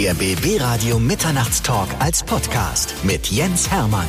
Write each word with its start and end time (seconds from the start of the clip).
Der 0.00 0.14
BB 0.14 0.58
Radio 0.58 0.98
Mitternachtstalk 0.98 1.90
als 1.98 2.22
Podcast 2.22 2.94
mit 3.04 3.26
Jens 3.26 3.70
Hermann. 3.70 4.08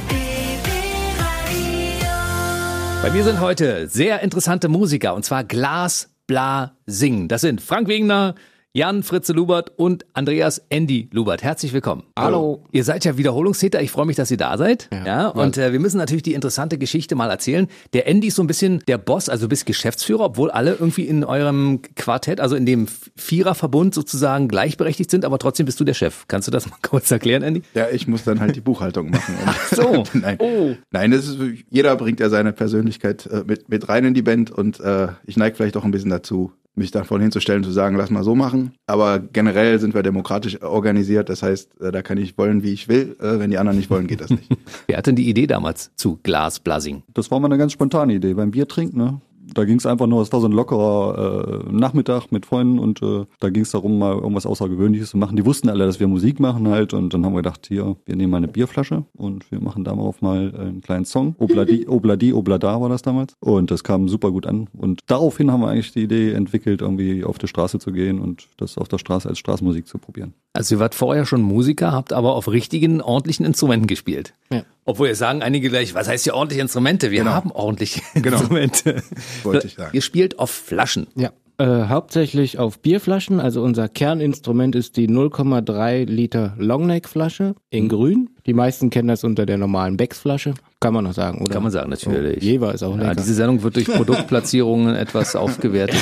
Bei 3.02 3.10
mir 3.12 3.26
sind 3.26 3.42
heute 3.42 3.90
sehr 3.90 4.22
interessante 4.22 4.70
Musiker 4.70 5.14
und 5.14 5.26
zwar 5.26 5.44
Glas 5.44 6.10
Bla 6.28 6.78
Sing. 6.86 7.28
Das 7.28 7.42
sind 7.42 7.60
Frank 7.60 7.90
Wegner, 7.90 8.36
Jan 8.74 9.04
Fritze 9.04 9.34
Lubert 9.34 9.74
und 9.76 10.06
Andreas 10.14 10.62
Andy 10.70 11.10
Lubert. 11.12 11.44
Herzlich 11.44 11.74
willkommen. 11.74 12.04
Hallo. 12.18 12.64
Ihr 12.72 12.86
seid 12.86 13.04
ja 13.04 13.18
Wiederholungstäter. 13.18 13.82
Ich 13.82 13.92
freue 13.92 14.06
mich, 14.06 14.16
dass 14.16 14.32
ihr 14.32 14.38
da 14.38 14.58
seid. 14.58 14.88
Ja. 14.94 15.06
ja 15.06 15.28
und 15.28 15.58
äh, 15.58 15.74
wir 15.74 15.82
müssen 15.82 15.98
natürlich 15.98 16.24
die 16.24 16.34
interessante 16.34 16.78
Geschichte 16.78 17.16
mal 17.16 17.30
erzählen. 17.30 17.68
Der 17.92 18.08
Andy 18.08 18.28
ist 18.28 18.38
so 18.38 18.44
ein 18.44 18.48
bisschen 18.48 18.80
der 18.88 18.98
Boss, 18.98 19.28
also 19.28 19.48
du 19.48 19.50
bist 19.50 19.66
Geschäftsführer, 19.66 20.24
obwohl 20.24 20.52
alle 20.52 20.78
irgendwie 20.80 21.04
in 21.04 21.26
eurem 21.26 21.82
Quartett, 21.98 22.40
also 22.40 22.56
in 22.56 22.66
dem 22.66 22.88
Viererverbund 23.18 23.94
sozusagen 23.94 24.48
gleichberechtigt 24.48 25.12
sind, 25.12 25.26
aber 25.26 25.38
trotzdem 25.38 25.66
bist 25.66 25.78
du 25.82 25.84
der 25.84 25.94
Chef. 25.94 26.24
Kannst 26.30 26.48
du 26.48 26.52
das 26.54 26.70
mal 26.70 26.78
kurz 26.82 27.12
erklären, 27.12 27.44
Andy? 27.44 27.64
Ja, 27.74 27.90
ich 27.90 28.08
muss 28.08 28.24
dann 28.24 28.40
halt 28.40 28.56
die 28.56 28.62
Buchhaltung 28.62 29.10
machen. 29.10 29.36
Ach 29.48 29.68
so. 29.74 30.04
Nein. 30.14 30.38
Oh. 30.40 30.76
Nein, 30.92 31.12
das 31.12 31.28
ist, 31.28 31.40
jeder 31.70 31.98
bringt 31.98 32.22
ja 32.22 32.30
seine 32.30 32.54
Persönlichkeit 32.54 33.26
äh, 33.26 33.44
mit, 33.46 33.68
mit 33.68 33.90
rein 33.90 34.06
in 34.06 34.14
die 34.14 34.22
Band 34.22 34.50
und 34.50 34.80
äh, 34.80 35.10
ich 35.26 35.36
neige 35.36 35.58
vielleicht 35.58 35.76
auch 35.76 35.84
ein 35.84 35.92
bisschen 35.92 36.10
dazu, 36.10 36.54
mich 36.76 36.92
da 36.92 37.04
vorhin 37.04 37.24
hinzustellen, 37.24 37.64
zu 37.64 37.72
sagen, 37.72 37.96
lass 37.96 38.10
mal 38.10 38.24
so 38.24 38.36
machen. 38.36 38.74
Aber 38.86 39.20
generell 39.20 39.80
sind 39.80 39.94
wir 39.94 40.04
demokratisch 40.04 40.62
organisiert. 40.62 41.30
Das 41.30 41.44
heißt, 41.44 41.82
äh, 41.82 41.92
da 41.92 42.02
kann 42.02 42.18
ich 42.18 42.38
wollen, 42.38 42.64
wie 42.64 42.72
ich 42.72 42.88
will. 42.88 43.16
Äh, 43.20 43.40
wenn 43.40 43.52
die 43.52 43.58
anderen 43.58 43.78
nicht 43.78 43.90
wollen, 43.90 44.08
geht 44.08 44.22
das 44.22 44.30
nicht. 44.30 44.50
Wer 44.88 44.98
hat 44.98 45.08
denn 45.08 45.16
die 45.16 45.30
Idee 45.30 45.48
damals 45.48 45.92
zu 45.96 46.20
Glasblasing? 46.24 47.04
Das 47.14 47.32
war 47.32 47.40
mal 47.40 47.48
eine 47.48 47.58
ganz 47.58 47.74
spontane 47.74 48.14
Idee. 48.14 48.34
Beim 48.34 48.52
Bier 48.52 48.68
trinken, 48.68 48.98
ne? 48.98 49.22
Da 49.54 49.66
ging 49.66 49.78
es 49.78 49.86
einfach 49.86 50.08
nur, 50.08 50.22
es 50.22 50.32
war 50.32 50.42
so 50.42 50.48
ein 50.48 50.52
lockerer 50.52 51.66
äh, 51.68 51.72
Nachmittag 51.72 52.32
mit 52.32 52.46
Freunden 52.46 52.80
und 52.80 53.02
äh, 53.02 53.26
da 53.40 53.50
ging 53.50 53.64
es 53.64 53.72
darum, 53.72 54.00
mal 54.00 54.14
irgendwas 54.14 54.46
Außergewöhnliches 54.46 55.12
zu 55.12 55.18
machen. 55.18 55.36
Die 55.36 55.46
wussten 55.46 55.70
alle, 55.70 55.86
dass 55.86 56.00
wir 56.00 56.08
Musik 56.08 56.40
machen 56.40 56.68
halt 56.68 56.94
und 56.94 57.14
dann 57.14 57.26
haben 57.26 57.34
wir 57.34 57.42
gedacht, 57.42 57.66
hier, 57.68 57.96
wir 58.06 58.16
nehmen 58.16 58.32
mal 58.32 58.38
eine 58.38 58.48
Bierflasche 58.48 59.06
und 59.14 59.52
wir 59.52 59.60
machen 59.60 59.84
darauf 59.84 60.22
mal 60.22 60.54
einen 60.56 60.82
kleinen 60.82 61.06
Song. 61.06 61.36
Obladi, 61.38 61.88
Obladi, 61.90 62.34
Oblada 62.34 62.80
war 62.82 62.90
das 62.90 63.02
damals 63.02 63.34
und 63.40 63.72
das 63.72 63.84
kam 63.84 64.08
super 64.08 64.32
gut 64.32 64.46
an 64.46 64.68
und 64.78 65.02
daraufhin 65.08 65.52
haben 65.52 65.62
wir 65.62 65.70
eigentlich 65.70 65.92
die 65.92 66.04
Idee 66.04 66.32
entwickelt, 66.32 66.82
irgendwie 66.82 67.24
auf 67.24 67.38
die 67.38 67.48
Straße 67.48 67.80
zu 67.80 67.92
gehen 67.92 68.20
und 68.20 68.48
das 68.58 68.78
auf 68.78 68.88
der 68.88 68.98
Straße 68.98 69.28
als 69.28 69.40
Straßenmusik 69.40 69.88
zu 69.88 69.98
probieren. 69.98 70.34
Also 70.54 70.76
ihr 70.76 70.80
wart 70.80 70.96
vorher 70.96 71.26
schon 71.26 71.42
Musiker, 71.42 71.94
habt 71.94 72.12
aber 72.12 72.36
auf 72.36 72.50
richtigen, 72.50 73.02
ordentlichen 73.02 73.46
Instrumenten 73.46 73.88
gespielt. 73.88 74.34
Ja. 74.52 74.64
Obwohl 74.84 75.08
ihr 75.08 75.16
sagen 75.16 75.42
einige 75.42 75.70
gleich, 75.70 75.94
was 75.94 76.10
heißt 76.10 76.26
hier 76.26 76.34
ordentliche 76.34 76.62
Instrumente? 76.62 77.10
Wir 77.12 77.20
genau. 77.20 77.32
haben 77.32 77.52
ordentliche 77.52 78.02
genau. 78.16 78.38
Instrumente. 78.38 79.04
Wollte 79.44 79.68
ich 79.68 79.76
sagen. 79.76 79.92
Ihr 79.94 80.02
spielt 80.02 80.40
auf 80.40 80.50
Flaschen. 80.50 81.08
Ja. 81.16 81.32
Äh, 81.58 81.86
hauptsächlich 81.88 82.60
auf 82.60 82.80
Bierflaschen. 82.80 83.40
Also 83.40 83.62
unser 83.62 83.88
Kerninstrument 83.88 84.76
ist 84.76 84.98
die 84.98 85.08
0,3 85.08 86.06
Liter 86.06 86.56
Longneck 86.58 87.08
Flasche 87.08 87.56
in 87.70 87.86
mhm. 87.86 87.90
grün. 87.90 88.30
Die 88.46 88.54
meisten 88.54 88.90
kennen 88.90 89.08
das 89.08 89.24
unter 89.24 89.46
der 89.46 89.58
normalen 89.58 89.98
Becks 89.98 90.20
Flasche. 90.20 90.54
Kann 90.80 90.94
man 90.94 91.04
noch 91.04 91.14
sagen, 91.14 91.42
oder? 91.42 91.54
Kann 91.54 91.64
man 91.64 91.72
sagen, 91.72 91.92
natürlich. 91.92 92.38
Oh, 92.38 92.46
Jever 92.46 92.74
ist 92.74 92.82
auch 92.82 92.96
lecker. 92.96 93.10
Ja, 93.10 93.16
diese 93.16 93.36
Sendung 93.36 93.62
wird 93.62 93.76
durch 93.76 93.86
Produktplatzierungen 93.86 94.96
etwas 94.96 95.36
aufgewertet. 95.36 96.02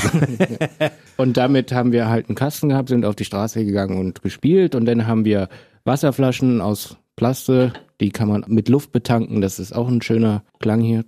und 1.18 1.36
damit 1.36 1.74
haben 1.74 1.92
wir 1.92 2.08
halt 2.08 2.30
einen 2.30 2.36
Kasten 2.36 2.70
gehabt, 2.70 2.88
sind 2.90 3.04
auf 3.04 3.16
die 3.16 3.26
Straße 3.26 3.66
gegangen 3.66 3.98
und 4.00 4.22
gespielt. 4.22 4.76
Und 4.76 4.86
dann 4.86 5.06
haben 5.08 5.26
wir 5.26 5.50
Wasserflaschen 5.84 6.62
aus 6.62 6.96
Plaste, 7.18 7.74
die 8.00 8.12
kann 8.12 8.30
man 8.30 8.46
mit 8.48 8.70
Luft 8.70 8.94
betanken. 8.94 9.42
Das 9.42 9.60
ist 9.60 9.76
auch 9.76 9.90
ein 9.90 10.02
schöner 10.02 10.44
Klang 10.60 10.80
hier. 10.80 11.04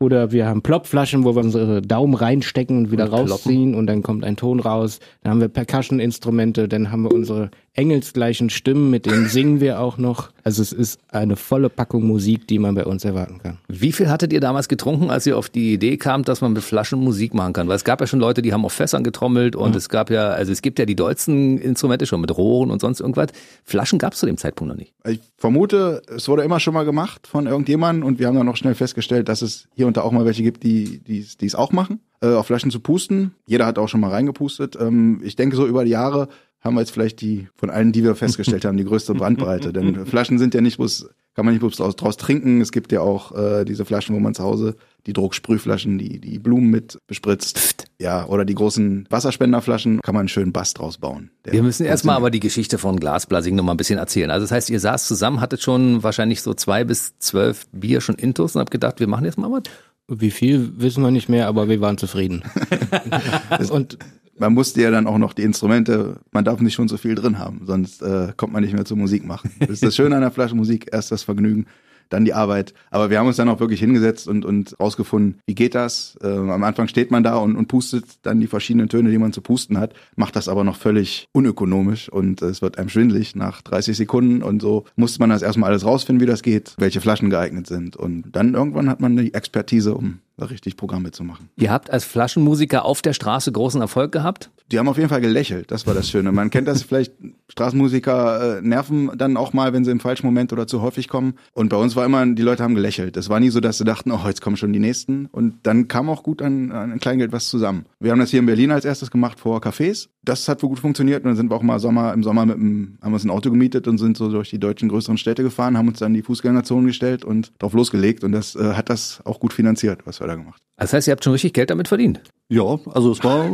Oder 0.00 0.30
wir 0.30 0.46
haben 0.46 0.62
Plopflaschen, 0.62 1.24
wo 1.24 1.34
wir 1.34 1.42
unsere 1.42 1.82
Daumen 1.82 2.14
reinstecken 2.14 2.78
und 2.78 2.92
wieder 2.92 3.12
und 3.12 3.30
rausziehen 3.30 3.74
und 3.74 3.88
dann 3.88 4.02
kommt 4.02 4.24
ein 4.24 4.36
Ton 4.36 4.60
raus. 4.60 5.00
Dann 5.22 5.32
haben 5.32 5.40
wir 5.40 5.48
Percussion-Instrumente, 5.48 6.68
dann 6.68 6.92
haben 6.92 7.02
wir 7.02 7.12
unsere 7.12 7.50
engelsgleichen 7.78 8.50
Stimmen, 8.50 8.90
mit 8.90 9.06
denen 9.06 9.28
singen 9.28 9.60
wir 9.60 9.80
auch 9.80 9.98
noch. 9.98 10.30
Also 10.42 10.62
es 10.62 10.72
ist 10.72 10.98
eine 11.08 11.36
volle 11.36 11.70
Packung 11.70 12.04
Musik, 12.04 12.48
die 12.48 12.58
man 12.58 12.74
bei 12.74 12.84
uns 12.84 13.04
erwarten 13.04 13.38
kann. 13.38 13.58
Wie 13.68 13.92
viel 13.92 14.08
hattet 14.08 14.32
ihr 14.32 14.40
damals 14.40 14.66
getrunken, 14.68 15.10
als 15.10 15.26
ihr 15.26 15.38
auf 15.38 15.48
die 15.48 15.74
Idee 15.74 15.96
kamt, 15.96 16.26
dass 16.26 16.40
man 16.40 16.54
mit 16.54 16.62
Flaschen 16.64 16.98
Musik 16.98 17.34
machen 17.34 17.52
kann? 17.52 17.68
Weil 17.68 17.76
es 17.76 17.84
gab 17.84 18.00
ja 18.00 18.08
schon 18.08 18.18
Leute, 18.18 18.42
die 18.42 18.52
haben 18.52 18.64
auf 18.64 18.72
Fässern 18.72 19.04
getrommelt 19.04 19.54
und 19.54 19.70
mhm. 19.70 19.76
es 19.76 19.88
gab 19.88 20.10
ja, 20.10 20.30
also 20.30 20.50
es 20.50 20.60
gibt 20.60 20.80
ja 20.80 20.86
die 20.86 20.96
dollsten 20.96 21.58
Instrumente 21.58 22.06
schon 22.06 22.20
mit 22.20 22.36
Rohren 22.36 22.72
und 22.72 22.80
sonst 22.80 23.00
irgendwas. 23.00 23.28
Flaschen 23.62 24.00
gab 24.00 24.14
es 24.14 24.18
zu 24.18 24.26
dem 24.26 24.38
Zeitpunkt 24.38 24.72
noch 24.72 24.78
nicht. 24.78 24.92
Ich 25.06 25.20
vermute, 25.36 26.02
es 26.14 26.28
wurde 26.28 26.42
immer 26.42 26.58
schon 26.58 26.74
mal 26.74 26.84
gemacht 26.84 27.28
von 27.28 27.46
irgendjemandem 27.46 28.04
und 28.04 28.18
wir 28.18 28.26
haben 28.26 28.36
dann 28.36 28.46
noch 28.46 28.56
schnell 28.56 28.74
festgestellt, 28.74 29.28
dass 29.28 29.40
es 29.40 29.68
hier 29.76 29.86
und 29.86 29.96
da 29.96 30.02
auch 30.02 30.10
mal 30.10 30.24
welche 30.24 30.42
gibt, 30.42 30.64
die 30.64 30.98
die 30.98 31.46
es 31.46 31.54
auch 31.54 31.70
machen, 31.70 32.00
äh, 32.20 32.34
auf 32.34 32.46
Flaschen 32.46 32.72
zu 32.72 32.80
pusten. 32.80 33.34
Jeder 33.46 33.66
hat 33.66 33.78
auch 33.78 33.88
schon 33.88 34.00
mal 34.00 34.10
reingepustet. 34.10 34.76
Ähm, 34.80 35.20
ich 35.22 35.36
denke, 35.36 35.54
so 35.54 35.66
über 35.66 35.84
die 35.84 35.90
Jahre 35.90 36.28
haben 36.60 36.74
wir 36.74 36.80
jetzt 36.80 36.90
vielleicht 36.90 37.20
die, 37.20 37.48
von 37.54 37.70
allen, 37.70 37.92
die 37.92 38.02
wir 38.02 38.14
festgestellt 38.14 38.64
haben, 38.64 38.76
die 38.76 38.84
größte 38.84 39.14
Bandbreite. 39.14 39.72
Denn 39.72 40.06
Flaschen 40.06 40.38
sind 40.38 40.54
ja 40.54 40.60
nicht 40.60 40.76
bloß, 40.76 41.08
kann 41.34 41.44
man 41.44 41.54
nicht 41.54 41.60
bloß 41.60 41.76
draus, 41.76 41.94
draus 41.94 42.16
trinken. 42.16 42.60
Es 42.60 42.72
gibt 42.72 42.90
ja 42.90 43.00
auch 43.00 43.32
äh, 43.36 43.64
diese 43.64 43.84
Flaschen, 43.84 44.14
wo 44.16 44.20
man 44.20 44.34
zu 44.34 44.42
Hause 44.42 44.76
die 45.06 45.12
Drucksprühflaschen, 45.12 45.98
die, 45.98 46.20
die 46.20 46.38
Blumen 46.40 46.68
mit 46.68 46.98
bespritzt. 47.06 47.58
Pft. 47.58 47.84
Ja, 48.00 48.26
oder 48.26 48.44
die 48.44 48.56
großen 48.56 49.06
Wasserspenderflaschen, 49.08 50.00
kann 50.02 50.14
man 50.14 50.22
einen 50.22 50.28
schönen 50.28 50.52
Bass 50.52 50.74
draus 50.74 50.98
bauen. 50.98 51.30
Wir 51.44 51.62
müssen 51.62 51.86
erstmal 51.86 52.16
aber 52.16 52.30
die 52.30 52.40
Geschichte 52.40 52.76
von 52.76 52.98
Glasblasing 52.98 53.54
noch 53.54 53.64
mal 53.64 53.72
ein 53.72 53.76
bisschen 53.76 53.98
erzählen. 53.98 54.30
Also 54.30 54.44
das 54.44 54.52
heißt, 54.52 54.70
ihr 54.70 54.80
saßt 54.80 55.06
zusammen, 55.06 55.40
hattet 55.40 55.62
schon 55.62 56.02
wahrscheinlich 56.02 56.42
so 56.42 56.54
zwei 56.54 56.82
bis 56.82 57.18
zwölf 57.18 57.68
Bier 57.72 58.00
schon 58.00 58.16
intus 58.16 58.56
und 58.56 58.60
habt 58.60 58.72
gedacht, 58.72 58.98
wir 58.98 59.06
machen 59.06 59.24
jetzt 59.24 59.38
mal 59.38 59.50
was. 59.50 59.62
Wie 60.10 60.30
viel 60.30 60.72
wissen 60.76 61.02
wir 61.02 61.10
nicht 61.10 61.28
mehr, 61.28 61.48
aber 61.48 61.68
wir 61.68 61.80
waren 61.80 61.98
zufrieden. 61.98 62.42
und 63.70 63.98
man 64.38 64.54
musste 64.54 64.80
ja 64.82 64.90
dann 64.90 65.06
auch 65.06 65.18
noch 65.18 65.32
die 65.32 65.42
Instrumente, 65.42 66.20
man 66.32 66.44
darf 66.44 66.60
nicht 66.60 66.74
schon 66.74 66.88
so 66.88 66.96
viel 66.96 67.14
drin 67.14 67.38
haben, 67.38 67.62
sonst 67.64 68.02
äh, 68.02 68.32
kommt 68.36 68.52
man 68.52 68.62
nicht 68.62 68.74
mehr 68.74 68.84
zur 68.84 68.96
Musik 68.96 69.24
machen. 69.26 69.50
Das 69.60 69.70
ist 69.70 69.82
das 69.82 69.96
Schöne 69.96 70.16
an 70.16 70.22
der 70.22 70.30
Flasche 70.30 70.54
Musik, 70.54 70.88
erst 70.92 71.12
das 71.12 71.22
Vergnügen 71.22 71.66
dann 72.08 72.24
die 72.24 72.34
Arbeit. 72.34 72.74
Aber 72.90 73.10
wir 73.10 73.18
haben 73.18 73.26
uns 73.26 73.36
dann 73.36 73.48
auch 73.48 73.60
wirklich 73.60 73.80
hingesetzt 73.80 74.28
und, 74.28 74.44
und 74.44 74.78
rausgefunden, 74.80 75.40
wie 75.46 75.54
geht 75.54 75.74
das? 75.74 76.18
Äh, 76.22 76.28
am 76.28 76.64
Anfang 76.64 76.88
steht 76.88 77.10
man 77.10 77.22
da 77.22 77.36
und, 77.36 77.56
und 77.56 77.68
pustet 77.68 78.04
dann 78.22 78.40
die 78.40 78.46
verschiedenen 78.46 78.88
Töne, 78.88 79.10
die 79.10 79.18
man 79.18 79.32
zu 79.32 79.40
pusten 79.40 79.78
hat, 79.78 79.94
macht 80.16 80.36
das 80.36 80.48
aber 80.48 80.64
noch 80.64 80.76
völlig 80.76 81.28
unökonomisch 81.32 82.08
und 82.08 82.42
es 82.42 82.62
wird 82.62 82.78
einem 82.78 82.88
schwindlig 82.88 83.36
nach 83.36 83.62
30 83.62 83.96
Sekunden 83.96 84.42
und 84.42 84.62
so 84.62 84.84
musste 84.96 85.20
man 85.20 85.30
das 85.30 85.42
erstmal 85.42 85.70
alles 85.70 85.84
rausfinden, 85.84 86.20
wie 86.20 86.30
das 86.30 86.42
geht, 86.42 86.74
welche 86.78 87.00
Flaschen 87.00 87.30
geeignet 87.30 87.66
sind. 87.66 87.96
Und 87.96 88.24
dann 88.32 88.54
irgendwann 88.54 88.88
hat 88.88 89.00
man 89.00 89.16
die 89.16 89.34
Expertise, 89.34 89.94
um 89.94 90.20
richtig 90.46 90.76
Programme 90.76 91.10
zu 91.10 91.24
machen. 91.24 91.50
Ihr 91.56 91.70
habt 91.70 91.90
als 91.90 92.04
Flaschenmusiker 92.04 92.84
auf 92.84 93.02
der 93.02 93.12
Straße 93.12 93.50
großen 93.52 93.80
Erfolg 93.80 94.12
gehabt? 94.12 94.50
Die 94.70 94.78
haben 94.78 94.88
auf 94.88 94.98
jeden 94.98 95.08
Fall 95.08 95.20
gelächelt, 95.20 95.70
das 95.70 95.86
war 95.86 95.94
das 95.94 96.10
Schöne. 96.10 96.30
Man 96.30 96.50
kennt 96.50 96.68
das 96.68 96.82
vielleicht, 96.82 97.12
Straßenmusiker 97.48 98.58
äh, 98.58 98.62
nerven 98.62 99.10
dann 99.16 99.36
auch 99.36 99.52
mal, 99.52 99.72
wenn 99.72 99.84
sie 99.84 99.90
im 99.90 100.00
falschen 100.00 100.26
Moment 100.26 100.52
oder 100.52 100.66
zu 100.66 100.82
häufig 100.82 101.08
kommen. 101.08 101.34
Und 101.54 101.70
bei 101.70 101.76
uns 101.76 101.96
war 101.96 102.04
immer, 102.04 102.26
die 102.26 102.42
Leute 102.42 102.62
haben 102.62 102.74
gelächelt. 102.74 103.16
Es 103.16 103.30
war 103.30 103.40
nie 103.40 103.48
so, 103.48 103.60
dass 103.60 103.78
sie 103.78 103.84
dachten, 103.84 104.12
oh, 104.12 104.20
jetzt 104.26 104.42
kommen 104.42 104.56
schon 104.56 104.72
die 104.72 104.78
Nächsten. 104.78 105.26
Und 105.26 105.54
dann 105.62 105.88
kam 105.88 106.10
auch 106.10 106.22
gut 106.22 106.42
an, 106.42 106.70
an 106.70 107.00
Kleingeld 107.00 107.32
was 107.32 107.48
zusammen. 107.48 107.86
Wir 107.98 108.12
haben 108.12 108.18
das 108.18 108.30
hier 108.30 108.40
in 108.40 108.46
Berlin 108.46 108.70
als 108.70 108.84
erstes 108.84 109.10
gemacht 109.10 109.40
vor 109.40 109.60
Cafés. 109.60 110.08
Das 110.28 110.46
hat 110.46 110.62
wohl 110.62 110.68
gut 110.68 110.78
funktioniert. 110.78 111.24
Und 111.24 111.30
dann 111.30 111.36
sind 111.36 111.50
wir 111.50 111.56
auch 111.56 111.62
mal 111.62 111.78
Sommer, 111.78 112.12
im 112.12 112.22
Sommer 112.22 112.44
mit 112.44 112.56
einem, 112.56 112.98
haben 113.00 113.14
uns 113.14 113.24
ein 113.24 113.30
Auto 113.30 113.50
gemietet 113.50 113.88
und 113.88 113.96
sind 113.96 114.16
so 114.16 114.30
durch 114.30 114.50
die 114.50 114.58
deutschen 114.58 114.90
größeren 114.90 115.16
Städte 115.16 115.42
gefahren, 115.42 115.78
haben 115.78 115.88
uns 115.88 116.00
dann 116.00 116.12
die 116.12 116.22
Fußgängerzonen 116.22 116.86
gestellt 116.86 117.24
und 117.24 117.52
drauf 117.58 117.72
losgelegt. 117.72 118.24
Und 118.24 118.32
das 118.32 118.54
äh, 118.54 118.74
hat 118.74 118.90
das 118.90 119.22
auch 119.24 119.40
gut 119.40 119.54
finanziert, 119.54 120.02
was 120.04 120.20
wir 120.20 120.26
da 120.26 120.34
gemacht. 120.34 120.60
Das 120.76 120.92
heißt, 120.92 121.08
ihr 121.08 121.12
habt 121.12 121.24
schon 121.24 121.32
richtig 121.32 121.54
Geld 121.54 121.70
damit 121.70 121.88
verdient? 121.88 122.20
Ja, 122.50 122.78
also 122.86 123.12
es 123.12 123.22
war 123.22 123.44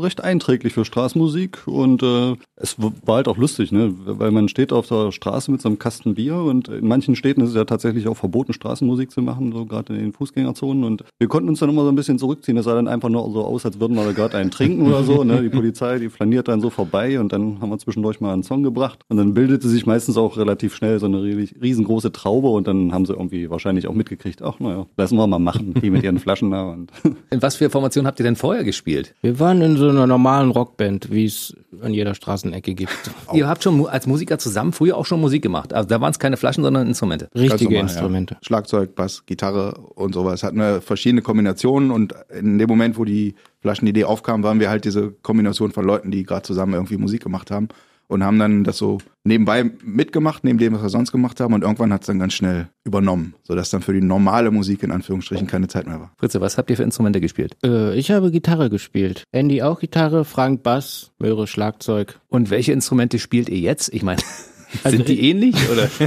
recht 0.00 0.22
einträglich 0.22 0.72
für 0.72 0.84
Straßenmusik 0.84 1.66
und 1.66 2.04
äh, 2.04 2.36
es 2.54 2.76
war 2.78 3.16
halt 3.16 3.26
auch 3.26 3.36
lustig, 3.36 3.72
ne? 3.72 3.92
weil 3.96 4.30
man 4.30 4.48
steht 4.48 4.72
auf 4.72 4.86
der 4.86 5.10
Straße 5.10 5.50
mit 5.50 5.60
so 5.60 5.68
einem 5.68 5.80
Kasten 5.80 6.14
Bier 6.14 6.36
und 6.36 6.68
in 6.68 6.86
manchen 6.86 7.16
Städten 7.16 7.40
ist 7.40 7.50
es 7.50 7.56
ja 7.56 7.64
tatsächlich 7.64 8.06
auch 8.06 8.16
verboten, 8.16 8.52
Straßenmusik 8.52 9.10
zu 9.10 9.22
machen, 9.22 9.50
so 9.52 9.66
gerade 9.66 9.92
in 9.92 9.98
den 9.98 10.12
Fußgängerzonen 10.12 10.84
und 10.84 11.02
wir 11.18 11.26
konnten 11.26 11.48
uns 11.48 11.58
dann 11.58 11.68
immer 11.68 11.82
so 11.82 11.88
ein 11.88 11.96
bisschen 11.96 12.20
zurückziehen. 12.20 12.56
Es 12.58 12.66
sah 12.66 12.76
dann 12.76 12.86
einfach 12.86 13.08
nur 13.08 13.28
so 13.32 13.44
aus, 13.44 13.66
als 13.66 13.80
würden 13.80 13.96
wir 13.96 14.12
gerade 14.12 14.36
einen 14.38 14.52
trinken 14.52 14.86
oder 14.86 15.02
so. 15.02 15.24
Ne? 15.24 15.42
Die 15.42 15.48
Polizei, 15.48 15.98
die 15.98 16.08
flaniert 16.08 16.46
dann 16.46 16.60
so 16.60 16.70
vorbei 16.70 17.18
und 17.18 17.32
dann 17.32 17.60
haben 17.60 17.70
wir 17.70 17.78
zwischendurch 17.78 18.20
mal 18.20 18.32
einen 18.32 18.44
Song 18.44 18.62
gebracht 18.62 19.00
und 19.08 19.16
dann 19.16 19.34
bildete 19.34 19.68
sich 19.68 19.84
meistens 19.84 20.16
auch 20.16 20.36
relativ 20.36 20.76
schnell 20.76 21.00
so 21.00 21.06
eine 21.06 21.20
riesengroße 21.20 22.12
Traube 22.12 22.50
und 22.50 22.68
dann 22.68 22.92
haben 22.92 23.04
sie 23.04 23.14
irgendwie 23.14 23.50
wahrscheinlich 23.50 23.88
auch 23.88 23.94
mitgekriegt, 23.94 24.42
ach 24.42 24.60
naja, 24.60 24.86
lassen 24.96 25.16
wir 25.16 25.26
mal 25.26 25.40
machen, 25.40 25.74
die 25.74 25.90
mit 25.90 26.04
ihren 26.04 26.20
Flaschen 26.20 26.52
da. 26.52 26.70
Und 26.70 26.92
in 27.30 27.42
was 27.42 27.56
für 27.56 27.68
Formationen 27.68 28.06
habt 28.06 28.20
ihr 28.20 28.27
denn 28.28 28.36
vorher 28.36 28.64
gespielt? 28.64 29.14
Wir 29.22 29.40
waren 29.40 29.60
in 29.60 29.76
so 29.76 29.88
einer 29.88 30.06
normalen 30.06 30.50
Rockband, 30.50 31.10
wie 31.10 31.24
es 31.24 31.56
an 31.82 31.92
jeder 31.92 32.14
Straßenecke 32.14 32.74
gibt. 32.74 32.92
Ihr 33.32 33.48
habt 33.48 33.62
schon 33.62 33.86
als 33.86 34.06
Musiker 34.06 34.38
zusammen 34.38 34.72
früher 34.72 34.96
auch 34.96 35.06
schon 35.06 35.20
Musik 35.20 35.42
gemacht. 35.42 35.72
Also 35.72 35.88
da 35.88 36.00
waren 36.00 36.10
es 36.10 36.18
keine 36.18 36.36
Flaschen, 36.36 36.62
sondern 36.62 36.86
Instrumente. 36.86 37.28
Richtige 37.34 37.74
normal, 37.74 37.90
Instrumente. 37.90 38.34
Ja. 38.34 38.40
Schlagzeug, 38.42 38.94
Bass, 38.94 39.24
Gitarre 39.26 39.74
und 39.94 40.14
sowas. 40.14 40.42
Hatten 40.42 40.58
wir 40.58 40.80
verschiedene 40.80 41.22
Kombinationen 41.22 41.90
und 41.90 42.14
in 42.32 42.58
dem 42.58 42.68
Moment, 42.68 42.98
wo 42.98 43.04
die 43.04 43.34
Flaschenidee 43.60 44.04
aufkam, 44.04 44.42
waren 44.42 44.60
wir 44.60 44.70
halt 44.70 44.84
diese 44.84 45.10
Kombination 45.10 45.72
von 45.72 45.84
Leuten, 45.84 46.10
die 46.10 46.22
gerade 46.22 46.42
zusammen 46.42 46.74
irgendwie 46.74 46.96
Musik 46.96 47.22
gemacht 47.22 47.50
haben. 47.50 47.68
Und 48.08 48.24
haben 48.24 48.38
dann 48.38 48.64
das 48.64 48.78
so 48.78 48.98
nebenbei 49.22 49.70
mitgemacht, 49.84 50.42
neben 50.42 50.58
dem, 50.58 50.74
was 50.74 50.82
wir 50.82 50.88
sonst 50.88 51.12
gemacht 51.12 51.40
haben. 51.40 51.54
Und 51.54 51.62
irgendwann 51.62 51.92
hat 51.92 52.00
es 52.02 52.06
dann 52.06 52.18
ganz 52.18 52.32
schnell 52.32 52.68
übernommen, 52.84 53.34
sodass 53.44 53.70
dann 53.70 53.82
für 53.82 53.92
die 53.92 54.00
normale 54.00 54.50
Musik 54.50 54.82
in 54.82 54.90
Anführungsstrichen 54.90 55.46
keine 55.46 55.68
Zeit 55.68 55.86
mehr 55.86 56.00
war. 56.00 56.12
Fritze, 56.18 56.40
was 56.40 56.58
habt 56.58 56.70
ihr 56.70 56.76
für 56.76 56.82
Instrumente 56.82 57.20
gespielt? 57.20 57.56
Äh, 57.62 57.96
ich 57.96 58.10
habe 58.10 58.30
Gitarre 58.30 58.70
gespielt. 58.70 59.24
Andy 59.30 59.62
auch 59.62 59.78
Gitarre, 59.78 60.24
Frank 60.24 60.62
Bass, 60.62 61.12
Möhre 61.18 61.46
Schlagzeug. 61.46 62.18
Und 62.28 62.50
welche 62.50 62.72
Instrumente 62.72 63.18
spielt 63.18 63.48
ihr 63.48 63.58
jetzt? 63.58 63.92
Ich 63.92 64.02
meine, 64.02 64.20
sind 64.84 65.08
die 65.08 65.20
ähnlich 65.28 65.56
oder? 65.70 65.88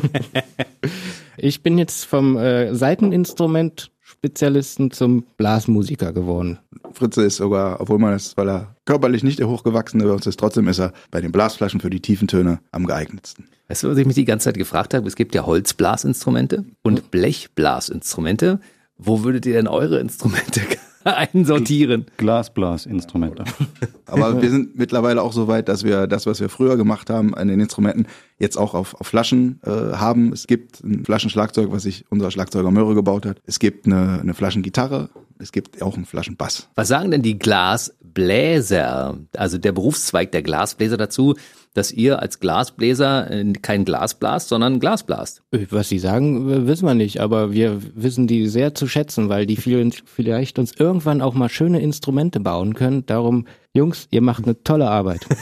Ich 1.38 1.64
bin 1.64 1.80
jetzt 1.80 2.06
vom 2.06 2.38
äh, 2.38 2.76
Seiteninstrument 2.76 3.92
Spezialisten 4.24 4.92
zum 4.92 5.26
Blasmusiker 5.36 6.14
geworden. 6.14 6.60
Fritze 6.94 7.24
ist 7.24 7.38
sogar, 7.38 7.82
obwohl 7.82 7.98
man 7.98 8.14
es, 8.14 8.38
weil 8.38 8.50
er 8.50 8.76
körperlich 8.86 9.24
nicht 9.24 9.40
der 9.40 9.48
Hochgewachsene 9.48 10.04
bei 10.04 10.12
uns 10.12 10.28
ist, 10.28 10.40
trotzdem 10.40 10.68
ist 10.68 10.78
er 10.78 10.94
bei 11.10 11.22
den 11.22 11.32
Blasflaschen 11.32 11.80
für 11.80 11.90
die 11.90 12.02
tiefen 12.02 12.28
Töne 12.28 12.60
am 12.72 12.86
geeignetsten. 12.86 13.46
Weißt 13.68 13.82
du, 13.82 13.90
was 13.90 13.98
ich 13.98 14.06
mich 14.06 14.14
die 14.14 14.26
ganze 14.26 14.44
Zeit 14.44 14.60
gefragt 14.60 14.94
habe? 14.94 15.08
Es 15.08 15.16
gibt 15.16 15.34
ja 15.34 15.48
Holzblasinstrumente 15.48 16.66
und 16.84 17.10
Blechblasinstrumente. 17.10 18.60
Wo 18.96 19.24
würdet 19.24 19.48
ihr 19.48 19.54
denn 19.54 19.68
eure 19.68 20.00
Instrumente 20.00 20.62
einsortieren? 21.34 22.06
Glasblasinstrumente. 22.18 23.44
Aber 24.06 24.42
wir 24.42 24.50
sind 24.50 24.78
mittlerweile 24.78 25.22
auch 25.22 25.34
so 25.34 25.48
weit, 25.48 25.70
dass 25.70 25.84
wir 25.84 26.08
das, 26.08 26.26
was 26.26 26.40
wir 26.40 26.50
früher 26.50 26.78
gemacht 26.78 27.10
haben 27.10 27.34
an 27.34 27.48
den 27.48 27.60
Instrumenten, 27.60 28.08
jetzt 28.40 28.58
auch 28.58 28.74
auf, 28.74 29.00
auf 29.00 29.08
Flaschen 29.08 29.60
äh, 29.64 29.70
haben. 29.70 30.34
Es 30.34 30.48
gibt 30.48 30.84
ein 30.84 31.06
Flaschenschlagzeug, 31.06 31.72
was 31.72 31.84
sich 31.84 32.06
unser 32.10 32.32
Schlagzeuger 32.32 32.72
Möhre 32.72 32.96
gebaut 32.96 33.26
hat. 33.26 33.42
Es 33.46 33.60
gibt 33.60 33.86
eine, 33.86 34.20
eine 34.22 34.34
Flaschengitarre. 34.34 35.10
Es 35.40 35.52
gibt 35.52 35.82
auch 35.82 35.96
einen 35.96 36.06
Flaschenbass. 36.06 36.70
Was 36.76 36.88
sagen 36.88 37.12
denn 37.12 37.24
die 37.24 37.40
Glasbläser, 37.40 39.18
also 39.36 39.58
der 39.58 39.72
Berufszweig 39.72 40.32
der 40.32 40.44
Glasbläser 40.44 40.98
dazu, 40.98 41.36
dass 41.74 41.92
ihr 41.92 42.20
als 42.22 42.40
Glasbläser 42.40 43.32
äh, 43.32 43.54
kein 43.54 43.86
Glas 43.86 44.16
blast, 44.16 44.50
sondern 44.50 44.80
Glas 44.80 45.04
blast? 45.04 45.42
Was 45.70 45.90
sie 45.90 46.00
sagen, 46.00 46.50
äh, 46.50 46.68
wissen 46.68 46.86
wir 46.86 46.96
nicht, 46.96 47.20
aber 47.20 47.52
wir 47.52 47.82
wissen 47.96 48.28
die 48.28 48.48
sehr 48.48 48.76
zu 48.76 48.88
schätzen, 48.88 49.30
weil 49.30 49.46
die 49.46 49.56
vielleicht 49.58 50.60
uns 50.60 50.74
irgendwann 50.74 51.22
auch 51.22 51.34
mal 51.34 51.50
schöne 51.50 51.80
Instrumente 51.80 52.40
bauen 52.40 52.74
können. 52.74 53.06
Darum, 53.06 53.46
Jungs, 53.74 54.08
ihr 54.12 54.22
macht 54.22 54.44
eine 54.44 54.62
tolle 54.64 54.90
Arbeit. 54.90 55.26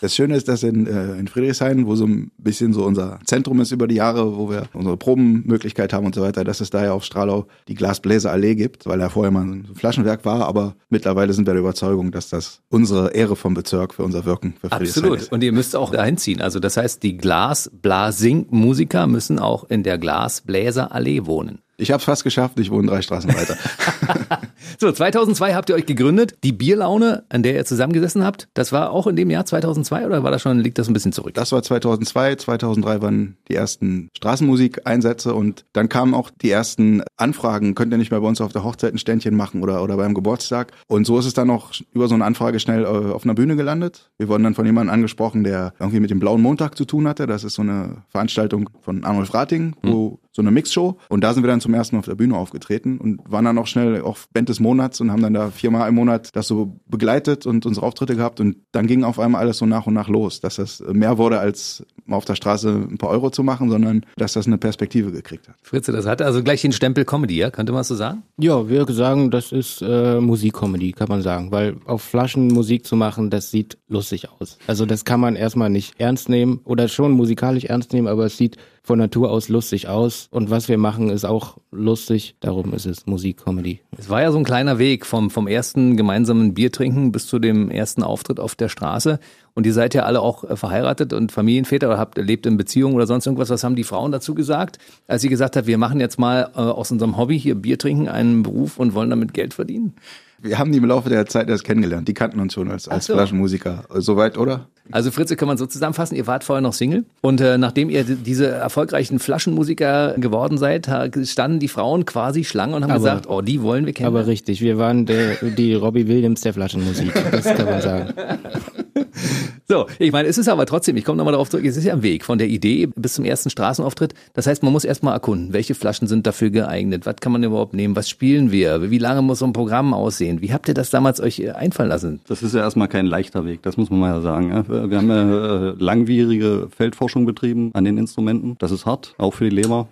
Das 0.00 0.14
Schöne 0.16 0.36
ist, 0.36 0.48
dass 0.48 0.62
in, 0.64 0.86
äh, 0.86 1.16
in 1.18 1.26
Friedrichshain, 1.28 1.86
wo 1.86 1.94
so 1.94 2.06
ein 2.06 2.30
bisschen 2.36 2.72
so 2.72 2.84
unser 2.84 3.18
Zentrum 3.24 3.60
ist 3.60 3.70
über 3.70 3.86
die 3.86 3.96
Jahre, 3.96 4.36
wo 4.36 4.50
wir 4.50 4.64
unsere 4.72 4.96
Probenmöglichkeit 4.96 5.92
haben 5.92 6.06
und 6.06 6.14
so 6.14 6.22
weiter, 6.22 6.42
dass 6.42 6.60
es 6.60 6.70
da 6.70 6.84
ja 6.84 6.92
auf 6.92 7.04
Stralau 7.04 7.46
die 7.68 7.74
Glasbläserallee 7.74 8.56
gibt, 8.56 8.86
weil 8.86 8.98
da 8.98 9.08
vorher 9.08 9.30
mal 9.30 9.42
ein 9.44 9.68
Flaschenwerk 9.74 10.24
war, 10.24 10.46
aber 10.46 10.74
mittlerweile 10.88 11.32
sind 11.32 11.46
wir 11.46 11.54
der 11.54 11.60
Überzeugung, 11.60 12.10
dass 12.10 12.28
das 12.30 12.62
unsere 12.68 13.12
Ehre 13.12 13.36
vom 13.36 13.54
Bezirk 13.54 13.94
für 13.94 14.02
unser 14.02 14.24
Wirken 14.24 14.54
für 14.60 14.70
Friedrichshain 14.70 15.02
Absolut. 15.04 15.20
ist. 15.20 15.32
Und 15.32 15.44
ihr 15.44 15.52
müsst 15.52 15.76
auch 15.76 15.90
dahin 15.90 16.16
ziehen. 16.16 16.40
Also 16.40 16.58
das 16.58 16.76
heißt, 16.76 17.02
die 17.02 17.16
Glasblasing-Musiker 17.16 19.06
müssen 19.06 19.38
auch 19.38 19.64
in 19.68 19.84
der 19.84 19.98
Glasbläserallee 19.98 21.26
wohnen. 21.26 21.58
Ich 21.76 21.90
habe 21.90 21.98
es 21.98 22.04
fast 22.04 22.22
geschafft, 22.22 22.60
ich 22.60 22.70
wohne 22.70 22.88
drei 22.88 23.02
Straßen 23.02 23.34
weiter. 23.34 23.56
So, 24.78 24.90
2002 24.90 25.54
habt 25.54 25.68
ihr 25.68 25.74
euch 25.74 25.86
gegründet. 25.86 26.36
Die 26.44 26.52
Bierlaune, 26.52 27.24
an 27.28 27.42
der 27.42 27.54
ihr 27.54 27.64
zusammengesessen 27.64 28.24
habt, 28.24 28.48
das 28.54 28.72
war 28.72 28.90
auch 28.90 29.06
in 29.06 29.16
dem 29.16 29.30
Jahr 29.30 29.44
2002 29.44 30.06
oder 30.06 30.22
war 30.22 30.30
das 30.30 30.42
schon, 30.42 30.58
liegt 30.60 30.78
das 30.78 30.88
ein 30.88 30.92
bisschen 30.92 31.12
zurück? 31.12 31.34
Das 31.34 31.52
war 31.52 31.62
2002, 31.62 32.36
2003 32.36 33.02
waren 33.02 33.36
die 33.48 33.54
ersten 33.54 34.08
Straßenmusikeinsätze 34.16 35.34
und 35.34 35.64
dann 35.72 35.88
kamen 35.88 36.14
auch 36.14 36.30
die 36.30 36.50
ersten 36.50 37.02
Anfragen, 37.16 37.74
könnt 37.74 37.92
ihr 37.92 37.98
nicht 37.98 38.10
mehr 38.10 38.20
bei 38.20 38.28
uns 38.28 38.40
auf 38.40 38.52
der 38.52 38.64
Hochzeit 38.64 38.94
ein 38.94 38.98
Ständchen 38.98 39.34
machen 39.36 39.62
oder, 39.62 39.82
oder 39.82 39.96
beim 39.96 40.14
Geburtstag. 40.14 40.72
Und 40.86 41.06
so 41.06 41.18
ist 41.18 41.26
es 41.26 41.34
dann 41.34 41.50
auch 41.50 41.72
über 41.92 42.08
so 42.08 42.14
eine 42.14 42.24
Anfrage 42.24 42.60
schnell 42.60 42.84
äh, 42.84 42.86
auf 42.86 43.24
einer 43.24 43.34
Bühne 43.34 43.56
gelandet. 43.56 44.10
Wir 44.18 44.28
wurden 44.28 44.44
dann 44.44 44.54
von 44.54 44.66
jemandem 44.66 44.94
angesprochen, 44.94 45.44
der 45.44 45.74
irgendwie 45.78 46.00
mit 46.00 46.10
dem 46.10 46.20
Blauen 46.20 46.42
Montag 46.42 46.76
zu 46.76 46.84
tun 46.84 47.08
hatte. 47.08 47.26
Das 47.26 47.44
ist 47.44 47.54
so 47.54 47.62
eine 47.62 48.02
Veranstaltung 48.08 48.70
von 48.80 49.04
Arnulf 49.04 49.34
Rating, 49.34 49.74
wo 49.82 50.18
so 50.32 50.42
eine 50.42 50.50
Mixshow. 50.50 50.98
Und 51.08 51.22
da 51.22 51.34
sind 51.34 51.42
wir 51.42 51.48
dann 51.48 51.60
zum 51.60 51.74
ersten 51.74 51.96
Mal 51.96 52.00
auf 52.00 52.06
der 52.06 52.14
Bühne 52.14 52.36
aufgetreten 52.36 52.98
und 52.98 53.20
waren 53.30 53.44
dann 53.44 53.58
auch 53.58 53.66
schnell 53.66 54.02
auch 54.02 54.18
Band 54.32 54.48
des 54.48 54.60
Monats 54.60 55.00
und 55.00 55.12
haben 55.12 55.22
dann 55.22 55.34
da 55.34 55.50
viermal 55.50 55.88
im 55.88 55.94
Monat 55.94 56.34
das 56.34 56.48
so 56.48 56.80
begleitet 56.86 57.46
und 57.46 57.66
unsere 57.66 57.86
Auftritte 57.86 58.16
gehabt. 58.16 58.40
Und 58.40 58.56
dann 58.72 58.86
ging 58.86 59.04
auf 59.04 59.18
einmal 59.18 59.42
alles 59.42 59.58
so 59.58 59.66
nach 59.66 59.86
und 59.86 59.94
nach 59.94 60.08
los, 60.08 60.40
dass 60.40 60.56
das 60.56 60.82
mehr 60.92 61.18
wurde, 61.18 61.38
als 61.38 61.84
mal 62.04 62.16
auf 62.16 62.24
der 62.24 62.34
Straße 62.34 62.88
ein 62.90 62.98
paar 62.98 63.10
Euro 63.10 63.30
zu 63.30 63.42
machen, 63.42 63.70
sondern 63.70 64.04
dass 64.16 64.32
das 64.32 64.46
eine 64.46 64.58
Perspektive 64.58 65.12
gekriegt 65.12 65.48
hat. 65.48 65.56
Fritze, 65.62 65.92
das 65.92 66.06
hatte 66.06 66.24
also 66.24 66.42
gleich 66.42 66.62
den 66.62 66.72
Stempel 66.72 67.04
Comedy, 67.04 67.36
ja? 67.36 67.50
Könnte 67.50 67.72
man 67.72 67.80
das 67.80 67.88
so 67.88 67.94
sagen? 67.94 68.22
Ja, 68.38 68.68
wir 68.68 68.86
sagen, 68.88 69.30
das 69.30 69.52
ist 69.52 69.82
äh, 69.82 70.20
Musikcomedy, 70.20 70.92
kann 70.92 71.08
man 71.08 71.22
sagen, 71.22 71.52
weil 71.52 71.76
auf 71.84 72.02
Flaschen 72.02 72.48
Musik 72.48 72.86
zu 72.86 72.96
machen, 72.96 73.30
das 73.30 73.50
sieht 73.50 73.78
lustig 73.88 74.28
aus. 74.30 74.58
Also 74.66 74.86
das 74.86 75.04
kann 75.04 75.20
man 75.20 75.36
erstmal 75.36 75.70
nicht 75.70 76.00
ernst 76.00 76.28
nehmen 76.28 76.60
oder 76.64 76.88
schon 76.88 77.12
musikalisch 77.12 77.64
ernst 77.64 77.92
nehmen, 77.92 78.08
aber 78.08 78.26
es 78.26 78.36
sieht 78.36 78.56
von 78.82 78.98
Natur 78.98 79.30
aus 79.30 79.48
lustig 79.48 79.88
aus 79.88 80.21
und 80.30 80.50
was 80.50 80.68
wir 80.68 80.78
machen 80.78 81.10
ist 81.10 81.24
auch 81.24 81.58
lustig, 81.70 82.36
darum 82.40 82.72
ist 82.74 82.86
es 82.86 83.06
Musikcomedy. 83.06 83.80
Es 83.96 84.08
war 84.08 84.22
ja 84.22 84.32
so 84.32 84.38
ein 84.38 84.44
kleiner 84.44 84.78
Weg 84.78 85.06
vom, 85.06 85.30
vom 85.30 85.46
ersten 85.46 85.96
gemeinsamen 85.96 86.54
Biertrinken 86.54 87.12
bis 87.12 87.26
zu 87.26 87.38
dem 87.38 87.70
ersten 87.70 88.02
Auftritt 88.02 88.40
auf 88.40 88.54
der 88.54 88.68
Straße. 88.68 89.18
Und 89.54 89.66
ihr 89.66 89.72
seid 89.72 89.94
ja 89.94 90.04
alle 90.04 90.20
auch 90.20 90.44
äh, 90.44 90.56
verheiratet 90.56 91.12
und 91.12 91.32
Familienväter 91.32 91.88
oder 91.88 91.98
habt 91.98 92.16
lebt 92.18 92.46
in 92.46 92.56
Beziehungen 92.56 92.94
oder 92.94 93.06
sonst 93.06 93.26
irgendwas. 93.26 93.50
Was 93.50 93.64
haben 93.64 93.76
die 93.76 93.84
Frauen 93.84 94.12
dazu 94.12 94.34
gesagt, 94.34 94.78
als 95.06 95.22
sie 95.22 95.28
gesagt 95.28 95.56
hat, 95.56 95.66
wir 95.66 95.78
machen 95.78 96.00
jetzt 96.00 96.18
mal 96.18 96.50
äh, 96.54 96.60
aus 96.60 96.90
unserem 96.90 97.16
Hobby 97.16 97.38
hier 97.38 97.54
Biertrinken 97.54 98.08
einen 98.08 98.42
Beruf 98.42 98.78
und 98.78 98.94
wollen 98.94 99.10
damit 99.10 99.34
Geld 99.34 99.54
verdienen? 99.54 99.94
Wir 100.42 100.58
haben 100.58 100.72
die 100.72 100.78
im 100.78 100.84
Laufe 100.84 101.08
der 101.08 101.24
Zeit 101.26 101.48
erst 101.48 101.62
kennengelernt. 101.62 102.08
Die 102.08 102.14
kannten 102.14 102.40
uns 102.40 102.52
schon 102.54 102.68
als, 102.68 102.88
als 102.88 103.06
so. 103.06 103.12
Flaschenmusiker. 103.14 103.84
Soweit, 103.94 104.36
oder? 104.36 104.66
Also 104.90 105.12
Fritze 105.12 105.36
kann 105.36 105.46
man 105.46 105.56
so 105.56 105.66
zusammenfassen, 105.66 106.16
ihr 106.16 106.26
wart 106.26 106.42
vorher 106.42 106.60
noch 106.60 106.72
Single 106.72 107.04
und 107.20 107.40
äh, 107.40 107.56
nachdem 107.56 107.88
ihr 107.88 108.02
diese 108.02 108.48
erfolgreichen 108.48 109.20
Flaschenmusiker 109.20 110.14
geworden 110.18 110.58
seid, 110.58 110.90
standen 111.24 111.60
die 111.60 111.68
Frauen 111.68 112.04
quasi 112.04 112.42
Schlange 112.42 112.74
und 112.74 112.82
haben 112.82 112.90
Aber- 112.90 112.98
gesagt, 112.98 113.28
oh, 113.28 113.40
die 113.42 113.62
wollen 113.62 113.86
wir 113.86 113.92
kennen. 113.92 114.08
Aber 114.08 114.26
richtig, 114.26 114.60
wir 114.60 114.78
waren 114.78 115.06
der, 115.06 115.36
die 115.36 115.74
Robbie 115.74 116.08
Williams 116.08 116.40
der 116.40 116.52
Flaschenmusik, 116.54 117.12
das 117.30 117.44
kann 117.44 117.64
man 117.66 117.80
sagen. 117.80 118.12
So, 119.68 119.86
ich 119.98 120.12
meine, 120.12 120.28
es 120.28 120.38
ist 120.38 120.48
aber 120.48 120.66
trotzdem, 120.66 120.96
ich 120.96 121.04
komme 121.04 121.18
nochmal 121.18 121.32
darauf 121.32 121.48
zurück, 121.48 121.64
es 121.64 121.76
ist 121.76 121.84
ja 121.84 121.92
ein 121.92 122.02
Weg 122.02 122.24
von 122.24 122.38
der 122.38 122.48
Idee 122.48 122.88
bis 122.94 123.14
zum 123.14 123.24
ersten 123.24 123.50
Straßenauftritt. 123.50 124.14
Das 124.34 124.46
heißt, 124.46 124.62
man 124.62 124.72
muss 124.72 124.84
erstmal 124.84 125.14
erkunden, 125.14 125.52
welche 125.52 125.74
Flaschen 125.74 126.08
sind 126.08 126.26
dafür 126.26 126.50
geeignet, 126.50 127.06
was 127.06 127.16
kann 127.16 127.32
man 127.32 127.42
überhaupt 127.42 127.74
nehmen, 127.74 127.96
was 127.96 128.08
spielen 128.08 128.50
wir, 128.50 128.90
wie 128.90 128.98
lange 128.98 129.22
muss 129.22 129.38
so 129.38 129.46
ein 129.46 129.52
Programm 129.52 129.94
aussehen, 129.94 130.40
wie 130.42 130.52
habt 130.52 130.68
ihr 130.68 130.74
das 130.74 130.90
damals 130.90 131.20
euch 131.20 131.40
äh, 131.40 131.50
einfallen 131.50 131.88
lassen? 131.88 132.20
Das 132.26 132.42
ist 132.42 132.54
ja 132.54 132.60
erstmal 132.60 132.88
kein 132.88 133.06
leichter 133.06 133.44
Weg, 133.44 133.62
das 133.62 133.76
muss 133.76 133.90
man 133.90 134.00
mal 134.00 134.22
sagen. 134.22 134.64
Wir 134.68 134.98
haben 134.98 135.08
ja 135.08 135.70
äh, 135.70 135.74
langwierige 135.78 136.68
Feldforschung 136.76 137.26
betrieben 137.26 137.70
an 137.74 137.84
den 137.84 137.98
Instrumenten. 137.98 138.56
Das 138.58 138.70
ist 138.70 138.86
hart, 138.86 139.14
auch 139.18 139.34
für 139.34 139.48
die 139.48 139.54
Leber. 139.54 139.88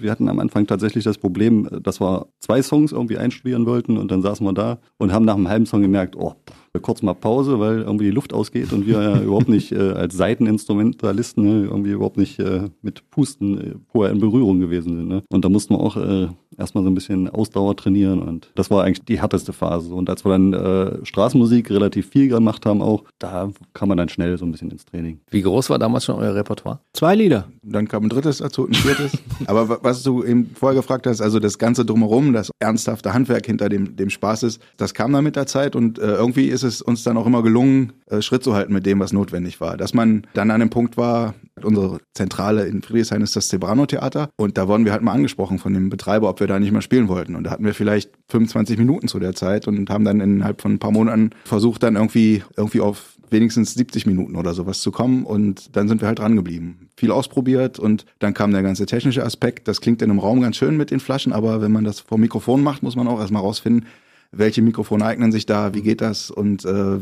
Wir 0.00 0.12
hatten 0.12 0.28
am 0.28 0.38
Anfang 0.38 0.66
tatsächlich 0.68 1.02
das 1.02 1.18
Problem, 1.18 1.68
äh, 1.70 1.80
dass 1.80 2.00
wir 2.00 2.26
zwei 2.38 2.62
Songs 2.62 2.92
irgendwie 2.92 3.18
einstudieren 3.18 3.66
wollten 3.66 3.96
und 3.96 4.10
dann 4.10 4.22
saßen 4.22 4.46
wir 4.46 4.52
da 4.52 4.78
und 4.98 5.12
haben 5.12 5.24
nach 5.24 5.34
einem 5.34 5.48
halben 5.48 5.66
Song 5.66 5.82
gemerkt, 5.82 6.14
oh, 6.16 6.34
pff, 6.48 6.67
kurz 6.80 7.02
mal 7.02 7.14
Pause, 7.14 7.58
weil 7.60 7.80
irgendwie 7.82 8.04
die 8.06 8.10
Luft 8.10 8.32
ausgeht 8.32 8.72
und 8.72 8.86
wir 8.86 9.02
ja 9.02 9.20
überhaupt 9.22 9.48
nicht 9.48 9.72
äh, 9.72 9.92
als 9.92 10.16
Seiteninstrumentalisten 10.62 11.44
ne, 11.44 11.66
irgendwie 11.66 11.90
überhaupt 11.92 12.16
nicht 12.16 12.38
äh, 12.38 12.68
mit 12.82 13.08
Pusten 13.10 13.58
äh, 13.60 13.74
vorher 13.92 14.12
in 14.12 14.20
Berührung 14.20 14.60
gewesen 14.60 14.96
sind. 14.96 15.08
Ne? 15.08 15.22
Und 15.30 15.44
da 15.44 15.48
mussten 15.48 15.74
wir 15.74 15.80
auch 15.80 15.96
äh, 15.96 16.28
erstmal 16.56 16.82
so 16.84 16.90
ein 16.90 16.94
bisschen 16.94 17.28
Ausdauer 17.28 17.76
trainieren 17.76 18.20
und 18.20 18.50
das 18.56 18.70
war 18.70 18.82
eigentlich 18.84 19.04
die 19.04 19.20
härteste 19.20 19.52
Phase. 19.52 19.94
Und 19.94 20.10
als 20.10 20.24
wir 20.24 20.30
dann 20.32 20.52
äh, 20.52 21.04
Straßenmusik 21.04 21.70
relativ 21.70 22.08
viel 22.08 22.28
gemacht 22.28 22.66
haben 22.66 22.82
auch, 22.82 23.04
da 23.18 23.50
kam 23.74 23.88
man 23.90 23.98
dann 23.98 24.08
schnell 24.08 24.36
so 24.38 24.44
ein 24.44 24.50
bisschen 24.52 24.70
ins 24.70 24.84
Training. 24.84 25.20
Wie 25.30 25.42
groß 25.42 25.70
war 25.70 25.78
damals 25.78 26.04
schon 26.04 26.16
euer 26.16 26.34
Repertoire? 26.34 26.80
Zwei 26.92 27.14
Lieder. 27.14 27.46
Dann 27.62 27.86
kam 27.86 28.04
ein 28.04 28.08
drittes 28.08 28.38
dazu, 28.38 28.66
ein 28.66 28.74
viertes. 28.74 29.12
Aber 29.46 29.68
wa- 29.68 29.78
was 29.82 30.02
du 30.02 30.24
eben 30.24 30.50
vorher 30.54 30.80
gefragt 30.80 31.06
hast, 31.06 31.20
also 31.20 31.38
das 31.38 31.58
Ganze 31.58 31.84
drumherum, 31.84 32.32
das 32.32 32.50
ernsthafte 32.58 33.12
Handwerk 33.12 33.46
hinter 33.46 33.68
dem, 33.68 33.94
dem 33.96 34.10
Spaß 34.10 34.42
ist, 34.42 34.60
das 34.76 34.94
kam 34.94 35.12
dann 35.12 35.22
mit 35.24 35.36
der 35.36 35.46
Zeit 35.46 35.76
und 35.76 35.98
äh, 35.98 36.14
irgendwie 36.16 36.46
ist 36.46 36.64
es 36.64 36.67
uns 36.82 37.02
dann 37.02 37.16
auch 37.16 37.26
immer 37.26 37.42
gelungen, 37.42 37.92
äh, 38.06 38.22
Schritt 38.22 38.42
zu 38.44 38.54
halten 38.54 38.72
mit 38.72 38.86
dem, 38.86 39.00
was 39.00 39.12
notwendig 39.12 39.60
war. 39.60 39.76
Dass 39.76 39.94
man 39.94 40.26
dann 40.34 40.50
an 40.50 40.60
dem 40.60 40.70
Punkt 40.70 40.96
war, 40.96 41.34
unsere 41.62 42.00
Zentrale 42.14 42.66
in 42.66 42.82
Friedrichshain 42.82 43.22
ist 43.22 43.36
das 43.36 43.48
Zebrano-Theater 43.48 44.30
und 44.36 44.58
da 44.58 44.68
wurden 44.68 44.84
wir 44.84 44.92
halt 44.92 45.02
mal 45.02 45.12
angesprochen 45.12 45.58
von 45.58 45.74
dem 45.74 45.90
Betreiber, 45.90 46.28
ob 46.28 46.40
wir 46.40 46.46
da 46.46 46.58
nicht 46.58 46.72
mal 46.72 46.82
spielen 46.82 47.08
wollten. 47.08 47.34
Und 47.34 47.44
da 47.44 47.50
hatten 47.50 47.64
wir 47.64 47.74
vielleicht 47.74 48.10
25 48.28 48.78
Minuten 48.78 49.08
zu 49.08 49.18
der 49.18 49.34
Zeit 49.34 49.66
und 49.66 49.90
haben 49.90 50.04
dann 50.04 50.20
innerhalb 50.20 50.60
von 50.60 50.72
ein 50.72 50.78
paar 50.78 50.92
Monaten 50.92 51.30
versucht, 51.44 51.82
dann 51.82 51.96
irgendwie, 51.96 52.42
irgendwie 52.56 52.80
auf 52.80 53.18
wenigstens 53.30 53.74
70 53.74 54.06
Minuten 54.06 54.36
oder 54.36 54.54
sowas 54.54 54.80
zu 54.80 54.90
kommen 54.90 55.24
und 55.24 55.76
dann 55.76 55.88
sind 55.88 56.00
wir 56.00 56.08
halt 56.08 56.18
dran 56.18 56.36
geblieben. 56.36 56.88
Viel 56.96 57.10
ausprobiert 57.10 57.78
und 57.78 58.04
dann 58.18 58.34
kam 58.34 58.52
der 58.52 58.62
ganze 58.62 58.86
technische 58.86 59.24
Aspekt. 59.24 59.68
Das 59.68 59.80
klingt 59.80 60.02
in 60.02 60.10
einem 60.10 60.18
Raum 60.18 60.40
ganz 60.40 60.56
schön 60.56 60.76
mit 60.76 60.90
den 60.90 61.00
Flaschen, 61.00 61.32
aber 61.32 61.60
wenn 61.60 61.72
man 61.72 61.84
das 61.84 62.00
vor 62.00 62.18
Mikrofon 62.18 62.62
macht, 62.62 62.82
muss 62.82 62.96
man 62.96 63.08
auch 63.08 63.20
erstmal 63.20 63.42
rausfinden, 63.42 63.86
welche 64.32 64.62
Mikrofone 64.62 65.04
eignen 65.04 65.32
sich 65.32 65.46
da, 65.46 65.74
wie 65.74 65.82
geht 65.82 66.00
das 66.00 66.30
und 66.30 66.64
äh, 66.64 66.98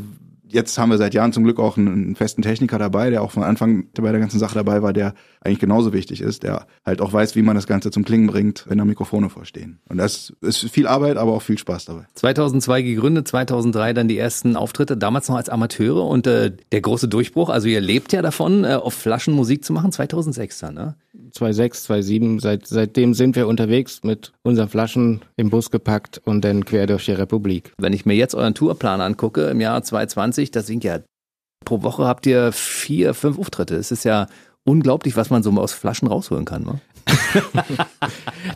jetzt 0.49 0.77
haben 0.77 0.89
wir 0.89 0.97
seit 0.97 1.13
Jahren 1.13 1.33
zum 1.33 1.43
Glück 1.43 1.59
auch 1.59 1.77
einen, 1.77 2.15
festen 2.15 2.41
Techniker 2.41 2.79
dabei, 2.79 3.09
der 3.09 3.21
auch 3.21 3.31
von 3.31 3.43
Anfang 3.43 3.87
bei 3.93 4.11
der 4.11 4.19
ganzen 4.19 4.39
Sache 4.39 4.55
dabei 4.55 4.81
war, 4.81 4.93
der 4.93 5.13
eigentlich 5.41 5.59
genauso 5.59 5.93
wichtig 5.93 6.21
ist, 6.21 6.43
der 6.43 6.67
halt 6.85 7.01
auch 7.01 7.13
weiß, 7.13 7.35
wie 7.35 7.41
man 7.41 7.55
das 7.55 7.67
Ganze 7.67 7.91
zum 7.91 8.03
Klingen 8.03 8.27
bringt, 8.27 8.65
wenn 8.67 8.77
da 8.77 8.85
Mikrofone 8.85 9.29
vorstehen. 9.29 9.79
Und 9.87 9.97
das 9.97 10.33
ist 10.41 10.69
viel 10.69 10.87
Arbeit, 10.87 11.17
aber 11.17 11.33
auch 11.33 11.41
viel 11.41 11.57
Spaß 11.57 11.85
dabei. 11.85 12.05
2002 12.15 12.81
gegründet, 12.81 13.27
2003 13.27 13.93
dann 13.93 14.07
die 14.07 14.17
ersten 14.17 14.55
Auftritte, 14.55 14.97
damals 14.97 15.29
noch 15.29 15.35
als 15.35 15.49
Amateure 15.49 16.05
und 16.05 16.27
äh, 16.27 16.51
der 16.71 16.81
große 16.81 17.07
Durchbruch, 17.07 17.49
also 17.49 17.67
ihr 17.67 17.81
lebt 17.81 18.13
ja 18.13 18.21
davon, 18.21 18.63
äh, 18.63 18.73
auf 18.75 18.93
Flaschen 18.93 19.33
Musik 19.33 19.63
zu 19.63 19.73
machen, 19.73 19.91
2006 19.91 20.59
dann, 20.59 20.73
ne? 20.73 20.95
2006, 21.37 21.83
2007, 21.83 22.39
seit, 22.39 22.67
seitdem 22.67 23.13
sind 23.13 23.35
wir 23.35 23.47
unterwegs 23.47 24.03
mit 24.03 24.33
unseren 24.43 24.69
Flaschen 24.69 25.21
im 25.35 25.49
Bus 25.49 25.71
gepackt 25.71 26.21
und 26.25 26.43
dann 26.43 26.65
quer 26.65 26.87
durch 26.87 27.05
die 27.05 27.11
Republik. 27.11 27.73
Wenn 27.77 27.93
ich 27.93 28.05
mir 28.05 28.15
jetzt 28.15 28.35
euren 28.35 28.53
Tourplan 28.53 29.01
angucke 29.01 29.49
im 29.49 29.61
Jahr 29.61 29.81
2020, 29.81 30.51
das 30.51 30.67
sind 30.67 30.83
ja 30.83 30.99
pro 31.65 31.83
Woche 31.83 32.05
habt 32.05 32.25
ihr 32.25 32.51
vier, 32.51 33.13
fünf 33.13 33.37
Auftritte. 33.37 33.75
Es 33.75 33.91
ist 33.91 34.05
ja 34.05 34.27
unglaublich, 34.63 35.15
was 35.15 35.29
man 35.29 35.43
so 35.43 35.51
aus 35.51 35.73
Flaschen 35.73 36.07
rausholen 36.07 36.45
kann. 36.45 36.63
Ne? 36.63 36.81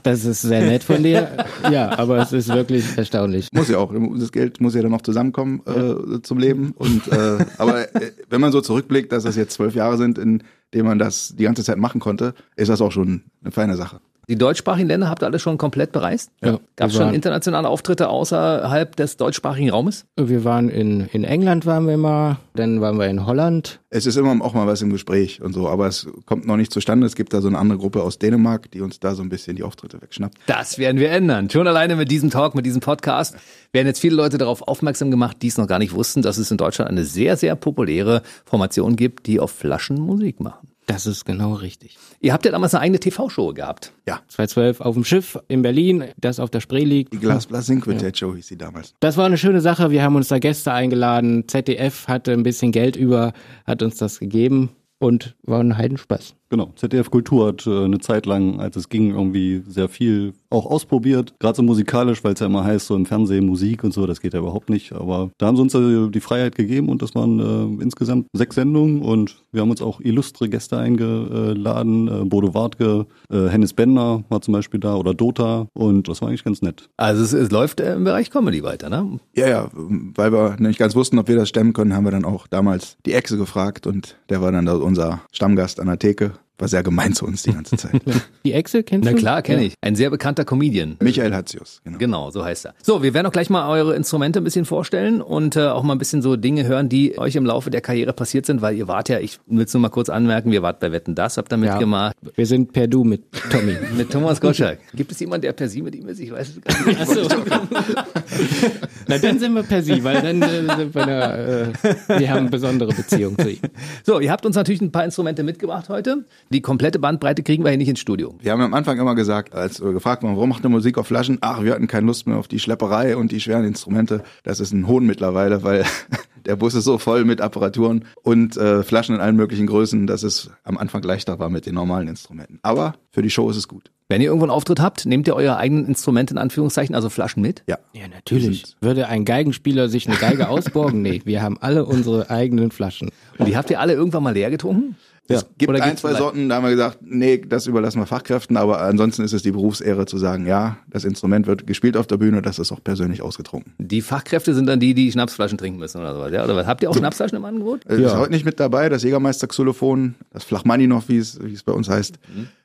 Das 0.03 0.25
ist 0.25 0.41
sehr 0.41 0.61
nett 0.61 0.83
von 0.83 1.03
dir. 1.03 1.29
Ja, 1.71 1.97
aber 1.97 2.17
es 2.17 2.33
ist 2.33 2.49
wirklich 2.49 2.97
erstaunlich. 2.97 3.47
Muss 3.53 3.69
ja 3.69 3.77
auch. 3.77 3.93
Das 4.17 4.31
Geld 4.31 4.59
muss 4.59 4.73
ja 4.73 4.81
dann 4.81 4.91
noch 4.91 5.01
zusammenkommen 5.01 5.61
äh, 5.65 6.21
zum 6.21 6.39
Leben. 6.39 6.71
Und 6.71 7.07
äh, 7.07 7.45
aber 7.57 7.93
äh, 7.95 8.11
wenn 8.29 8.41
man 8.41 8.51
so 8.51 8.61
zurückblickt, 8.61 9.11
dass 9.11 9.23
das 9.23 9.35
jetzt 9.35 9.53
zwölf 9.53 9.75
Jahre 9.75 9.97
sind, 9.97 10.17
in 10.17 10.43
denen 10.73 10.87
man 10.87 10.99
das 10.99 11.35
die 11.35 11.43
ganze 11.43 11.63
Zeit 11.63 11.77
machen 11.77 11.99
konnte, 11.99 12.33
ist 12.55 12.69
das 12.69 12.81
auch 12.81 12.91
schon 12.91 13.23
eine 13.41 13.51
feine 13.51 13.75
Sache. 13.75 14.01
Die 14.29 14.37
deutschsprachigen 14.37 14.87
Länder 14.87 15.09
habt 15.09 15.23
ihr 15.23 15.25
alle 15.25 15.39
schon 15.39 15.57
komplett 15.57 15.91
bereist? 15.91 16.31
Ja, 16.43 16.59
Gab 16.75 16.89
es 16.89 16.93
schon 16.95 17.05
waren- 17.05 17.13
internationale 17.15 17.67
Auftritte 17.67 18.07
außerhalb 18.09 18.95
des 18.95 19.17
deutschsprachigen 19.17 19.69
Raumes? 19.71 20.05
Wir 20.17 20.43
waren 20.45 20.69
in, 20.69 21.01
in 21.11 21.23
England 21.23 21.65
waren 21.65 21.87
wir 21.87 21.97
mal, 21.97 22.37
dann 22.53 22.79
waren 22.81 22.97
wir 22.97 23.07
in 23.07 23.25
Holland. 23.25 23.79
Es 23.89 24.05
ist 24.05 24.15
immer 24.15 24.31
auch 24.45 24.53
mal 24.53 24.67
was 24.67 24.81
im 24.81 24.89
Gespräch 24.91 25.41
und 25.41 25.53
so, 25.53 25.67
aber 25.67 25.87
es 25.87 26.07
kommt 26.25 26.47
noch 26.47 26.55
nicht 26.55 26.71
zustande. 26.71 27.05
Es 27.07 27.15
gibt 27.15 27.33
da 27.33 27.41
so 27.41 27.47
eine 27.49 27.57
andere 27.57 27.79
Gruppe 27.79 28.03
aus 28.03 28.19
Dänemark, 28.19 28.71
die 28.71 28.81
uns 28.81 28.99
da 28.99 29.15
so 29.15 29.23
ein 29.23 29.29
bisschen 29.29 29.55
die 29.57 29.63
Auftritte 29.63 30.01
wegschnappt. 30.01 30.37
Das 30.45 30.77
werden 30.77 30.99
wir 31.01 31.11
ändern. 31.11 31.49
Schon 31.49 31.67
alleine 31.67 31.95
mit 31.95 32.09
diesem 32.11 32.29
Talk, 32.29 32.55
mit 32.55 32.65
diesem 32.65 32.79
Podcast 32.79 33.35
werden 33.73 33.87
jetzt 33.87 33.99
viele 33.99 34.15
Leute 34.15 34.37
darauf 34.37 34.61
aufmerksam 34.61 35.11
gemacht, 35.11 35.37
die 35.41 35.47
es 35.47 35.57
noch 35.57 35.67
gar 35.67 35.79
nicht 35.79 35.93
wussten, 35.93 36.21
dass 36.21 36.37
es 36.37 36.51
in 36.51 36.57
Deutschland 36.57 36.89
eine 36.89 37.03
sehr, 37.03 37.35
sehr 37.37 37.55
populäre 37.55 38.21
Formation 38.45 38.95
gibt, 38.95 39.25
die 39.27 39.39
auf 39.39 39.51
Flaschen 39.51 39.99
Musik 39.99 40.39
machen. 40.39 40.67
Das 40.87 41.05
ist 41.05 41.25
genau 41.25 41.53
richtig. 41.53 41.97
Ihr 42.19 42.33
habt 42.33 42.43
ja 42.45 42.51
damals 42.51 42.73
eine 42.73 42.81
eigene 42.81 42.99
TV-Show 42.99 43.53
gehabt. 43.53 43.93
Ja, 44.07 44.21
2012 44.27 44.81
auf 44.81 44.95
dem 44.95 45.03
Schiff 45.03 45.39
in 45.47 45.61
Berlin, 45.61 46.05
das 46.17 46.39
auf 46.39 46.49
der 46.49 46.59
Spree 46.59 46.83
liegt. 46.83 47.13
die 47.13 47.19
Glasblas 47.19 47.67
Quintet 47.67 48.17
Show 48.17 48.35
hieß 48.35 48.47
sie 48.47 48.57
damals. 48.57 48.93
Das 48.99 49.17
war 49.17 49.25
eine 49.25 49.37
schöne 49.37 49.61
Sache. 49.61 49.91
Wir 49.91 50.03
haben 50.03 50.15
uns 50.15 50.27
da 50.27 50.39
Gäste 50.39 50.73
eingeladen. 50.73 51.47
ZDF 51.47 52.07
hatte 52.07 52.33
ein 52.33 52.43
bisschen 52.43 52.71
Geld 52.71 52.95
über, 52.95 53.33
hat 53.65 53.83
uns 53.83 53.97
das 53.97 54.19
gegeben 54.19 54.69
und 54.99 55.35
war 55.43 55.59
ein 55.59 55.77
Heidenspaß. 55.77 56.35
Genau, 56.51 56.73
ZDF 56.75 57.09
Kultur 57.09 57.47
hat 57.47 57.65
äh, 57.65 57.85
eine 57.85 57.99
Zeit 57.99 58.25
lang, 58.25 58.59
als 58.59 58.75
es 58.75 58.89
ging, 58.89 59.11
irgendwie 59.11 59.63
sehr 59.65 59.87
viel 59.87 60.33
auch 60.49 60.65
ausprobiert. 60.65 61.33
Gerade 61.39 61.55
so 61.55 61.63
musikalisch, 61.63 62.25
weil 62.25 62.33
es 62.33 62.41
ja 62.41 62.47
immer 62.47 62.65
heißt, 62.65 62.87
so 62.87 62.95
im 62.97 63.05
Fernsehen 63.05 63.45
Musik 63.45 63.85
und 63.85 63.93
so, 63.93 64.05
das 64.05 64.19
geht 64.19 64.33
ja 64.33 64.39
überhaupt 64.41 64.69
nicht. 64.69 64.91
Aber 64.91 65.31
da 65.37 65.47
haben 65.47 65.55
sie 65.55 65.61
uns 65.61 65.73
äh, 65.73 66.09
die 66.09 66.19
Freiheit 66.19 66.55
gegeben 66.55 66.89
und 66.89 67.01
das 67.01 67.15
waren 67.15 67.39
äh, 67.39 67.81
insgesamt 67.81 68.27
sechs 68.33 68.55
Sendungen 68.55 69.01
und 69.01 69.37
wir 69.53 69.61
haben 69.61 69.71
uns 69.71 69.81
auch 69.81 70.01
illustre 70.01 70.49
Gäste 70.49 70.77
eingeladen. 70.77 72.09
Äh, 72.09 72.25
Bodo 72.25 72.53
Wartke, 72.53 73.05
äh, 73.31 73.47
Hennis 73.47 73.71
Bender 73.71 74.25
war 74.27 74.41
zum 74.41 74.51
Beispiel 74.53 74.81
da 74.81 74.95
oder 74.95 75.13
Dota 75.13 75.67
und 75.73 76.09
das 76.09 76.21
war 76.21 76.27
eigentlich 76.27 76.43
ganz 76.43 76.61
nett. 76.61 76.89
Also 76.97 77.23
es, 77.23 77.31
es 77.31 77.49
läuft 77.49 77.79
äh, 77.79 77.95
im 77.95 78.03
Bereich 78.03 78.29
Comedy 78.29 78.61
weiter, 78.61 78.89
ne? 78.89 79.21
Ja, 79.37 79.47
ja, 79.47 79.69
weil 79.73 80.33
wir 80.33 80.57
nicht 80.59 80.79
ganz 80.79 80.95
wussten, 80.95 81.17
ob 81.17 81.29
wir 81.29 81.37
das 81.37 81.47
stemmen 81.47 81.71
können, 81.71 81.95
haben 81.95 82.03
wir 82.03 82.11
dann 82.11 82.25
auch 82.25 82.47
damals 82.47 82.97
die 83.05 83.13
Echse 83.13 83.37
gefragt 83.37 83.87
und 83.87 84.17
der 84.29 84.41
war 84.41 84.51
dann 84.51 84.65
da 84.65 84.73
unser 84.73 85.21
Stammgast 85.31 85.79
an 85.79 85.87
der 85.87 85.97
Theke. 85.97 86.33
War 86.61 86.67
sehr 86.67 86.83
gemein 86.83 87.13
zu 87.13 87.25
uns 87.25 87.41
die 87.41 87.53
ganze 87.53 87.75
Zeit. 87.75 87.93
Die 88.45 88.53
Echse 88.53 88.83
kennst 88.83 89.05
Na 89.05 89.11
du? 89.11 89.17
klar, 89.17 89.41
kenne 89.41 89.65
ich. 89.65 89.73
Ein 89.81 89.95
sehr 89.95 90.11
bekannter 90.11 90.45
Comedian. 90.45 90.95
Michael 91.01 91.33
Hatzius, 91.33 91.81
genau. 91.83 91.97
Genau, 91.97 92.29
so 92.29 92.45
heißt 92.45 92.67
er. 92.67 92.75
So, 92.83 93.01
wir 93.01 93.15
werden 93.15 93.25
auch 93.25 93.31
gleich 93.31 93.49
mal 93.49 93.67
eure 93.67 93.95
Instrumente 93.95 94.39
ein 94.39 94.43
bisschen 94.43 94.65
vorstellen 94.65 95.21
und 95.23 95.55
äh, 95.55 95.61
auch 95.69 95.81
mal 95.81 95.93
ein 95.93 95.97
bisschen 95.97 96.21
so 96.21 96.35
Dinge 96.35 96.65
hören, 96.67 96.87
die 96.87 97.17
euch 97.17 97.35
im 97.35 97.47
Laufe 97.47 97.71
der 97.71 97.81
Karriere 97.81 98.13
passiert 98.13 98.45
sind, 98.45 98.61
weil 98.61 98.75
ihr 98.75 98.87
wart 98.87 99.09
ja, 99.09 99.19
ich 99.19 99.39
will 99.47 99.65
es 99.65 99.73
nur 99.73 99.81
mal 99.81 99.89
kurz 99.89 100.09
anmerken, 100.09 100.51
wir 100.51 100.61
wart 100.61 100.79
bei 100.79 100.91
Wetten, 100.91 101.15
das 101.15 101.37
habt 101.37 101.51
ihr 101.51 101.57
Ja. 101.57 101.71
mitgemacht. 101.71 102.15
Wir 102.35 102.45
sind 102.45 102.73
per 102.73 102.87
Du 102.87 103.03
mit 103.03 103.23
Tommy. 103.51 103.75
Mit 103.97 104.11
Thomas 104.11 104.39
Gottschalk. 104.39 104.77
Gibt 104.93 105.11
es 105.11 105.19
jemanden, 105.19 105.41
der 105.41 105.53
per 105.53 105.67
Sie 105.67 105.81
mit 105.81 105.95
ihm 105.95 106.07
ist? 106.09 106.19
Ich 106.19 106.31
weiß 106.31 106.49
es 106.49 106.61
gar 106.61 106.85
nicht. 106.85 107.01
Achso. 107.01 107.21
Na, 109.07 109.17
dann 109.17 109.39
sind 109.39 109.53
wir 109.53 109.63
per 109.63 109.81
Sie, 109.81 110.03
weil 110.03 110.21
dann 110.21 110.41
äh, 110.41 110.75
sind 110.77 110.93
wir 110.95 111.01
eine, 111.03 111.73
äh, 111.83 112.19
wir 112.19 112.29
haben 112.29 112.37
eine 112.39 112.49
besondere 112.49 112.93
Beziehung 112.93 113.35
zu 113.37 113.49
ihm. 113.49 113.59
So, 114.05 114.19
ihr 114.19 114.31
habt 114.31 114.45
uns 114.45 114.55
natürlich 114.55 114.81
ein 114.81 114.91
paar 114.91 115.03
Instrumente 115.05 115.43
mitgebracht 115.43 115.89
heute. 115.89 116.25
Die 116.51 116.59
komplette 116.59 116.99
Bandbreite 116.99 117.43
kriegen 117.43 117.63
wir 117.63 117.69
hier 117.69 117.77
nicht 117.77 117.87
ins 117.87 118.01
Studio. 118.01 118.35
Wir 118.41 118.51
haben 118.51 118.59
am 118.59 118.73
Anfang 118.73 118.99
immer 118.99 119.15
gesagt, 119.15 119.55
als 119.55 119.81
wir 119.81 119.93
gefragt 119.93 120.21
wurden, 120.21 120.35
warum 120.35 120.49
macht 120.49 120.65
ihr 120.65 120.69
Musik 120.69 120.97
auf 120.97 121.07
Flaschen? 121.07 121.37
Ach, 121.39 121.63
wir 121.63 121.71
hatten 121.73 121.87
keine 121.87 122.07
Lust 122.07 122.27
mehr 122.27 122.35
auf 122.35 122.49
die 122.49 122.59
Schlepperei 122.59 123.15
und 123.15 123.31
die 123.31 123.39
schweren 123.39 123.63
Instrumente. 123.63 124.21
Das 124.43 124.59
ist 124.59 124.73
ein 124.73 124.85
Hohn 124.85 125.05
mittlerweile, 125.05 125.63
weil 125.63 125.85
der 126.45 126.57
Bus 126.57 126.73
ist 126.73 126.83
so 126.83 126.97
voll 126.97 127.23
mit 127.23 127.39
Apparaturen 127.39 128.03
und 128.23 128.57
äh, 128.57 128.83
Flaschen 128.83 129.15
in 129.15 129.21
allen 129.21 129.37
möglichen 129.37 129.65
Größen, 129.65 130.07
dass 130.07 130.23
es 130.23 130.49
am 130.65 130.77
Anfang 130.77 131.01
leichter 131.03 131.39
war 131.39 131.49
mit 131.49 131.65
den 131.65 131.75
normalen 131.75 132.09
Instrumenten. 132.09 132.59
Aber 132.63 132.95
für 133.11 133.21
die 133.21 133.29
Show 133.29 133.49
ist 133.49 133.55
es 133.55 133.69
gut. 133.69 133.89
Wenn 134.09 134.19
ihr 134.19 134.27
irgendwo 134.27 134.43
einen 134.43 134.51
Auftritt 134.51 134.81
habt, 134.81 135.05
nehmt 135.05 135.25
ihr 135.27 135.37
eure 135.37 135.55
eigenen 135.55 135.85
Instrumente 135.85 136.33
in 136.33 136.37
Anführungszeichen, 136.37 136.95
also 136.95 137.09
Flaschen 137.09 137.41
mit? 137.41 137.63
Ja. 137.67 137.77
Ja, 137.93 138.09
natürlich. 138.09 138.75
Würde 138.81 139.07
ein 139.07 139.23
Geigenspieler 139.23 139.87
sich 139.87 140.05
eine 140.05 140.17
Geige 140.17 140.49
ausborgen? 140.49 141.01
Nee, 141.01 141.21
wir 141.23 141.41
haben 141.41 141.57
alle 141.61 141.85
unsere 141.85 142.29
eigenen 142.29 142.71
Flaschen. 142.71 143.09
Und 143.37 143.47
die 143.47 143.55
habt 143.55 143.69
ihr 143.69 143.79
alle 143.79 143.93
irgendwann 143.93 144.23
mal 144.23 144.33
leer 144.33 144.49
getrunken? 144.49 144.97
Es 145.37 145.45
gibt 145.57 145.69
Oder 145.69 145.83
ein, 145.83 145.97
zwei 145.97 146.13
Sorten, 146.13 146.49
da 146.49 146.55
haben 146.55 146.63
wir 146.63 146.71
gesagt, 146.71 146.99
nee, 147.01 147.37
das 147.37 147.67
überlassen 147.67 147.99
wir 147.99 148.05
Fachkräften, 148.05 148.57
aber 148.57 148.81
ansonsten 148.81 149.23
ist 149.23 149.33
es 149.33 149.43
die 149.43 149.51
Berufsehre 149.51 150.05
zu 150.05 150.17
sagen, 150.17 150.45
ja, 150.47 150.77
das 150.89 151.03
Instrument 151.03 151.47
wird 151.47 151.67
gespielt 151.67 151.97
auf 151.97 152.07
der 152.07 152.17
Bühne, 152.17 152.41
das 152.41 152.59
ist 152.59 152.71
auch 152.71 152.83
persönlich 152.83 153.21
ausgetrunken. 153.21 153.73
Die 153.77 154.01
Fachkräfte 154.01 154.53
sind 154.53 154.67
dann 154.67 154.79
die, 154.79 154.93
die 154.93 155.11
Schnapsflaschen 155.11 155.57
trinken 155.57 155.79
müssen 155.79 155.99
oder 155.99 156.13
sowas, 156.13 156.31
ja? 156.31 156.43
Oder 156.43 156.55
was? 156.55 156.67
Habt 156.67 156.83
ihr 156.83 156.89
auch 156.89 156.95
Schnapsflaschen 156.95 157.37
im 157.37 157.45
Angebot? 157.45 157.85
Äh, 157.89 158.01
Ist 158.01 158.15
heute 158.15 158.31
nicht 158.31 158.45
mit 158.45 158.59
dabei, 158.59 158.89
das 158.89 159.03
Jägermeister-Xylophon, 159.03 160.15
das 160.31 160.43
Flachmaninov, 160.43 161.09
wie 161.09 161.17
es, 161.17 161.39
wie 161.43 161.53
es 161.53 161.63
bei 161.63 161.73
uns 161.73 161.89
heißt, 161.89 162.19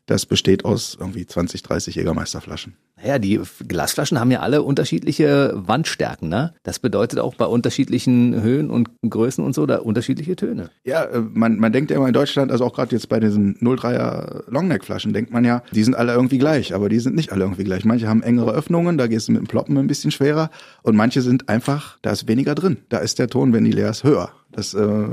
das 0.06 0.24
besteht 0.24 0.64
aus 0.64 0.96
irgendwie 0.98 1.26
20, 1.26 1.62
30 1.62 1.96
Jägermeisterflaschen. 1.96 2.74
Naja, 2.96 3.18
die 3.18 3.40
Glasflaschen 3.68 4.18
haben 4.18 4.30
ja 4.30 4.40
alle 4.40 4.62
unterschiedliche 4.62 5.52
Wandstärken, 5.54 6.30
ne? 6.30 6.54
Das 6.62 6.78
bedeutet 6.78 7.18
auch 7.18 7.34
bei 7.34 7.44
unterschiedlichen 7.44 8.40
Höhen 8.40 8.70
und 8.70 8.88
Größen 9.06 9.44
und 9.44 9.54
so 9.54 9.66
da 9.66 9.78
unterschiedliche 9.78 10.34
Töne. 10.34 10.70
Ja, 10.84 11.04
äh, 11.04 11.20
man, 11.20 11.58
man 11.58 11.72
denkt 11.72 11.90
ja 11.90 11.98
immer 11.98 12.06
in 12.06 12.14
Deutschland, 12.14 12.50
also 12.50 12.64
auch 12.64 12.72
gerade 12.72 12.94
jetzt 12.94 13.08
bei 13.08 13.20
diesen 13.20 13.56
03er 13.58 14.44
Longneck-Flaschen, 14.50 15.12
denkt 15.12 15.30
man 15.30 15.44
ja, 15.44 15.62
die 15.72 15.84
sind 15.84 15.94
alle 15.94 16.14
irgendwie 16.14 16.38
gleich, 16.38 16.74
aber 16.74 16.88
die 16.88 17.00
sind 17.00 17.16
nicht 17.16 17.32
alle 17.32 17.44
irgendwie 17.44 17.64
gleich. 17.64 17.84
Manche 17.84 18.08
haben 18.08 18.22
engere 18.22 18.52
Öffnungen, 18.52 18.96
da 18.96 19.08
gehst 19.08 19.28
du 19.28 19.32
mit 19.32 19.42
dem 19.42 19.46
Ploppen 19.46 19.76
ein 19.76 19.88
bisschen 19.88 20.10
schwerer 20.10 20.50
und 20.82 20.96
manche 20.96 21.20
sind 21.20 21.50
einfach, 21.50 21.98
da 22.00 22.12
ist 22.12 22.28
weniger 22.28 22.54
drin. 22.54 22.78
Da 22.88 22.98
ist 22.98 23.18
der 23.18 23.28
Ton, 23.28 23.52
wenn 23.52 23.64
die 23.64 23.72
leer 23.72 23.90
ist, 23.90 24.04
höher. 24.04 24.30
Das 24.56 24.72
äh, 24.74 25.06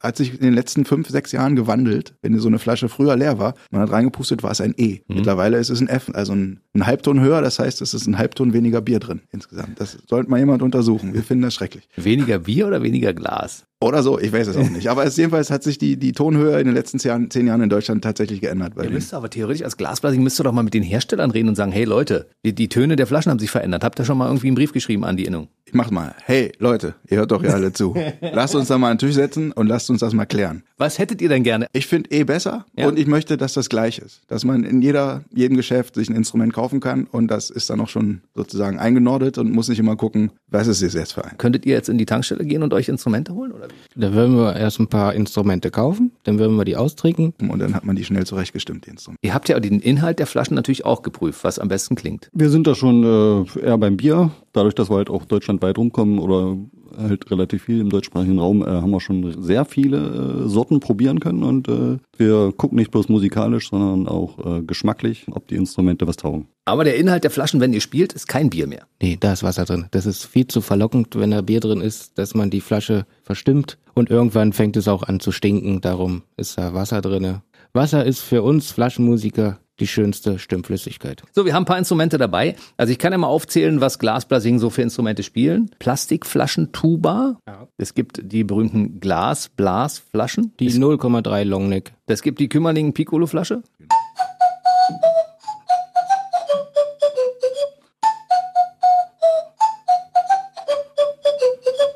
hat 0.00 0.16
sich 0.16 0.34
in 0.34 0.40
den 0.40 0.54
letzten 0.54 0.84
fünf, 0.84 1.08
sechs 1.08 1.30
Jahren 1.32 1.54
gewandelt. 1.54 2.14
Wenn 2.20 2.38
so 2.38 2.48
eine 2.48 2.58
Flasche 2.58 2.88
früher 2.88 3.16
leer 3.16 3.38
war, 3.38 3.54
man 3.70 3.82
hat 3.82 3.92
reingepustet, 3.92 4.42
war 4.42 4.50
es 4.50 4.60
ein 4.60 4.74
E. 4.76 5.00
Mittlerweile 5.06 5.58
ist 5.58 5.70
es 5.70 5.80
ein 5.80 5.88
F, 5.88 6.10
also 6.12 6.32
ein, 6.32 6.60
ein 6.74 6.84
Halbton 6.84 7.20
höher. 7.20 7.40
Das 7.40 7.58
heißt, 7.58 7.80
es 7.80 7.94
ist 7.94 8.06
ein 8.06 8.18
Halbton 8.18 8.52
weniger 8.52 8.80
Bier 8.80 8.98
drin 8.98 9.20
insgesamt. 9.30 9.80
Das 9.80 9.98
sollte 10.08 10.30
mal 10.30 10.38
jemand 10.40 10.62
untersuchen. 10.62 11.14
Wir 11.14 11.22
finden 11.22 11.42
das 11.42 11.54
schrecklich. 11.54 11.88
Weniger 11.96 12.40
Bier 12.40 12.66
oder 12.66 12.82
weniger 12.82 13.14
Glas? 13.14 13.64
Oder 13.80 14.02
so, 14.02 14.18
ich 14.18 14.32
weiß 14.32 14.48
es 14.48 14.56
auch 14.56 14.68
nicht. 14.70 14.88
Aber 14.90 15.04
es 15.04 15.16
jedenfalls 15.16 15.50
hat 15.50 15.62
sich 15.62 15.78
die, 15.78 15.96
die 15.96 16.12
Tonhöhe 16.12 16.58
in 16.58 16.66
den 16.66 16.74
letzten 16.74 16.98
zehn 16.98 17.10
Jahren, 17.10 17.30
zehn 17.30 17.46
Jahren 17.46 17.62
in 17.62 17.68
Deutschland 17.68 18.02
tatsächlich 18.02 18.40
geändert. 18.40 18.74
Bei 18.74 18.84
Ihr 18.84 18.90
müsst 18.90 19.14
aber 19.14 19.30
theoretisch 19.30 19.62
als 19.62 19.76
Glasblasing 19.76 20.22
müsst 20.22 20.40
ihr 20.40 20.44
doch 20.44 20.52
mal 20.52 20.64
mit 20.64 20.74
den 20.74 20.82
Herstellern 20.82 21.30
reden 21.30 21.48
und 21.48 21.54
sagen, 21.54 21.70
hey 21.70 21.84
Leute, 21.84 22.28
die, 22.44 22.54
die 22.54 22.68
Töne 22.68 22.96
der 22.96 23.06
Flaschen 23.06 23.30
haben 23.30 23.38
sich 23.38 23.50
verändert. 23.50 23.84
Habt 23.84 24.00
ihr 24.00 24.04
schon 24.04 24.18
mal 24.18 24.26
irgendwie 24.26 24.48
einen 24.48 24.56
Brief 24.56 24.72
geschrieben 24.72 25.04
an 25.04 25.16
die 25.16 25.24
Innung? 25.24 25.48
ich 25.68 25.74
mach 25.74 25.90
mal, 25.90 26.14
hey 26.24 26.50
Leute, 26.58 26.94
ihr 27.10 27.18
hört 27.18 27.30
doch 27.30 27.44
ja 27.44 27.50
alle 27.50 27.74
zu. 27.74 27.94
lasst 28.20 28.54
uns 28.54 28.68
da 28.68 28.78
mal 28.78 28.90
den 28.94 28.98
Tisch 28.98 29.14
setzen 29.14 29.52
und 29.52 29.66
lasst 29.66 29.90
uns 29.90 30.00
das 30.00 30.14
mal 30.14 30.24
klären. 30.24 30.62
Was 30.78 30.98
hättet 30.98 31.20
ihr 31.20 31.28
denn 31.28 31.42
gerne? 31.42 31.66
Ich 31.74 31.86
finde 31.86 32.10
eh 32.10 32.24
besser 32.24 32.64
Ja. 32.74 32.88
und 32.88 32.98
ich 32.98 33.06
möchte, 33.06 33.36
dass 33.36 33.52
das 33.52 33.68
gleich 33.68 33.98
ist. 33.98 34.22
Dass 34.28 34.44
man 34.46 34.64
in 34.64 34.80
jeder, 34.80 35.24
jedem 35.30 35.58
Geschäft 35.58 35.94
sich 35.96 36.08
ein 36.08 36.16
Instrument 36.16 36.54
kaufen 36.54 36.80
kann 36.80 37.04
und 37.04 37.28
das 37.30 37.50
ist 37.50 37.68
dann 37.68 37.80
auch 37.82 37.88
schon 37.90 38.22
sozusagen 38.34 38.78
eingenordet 38.78 39.36
und 39.36 39.52
muss 39.52 39.68
nicht 39.68 39.78
immer 39.78 39.96
gucken, 39.96 40.32
was 40.46 40.68
ist 40.68 40.80
es 40.80 40.94
jetzt 40.94 41.12
für 41.12 41.24
ein. 41.26 41.36
Könntet 41.36 41.66
ihr 41.66 41.74
jetzt 41.74 41.90
in 41.90 41.98
die 41.98 42.06
Tankstelle 42.06 42.46
gehen 42.46 42.62
und 42.62 42.72
euch 42.72 42.88
Instrumente 42.88 43.34
holen? 43.34 43.52
Oder 43.52 43.67
wie? 43.68 44.00
Da 44.00 44.12
würden 44.12 44.36
wir 44.36 44.56
erst 44.56 44.80
ein 44.80 44.88
paar 44.88 45.14
Instrumente 45.14 45.70
kaufen, 45.70 46.12
dann 46.24 46.38
würden 46.38 46.56
wir 46.56 46.64
die 46.64 46.76
austrinken. 46.76 47.34
Und 47.48 47.58
dann 47.58 47.74
hat 47.74 47.84
man 47.84 47.96
die 47.96 48.04
schnell 48.04 48.26
zurechtgestimmt, 48.26 48.86
die 48.86 48.90
Instrumente. 48.90 49.20
Ihr 49.22 49.34
habt 49.34 49.48
ja 49.48 49.58
den 49.60 49.80
Inhalt 49.80 50.18
der 50.18 50.26
Flaschen 50.26 50.54
natürlich 50.54 50.84
auch 50.84 51.02
geprüft, 51.02 51.44
was 51.44 51.58
am 51.58 51.68
besten 51.68 51.94
klingt. 51.94 52.28
Wir 52.32 52.50
sind 52.50 52.66
da 52.66 52.74
schon 52.74 53.04
äh, 53.04 53.60
eher 53.60 53.78
beim 53.78 53.96
Bier, 53.96 54.30
dadurch, 54.52 54.74
dass 54.74 54.90
wir 54.90 54.96
halt 54.96 55.10
auch 55.10 55.24
deutschlandweit 55.24 55.78
rumkommen 55.78 56.18
oder 56.18 56.56
halt 56.98 57.30
relativ 57.30 57.64
viel 57.64 57.80
im 57.80 57.90
deutschsprachigen 57.90 58.38
Raum, 58.38 58.62
äh, 58.62 58.66
haben 58.66 58.90
wir 58.90 59.00
schon 59.00 59.42
sehr 59.42 59.64
viele 59.64 59.98
äh, 60.44 60.48
Sorten 60.48 60.80
probieren 60.80 61.20
können 61.20 61.42
und 61.42 61.68
äh, 61.68 61.98
wir 62.16 62.52
gucken 62.56 62.78
nicht 62.78 62.90
bloß 62.90 63.08
musikalisch, 63.08 63.70
sondern 63.70 64.08
auch 64.08 64.38
äh, 64.44 64.62
geschmacklich, 64.62 65.26
ob 65.30 65.48
die 65.48 65.56
Instrumente 65.56 66.06
was 66.06 66.16
taugen. 66.16 66.48
Aber 66.64 66.84
der 66.84 66.96
Inhalt 66.96 67.24
der 67.24 67.30
Flaschen, 67.30 67.60
wenn 67.60 67.72
ihr 67.72 67.80
spielt, 67.80 68.12
ist 68.12 68.28
kein 68.28 68.50
Bier 68.50 68.66
mehr. 68.66 68.86
Nee, 69.00 69.16
da 69.18 69.32
ist 69.32 69.42
Wasser 69.42 69.64
drin. 69.64 69.86
Das 69.90 70.04
ist 70.04 70.26
viel 70.26 70.46
zu 70.46 70.60
verlockend, 70.60 71.18
wenn 71.18 71.30
da 71.30 71.40
Bier 71.40 71.60
drin 71.60 71.80
ist, 71.80 72.18
dass 72.18 72.34
man 72.34 72.50
die 72.50 72.60
Flasche 72.60 73.06
verstimmt 73.22 73.78
und 73.94 74.10
irgendwann 74.10 74.52
fängt 74.52 74.76
es 74.76 74.88
auch 74.88 75.02
an 75.02 75.20
zu 75.20 75.32
stinken. 75.32 75.80
Darum 75.80 76.22
ist 76.36 76.58
da 76.58 76.74
Wasser 76.74 77.00
drinne. 77.00 77.42
Wasser 77.72 78.04
ist 78.04 78.20
für 78.20 78.42
uns 78.42 78.72
Flaschenmusiker 78.72 79.58
die 79.78 79.86
schönste 79.86 80.38
Stimmflüssigkeit. 80.38 81.22
So, 81.32 81.44
wir 81.44 81.54
haben 81.54 81.62
ein 81.62 81.66
paar 81.66 81.78
Instrumente 81.78 82.18
dabei. 82.18 82.56
Also 82.76 82.92
ich 82.92 82.98
kann 82.98 83.12
ja 83.12 83.18
mal 83.18 83.28
aufzählen, 83.28 83.80
was 83.80 83.98
Glasblasing 83.98 84.58
so 84.58 84.70
für 84.70 84.82
Instrumente 84.82 85.22
spielen. 85.22 85.70
Plastikflaschen, 85.78 86.72
Tuba. 86.72 87.38
Ja. 87.46 87.68
Es 87.76 87.94
gibt 87.94 88.20
die 88.24 88.42
berühmten 88.42 89.00
Glas-Blasflaschen. 89.00 90.52
Die 90.58 90.70
0,3 90.70 91.44
Longneck. 91.44 91.92
Es 92.06 92.22
gibt 92.22 92.40
die 92.40 92.48
Kümmerling 92.48 92.92
Piccolo-Flasche. 92.92 93.62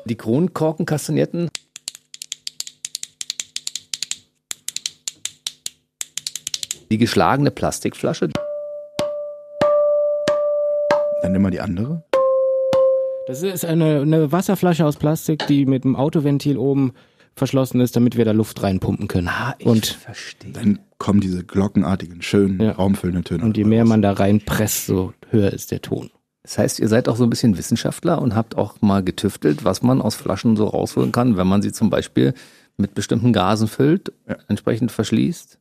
Die 0.05 0.15
Kronkorkenkastagnetten. 0.15 1.49
Die 6.93 6.99
geschlagene 6.99 7.49
Plastikflasche. 7.49 8.29
Dann 11.23 11.31
nimm 11.31 11.41
mal 11.41 11.49
die 11.49 11.59
andere. 11.59 12.03
Das 13.25 13.41
ist 13.41 13.65
eine, 13.65 14.01
eine 14.01 14.31
Wasserflasche 14.31 14.85
aus 14.85 14.97
Plastik, 14.97 15.47
die 15.47 15.65
mit 15.65 15.85
einem 15.85 15.95
Autoventil 15.95 16.55
oben 16.55 16.93
verschlossen 17.35 17.81
ist, 17.81 17.95
damit 17.95 18.15
wir 18.15 18.25
da 18.25 18.31
Luft 18.31 18.61
reinpumpen 18.61 19.07
können. 19.07 19.27
Ah, 19.27 19.55
ich 19.57 19.65
und 19.65 19.87
verstehe. 19.87 20.51
Dann 20.51 20.77
kommen 20.99 21.19
diese 21.19 21.43
glockenartigen, 21.43 22.21
schönen, 22.21 22.61
Ja. 22.61 22.73
raumfüllenden 22.73 23.23
Töne. 23.23 23.43
Und 23.43 23.57
je 23.57 23.63
mehr 23.63 23.85
man 23.85 24.03
da 24.03 24.11
reinpresst, 24.11 24.85
so 24.85 25.13
höher 25.31 25.51
ist 25.51 25.71
der 25.71 25.81
Ton. 25.81 26.11
Das 26.43 26.59
heißt, 26.59 26.79
ihr 26.79 26.89
seid 26.89 27.09
auch 27.09 27.15
so 27.15 27.23
ein 27.23 27.31
bisschen 27.31 27.57
Wissenschaftler 27.57 28.21
und 28.21 28.35
habt 28.35 28.55
auch 28.55 28.79
mal 28.83 29.01
getüftelt, 29.01 29.65
was 29.65 29.81
man 29.81 29.99
aus 29.99 30.13
Flaschen 30.13 30.55
so 30.55 30.67
rausholen 30.67 31.11
kann, 31.11 31.37
wenn 31.37 31.47
man 31.47 31.63
sie 31.63 31.71
zum 31.71 31.89
Beispiel 31.89 32.35
mit 32.77 32.93
bestimmten 32.93 33.33
Gasen 33.33 33.67
füllt, 33.67 34.13
Ja. 34.29 34.35
entsprechend 34.47 34.91
verschließt. 34.91 35.57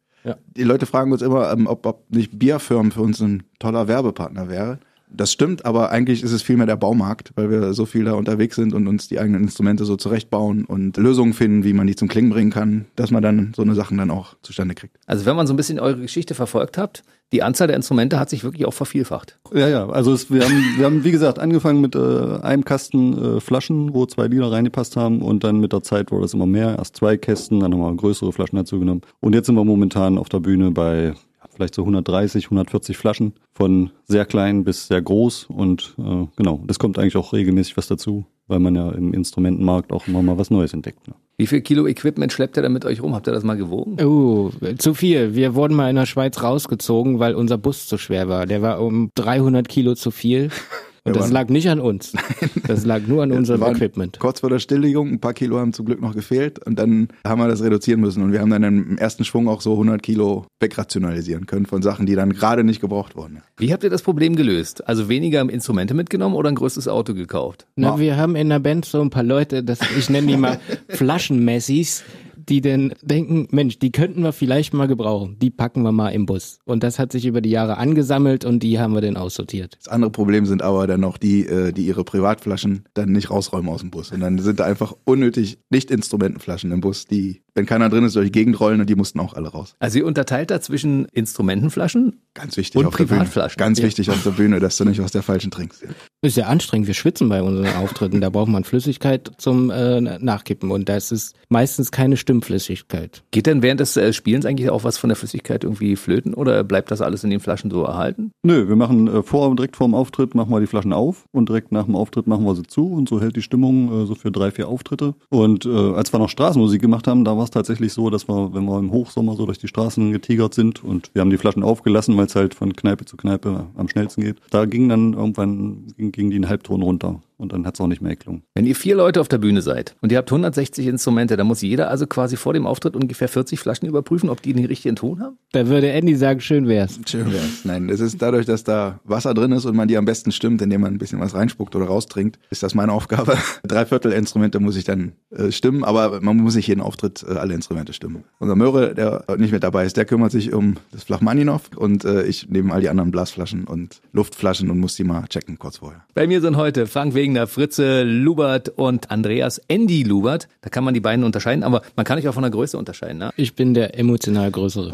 Die 0.56 0.62
Leute 0.62 0.86
fragen 0.86 1.12
uns 1.12 1.22
immer, 1.22 1.52
ähm, 1.52 1.66
ob, 1.66 1.84
ob 1.86 2.10
nicht 2.10 2.38
Bierfirmen 2.38 2.92
für 2.92 3.02
uns 3.02 3.20
ein 3.20 3.42
toller 3.58 3.88
Werbepartner 3.88 4.48
wäre. 4.48 4.78
Das 5.14 5.32
stimmt, 5.32 5.64
aber 5.64 5.90
eigentlich 5.90 6.22
ist 6.22 6.32
es 6.32 6.42
vielmehr 6.42 6.66
der 6.66 6.76
Baumarkt, 6.76 7.32
weil 7.34 7.50
wir 7.50 7.74
so 7.74 7.86
viel 7.86 8.04
da 8.04 8.14
unterwegs 8.14 8.56
sind 8.56 8.72
und 8.72 8.86
uns 8.88 9.08
die 9.08 9.18
eigenen 9.18 9.42
Instrumente 9.42 9.84
so 9.84 9.96
zurechtbauen 9.96 10.64
und 10.64 10.96
Lösungen 10.96 11.34
finden, 11.34 11.64
wie 11.64 11.72
man 11.72 11.86
die 11.86 11.96
zum 11.96 12.08
Klingen 12.08 12.30
bringen 12.30 12.50
kann, 12.50 12.86
dass 12.96 13.10
man 13.10 13.22
dann 13.22 13.52
so 13.54 13.62
eine 13.62 13.74
Sachen 13.74 13.98
dann 13.98 14.10
auch 14.10 14.34
zustande 14.42 14.74
kriegt. 14.74 14.96
Also 15.06 15.26
wenn 15.26 15.36
man 15.36 15.46
so 15.46 15.52
ein 15.52 15.56
bisschen 15.56 15.78
eure 15.78 16.00
Geschichte 16.00 16.34
verfolgt 16.34 16.78
habt, 16.78 17.02
die 17.32 17.42
Anzahl 17.42 17.66
der 17.66 17.76
Instrumente 17.76 18.18
hat 18.18 18.28
sich 18.28 18.44
wirklich 18.44 18.66
auch 18.66 18.74
vervielfacht. 18.74 19.38
Ja, 19.54 19.66
ja, 19.68 19.88
also 19.88 20.12
es, 20.12 20.30
wir, 20.30 20.44
haben, 20.44 20.64
wir 20.76 20.84
haben, 20.84 21.02
wie 21.02 21.12
gesagt, 21.12 21.38
angefangen 21.38 21.80
mit 21.80 21.94
äh, 21.94 22.38
einem 22.42 22.64
Kasten 22.64 23.36
äh, 23.36 23.40
Flaschen, 23.40 23.94
wo 23.94 24.04
zwei 24.04 24.26
Lieder 24.26 24.52
reingepasst 24.52 24.96
haben 24.96 25.22
und 25.22 25.42
dann 25.42 25.58
mit 25.58 25.72
der 25.72 25.82
Zeit 25.82 26.10
wurde 26.10 26.26
es 26.26 26.34
immer 26.34 26.46
mehr. 26.46 26.76
Erst 26.76 26.96
zwei 26.96 27.16
Kästen, 27.16 27.60
dann 27.60 27.72
haben 27.72 27.80
wir 27.80 27.96
größere 27.96 28.32
Flaschen 28.32 28.56
dazu 28.56 28.78
genommen. 28.78 29.00
Und 29.20 29.34
jetzt 29.34 29.46
sind 29.46 29.54
wir 29.54 29.64
momentan 29.64 30.18
auf 30.18 30.28
der 30.28 30.40
Bühne 30.40 30.70
bei 30.72 31.14
vielleicht 31.62 31.76
so 31.76 31.82
130, 31.82 32.46
140 32.46 32.96
Flaschen 32.96 33.34
von 33.52 33.90
sehr 34.04 34.24
klein 34.24 34.64
bis 34.64 34.88
sehr 34.88 35.00
groß 35.00 35.44
und 35.44 35.94
äh, 35.98 36.26
genau, 36.36 36.60
das 36.66 36.78
kommt 36.78 36.98
eigentlich 36.98 37.16
auch 37.16 37.32
regelmäßig 37.32 37.76
was 37.76 37.86
dazu, 37.86 38.24
weil 38.48 38.58
man 38.58 38.74
ja 38.74 38.90
im 38.90 39.14
Instrumentenmarkt 39.14 39.92
auch 39.92 40.08
immer 40.08 40.22
mal 40.22 40.38
was 40.38 40.50
Neues 40.50 40.74
entdeckt. 40.74 41.06
Ne? 41.06 41.14
Wie 41.36 41.46
viel 41.46 41.60
Kilo 41.60 41.86
Equipment 41.86 42.32
schleppt 42.32 42.56
ihr 42.56 42.62
da 42.62 42.68
mit 42.68 42.84
euch 42.84 43.00
rum? 43.00 43.14
Habt 43.14 43.28
ihr 43.28 43.32
das 43.32 43.44
mal 43.44 43.56
gewogen? 43.56 43.96
Oh, 44.04 44.50
zu 44.78 44.94
viel. 44.94 45.34
Wir 45.34 45.54
wurden 45.54 45.74
mal 45.74 45.88
in 45.88 45.96
der 45.96 46.06
Schweiz 46.06 46.42
rausgezogen, 46.42 47.20
weil 47.20 47.34
unser 47.34 47.58
Bus 47.58 47.86
zu 47.86 47.96
schwer 47.96 48.28
war. 48.28 48.46
Der 48.46 48.60
war 48.60 48.80
um 48.80 49.10
300 49.14 49.68
Kilo 49.68 49.94
zu 49.94 50.10
viel. 50.10 50.50
Und 51.04 51.16
das 51.16 51.30
lag 51.30 51.48
nicht 51.48 51.68
an 51.68 51.80
uns. 51.80 52.12
Das 52.68 52.86
lag 52.86 53.02
nur 53.06 53.24
an 53.24 53.32
unserem 53.32 53.62
Equipment. 53.62 54.18
Kurz 54.20 54.40
vor 54.40 54.48
der 54.48 54.60
Stilllegung, 54.60 55.10
ein 55.10 55.20
paar 55.20 55.34
Kilo 55.34 55.58
haben 55.58 55.72
zum 55.72 55.84
Glück 55.84 56.00
noch 56.00 56.14
gefehlt 56.14 56.64
und 56.64 56.78
dann 56.78 57.08
haben 57.26 57.40
wir 57.40 57.48
das 57.48 57.62
reduzieren 57.62 58.00
müssen 58.00 58.22
und 58.22 58.32
wir 58.32 58.40
haben 58.40 58.50
dann 58.50 58.62
im 58.62 58.98
ersten 58.98 59.24
Schwung 59.24 59.48
auch 59.48 59.60
so 59.60 59.72
100 59.72 60.02
Kilo 60.02 60.46
wegrationalisieren 60.60 61.46
können 61.46 61.66
von 61.66 61.82
Sachen, 61.82 62.06
die 62.06 62.14
dann 62.14 62.32
gerade 62.32 62.62
nicht 62.62 62.80
gebraucht 62.80 63.16
wurden. 63.16 63.42
Wie 63.58 63.72
habt 63.72 63.82
ihr 63.82 63.90
das 63.90 64.02
Problem 64.02 64.36
gelöst? 64.36 64.86
Also 64.86 65.08
weniger 65.08 65.40
Instrumente 65.40 65.92
mitgenommen 65.92 66.36
oder 66.36 66.48
ein 66.50 66.54
größtes 66.54 66.86
Auto 66.88 67.14
gekauft? 67.14 67.66
Na, 67.74 67.98
wir 67.98 68.16
haben 68.16 68.36
in 68.36 68.48
der 68.48 68.60
Band 68.60 68.84
so 68.84 69.00
ein 69.00 69.10
paar 69.10 69.24
Leute, 69.24 69.64
das, 69.64 69.80
ich 69.98 70.08
nenne 70.08 70.28
die 70.28 70.36
mal 70.36 70.60
Flaschenmessis, 70.88 72.04
die 72.48 72.60
denn 72.60 72.94
denken, 73.02 73.48
Mensch, 73.50 73.78
die 73.78 73.92
könnten 73.92 74.22
wir 74.22 74.32
vielleicht 74.32 74.74
mal 74.74 74.86
gebrauchen. 74.88 75.38
Die 75.40 75.50
packen 75.50 75.82
wir 75.82 75.92
mal 75.92 76.10
im 76.10 76.26
Bus. 76.26 76.58
Und 76.64 76.82
das 76.82 76.98
hat 76.98 77.12
sich 77.12 77.26
über 77.26 77.40
die 77.40 77.50
Jahre 77.50 77.78
angesammelt 77.78 78.44
und 78.44 78.60
die 78.62 78.78
haben 78.78 78.94
wir 78.94 79.00
dann 79.00 79.16
aussortiert. 79.16 79.76
Das 79.78 79.88
andere 79.88 80.10
Problem 80.10 80.46
sind 80.46 80.62
aber 80.62 80.86
dann 80.86 81.00
noch 81.00 81.18
die, 81.18 81.46
äh, 81.46 81.72
die 81.72 81.86
ihre 81.86 82.04
Privatflaschen 82.04 82.84
dann 82.94 83.12
nicht 83.12 83.30
rausräumen 83.30 83.68
aus 83.70 83.80
dem 83.80 83.90
Bus. 83.90 84.10
Und 84.12 84.20
dann 84.20 84.38
sind 84.38 84.60
da 84.60 84.64
einfach 84.64 84.94
unnötig 85.04 85.58
Nicht-Instrumentenflaschen 85.70 86.70
im 86.72 86.80
Bus, 86.80 87.06
die, 87.06 87.42
wenn 87.54 87.66
keiner 87.66 87.88
drin 87.88 88.04
ist, 88.04 88.16
durch 88.16 88.26
die 88.26 88.32
Gegend 88.32 88.58
rollen 88.60 88.80
und 88.80 88.88
die 88.90 88.96
mussten 88.96 89.20
auch 89.20 89.34
alle 89.34 89.48
raus. 89.48 89.74
Also 89.78 89.98
ihr 89.98 90.06
unterteilt 90.06 90.50
da 90.50 90.60
zwischen 90.60 91.06
Instrumentenflaschen 91.12 92.20
Ganz 92.34 92.56
wichtig 92.56 92.78
Und 92.80 92.86
auf 92.86 92.96
der 92.96 93.04
Bühne. 93.04 93.18
Privatflaschen. 93.20 93.58
Ganz 93.58 93.78
Ja. 93.78 93.84
wichtig 93.84 94.10
auf 94.10 94.22
der 94.22 94.30
Bühne, 94.30 94.58
dass 94.58 94.76
du 94.78 94.84
nicht 94.84 95.00
aus 95.00 95.12
der 95.12 95.22
falschen 95.22 95.50
trinkst. 95.50 95.84
Ist 96.24 96.36
ja 96.36 96.46
anstrengend, 96.46 96.86
wir 96.86 96.94
schwitzen 96.94 97.28
bei 97.28 97.42
unseren 97.42 97.74
Auftritten. 97.74 98.20
Da 98.20 98.30
braucht 98.30 98.46
man 98.46 98.62
Flüssigkeit 98.62 99.32
zum 99.38 99.70
äh, 99.70 100.00
Nachkippen 100.00 100.70
und 100.70 100.88
das 100.88 101.10
ist 101.10 101.34
meistens 101.48 101.90
keine 101.90 102.16
Stimmflüssigkeit. 102.16 103.24
Geht 103.32 103.46
denn 103.46 103.60
während 103.60 103.80
des 103.80 103.96
äh, 103.96 104.12
Spielens 104.12 104.46
eigentlich 104.46 104.70
auch 104.70 104.84
was 104.84 104.98
von 104.98 105.08
der 105.08 105.16
Flüssigkeit 105.16 105.64
irgendwie 105.64 105.96
flöten 105.96 106.32
oder 106.32 106.62
bleibt 106.62 106.92
das 106.92 107.00
alles 107.00 107.24
in 107.24 107.30
den 107.30 107.40
Flaschen 107.40 107.72
so 107.72 107.82
erhalten? 107.82 108.30
Nö, 108.44 108.68
wir 108.68 108.76
machen 108.76 109.08
äh, 109.08 109.24
vor, 109.24 109.52
direkt 109.56 109.74
vor 109.74 109.88
dem 109.88 109.96
Auftritt 109.96 110.36
machen 110.36 110.52
wir 110.52 110.60
die 110.60 110.68
Flaschen 110.68 110.92
auf 110.92 111.24
und 111.32 111.48
direkt 111.48 111.72
nach 111.72 111.86
dem 111.86 111.96
Auftritt 111.96 112.28
machen 112.28 112.44
wir 112.44 112.54
sie 112.54 112.68
zu 112.68 112.92
und 112.92 113.08
so 113.08 113.20
hält 113.20 113.34
die 113.34 113.42
Stimmung 113.42 114.04
äh, 114.04 114.06
so 114.06 114.14
für 114.14 114.30
drei, 114.30 114.52
vier 114.52 114.68
Auftritte. 114.68 115.14
Und 115.28 115.66
äh, 115.66 115.70
als 115.70 116.12
wir 116.12 116.20
noch 116.20 116.28
Straßenmusik 116.28 116.80
gemacht 116.80 117.08
haben, 117.08 117.24
da 117.24 117.36
war 117.36 117.42
es 117.42 117.50
tatsächlich 117.50 117.92
so, 117.92 118.10
dass 118.10 118.28
wir, 118.28 118.54
wenn 118.54 118.66
wir 118.66 118.78
im 118.78 118.92
Hochsommer 118.92 119.34
so 119.34 119.44
durch 119.44 119.58
die 119.58 119.66
Straßen 119.66 120.12
getigert 120.12 120.54
sind 120.54 120.84
und 120.84 121.10
wir 121.14 121.20
haben 121.20 121.30
die 121.30 121.38
Flaschen 121.38 121.64
aufgelassen, 121.64 122.16
weil 122.16 122.26
es 122.26 122.36
halt 122.36 122.54
von 122.54 122.76
Kneipe 122.76 123.06
zu 123.06 123.16
Kneipe 123.16 123.66
am 123.74 123.88
schnellsten 123.88 124.22
geht, 124.22 124.36
da 124.50 124.66
ging 124.66 124.88
dann 124.88 125.14
irgendwann 125.14 125.88
ging, 125.96 126.11
ging 126.12 126.30
die 126.30 126.36
einen 126.36 126.48
Halbton 126.48 126.82
runter 126.82 127.20
und 127.42 127.52
dann 127.52 127.66
hat 127.66 127.74
es 127.74 127.80
auch 127.80 127.88
nicht 127.88 128.00
mehr 128.00 128.12
geklungen. 128.12 128.44
Wenn 128.54 128.64
ihr 128.64 128.76
vier 128.76 128.94
Leute 128.94 129.20
auf 129.20 129.28
der 129.28 129.38
Bühne 129.38 129.60
seid 129.60 129.96
und 130.00 130.12
ihr 130.12 130.18
habt 130.18 130.30
160 130.30 130.86
Instrumente, 130.86 131.36
dann 131.36 131.46
muss 131.46 131.60
jeder 131.60 131.90
also 131.90 132.06
quasi 132.06 132.36
vor 132.36 132.54
dem 132.54 132.66
Auftritt 132.66 132.96
ungefähr 132.96 133.28
40 133.28 133.58
Flaschen 133.58 133.88
überprüfen, 133.88 134.30
ob 134.30 134.40
die 134.40 134.52
den 134.52 134.64
richtigen 134.64 134.96
Ton 134.96 135.20
haben? 135.20 135.36
Da 135.50 135.66
würde 135.66 135.90
Andy 135.90 136.14
sagen, 136.14 136.40
schön 136.40 136.68
wär's. 136.68 136.98
Schön 137.06 137.32
wär's. 137.32 137.64
Nein, 137.64 137.90
es 137.90 138.00
ist 138.00 138.22
dadurch, 138.22 138.46
dass 138.46 138.64
da 138.64 139.00
Wasser 139.04 139.34
drin 139.34 139.52
ist 139.52 139.66
und 139.66 139.76
man 139.76 139.88
die 139.88 139.96
am 139.96 140.04
besten 140.04 140.32
stimmt, 140.32 140.62
indem 140.62 140.82
man 140.82 140.94
ein 140.94 140.98
bisschen 140.98 141.20
was 141.20 141.34
reinspuckt 141.34 141.74
oder 141.74 141.86
raustrinkt, 141.86 142.38
ist 142.50 142.62
das 142.62 142.74
meine 142.74 142.92
Aufgabe. 142.92 143.36
Drei 143.64 143.84
Viertel 143.84 144.12
Instrumente 144.12 144.60
muss 144.60 144.76
ich 144.76 144.84
dann 144.84 145.12
äh, 145.30 145.50
stimmen, 145.50 145.82
aber 145.82 146.20
man 146.20 146.36
muss 146.36 146.54
nicht 146.54 146.68
jeden 146.68 146.80
Auftritt 146.80 147.24
äh, 147.28 147.32
alle 147.32 147.54
Instrumente 147.54 147.92
stimmen. 147.92 148.24
Unser 148.38 148.54
Möhre, 148.54 148.94
der 148.94 149.24
nicht 149.36 149.52
mit 149.52 149.64
dabei 149.64 149.84
ist, 149.84 149.96
der 149.96 150.04
kümmert 150.04 150.30
sich 150.30 150.52
um 150.52 150.76
das 150.92 151.02
Flachmaninov 151.02 151.70
und 151.74 152.04
äh, 152.04 152.22
ich 152.24 152.48
nehme 152.48 152.72
all 152.72 152.80
die 152.80 152.88
anderen 152.88 153.10
Blasflaschen 153.10 153.64
und 153.64 154.00
Luftflaschen 154.12 154.70
und 154.70 154.78
muss 154.78 154.94
die 154.94 155.04
mal 155.04 155.24
checken 155.26 155.58
kurz 155.58 155.78
vorher. 155.78 156.04
Bei 156.14 156.26
mir 156.26 156.40
sind 156.40 156.56
heute 156.56 156.86
Frank 156.86 157.14
Wegener, 157.32 157.46
Fritze 157.46 158.02
Lubert 158.02 158.68
und 158.68 159.10
Andreas 159.10 159.58
Andy 159.68 160.02
Lubert. 160.02 160.48
Da 160.60 160.68
kann 160.68 160.84
man 160.84 160.92
die 160.92 161.00
beiden 161.00 161.24
unterscheiden, 161.24 161.64
aber 161.64 161.80
man 161.96 162.04
kann 162.04 162.18
euch 162.18 162.28
auch 162.28 162.34
von 162.34 162.42
der 162.42 162.50
Größe 162.50 162.76
unterscheiden. 162.76 163.16
Ne? 163.18 163.30
Ich 163.36 163.54
bin 163.54 163.72
der 163.72 163.98
emotional 163.98 164.50
größere. 164.50 164.92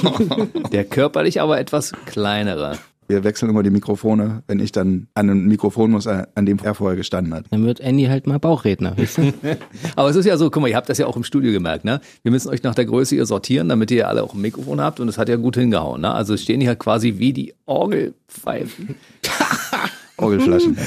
Der 0.72 0.84
körperlich 0.84 1.40
aber 1.40 1.60
etwas 1.60 1.92
kleinere. 2.06 2.76
Wir 3.06 3.22
wechseln 3.22 3.50
immer 3.50 3.62
die 3.62 3.70
Mikrofone, 3.70 4.42
wenn 4.48 4.58
ich 4.58 4.72
dann 4.72 5.06
an 5.14 5.30
ein 5.30 5.46
Mikrofon 5.46 5.92
muss, 5.92 6.06
äh, 6.06 6.26
an 6.34 6.46
dem 6.46 6.58
er 6.62 6.74
vorher 6.74 6.96
gestanden 6.96 7.34
hat. 7.34 7.44
Dann 7.50 7.64
wird 7.64 7.80
Andy 7.80 8.06
halt 8.06 8.26
mal 8.26 8.38
Bauchredner. 8.38 8.96
Weißt 8.96 9.18
du? 9.18 9.32
Aber 9.96 10.10
es 10.10 10.16
ist 10.16 10.26
ja 10.26 10.36
so, 10.36 10.50
guck 10.50 10.62
mal, 10.62 10.68
ihr 10.68 10.76
habt 10.76 10.88
das 10.88 10.98
ja 10.98 11.06
auch 11.06 11.16
im 11.16 11.24
Studio 11.24 11.52
gemerkt, 11.52 11.84
ne? 11.84 12.00
Wir 12.22 12.32
müssen 12.32 12.48
euch 12.48 12.62
nach 12.62 12.74
der 12.74 12.84
Größe 12.86 13.14
hier 13.14 13.26
sortieren, 13.26 13.68
damit 13.68 13.90
ihr 13.90 14.08
alle 14.08 14.22
auch 14.22 14.34
ein 14.34 14.40
Mikrofon 14.40 14.80
habt 14.80 15.00
und 15.00 15.08
es 15.08 15.18
hat 15.18 15.28
ja 15.28 15.36
gut 15.36 15.56
hingehauen, 15.56 16.00
ne? 16.00 16.12
Also 16.12 16.34
es 16.34 16.42
stehen 16.42 16.60
hier 16.60 16.74
quasi 16.76 17.18
wie 17.18 17.32
die 17.32 17.54
Orgelpfeifen. 17.66 18.96
Orgelflaschen. 20.20 20.76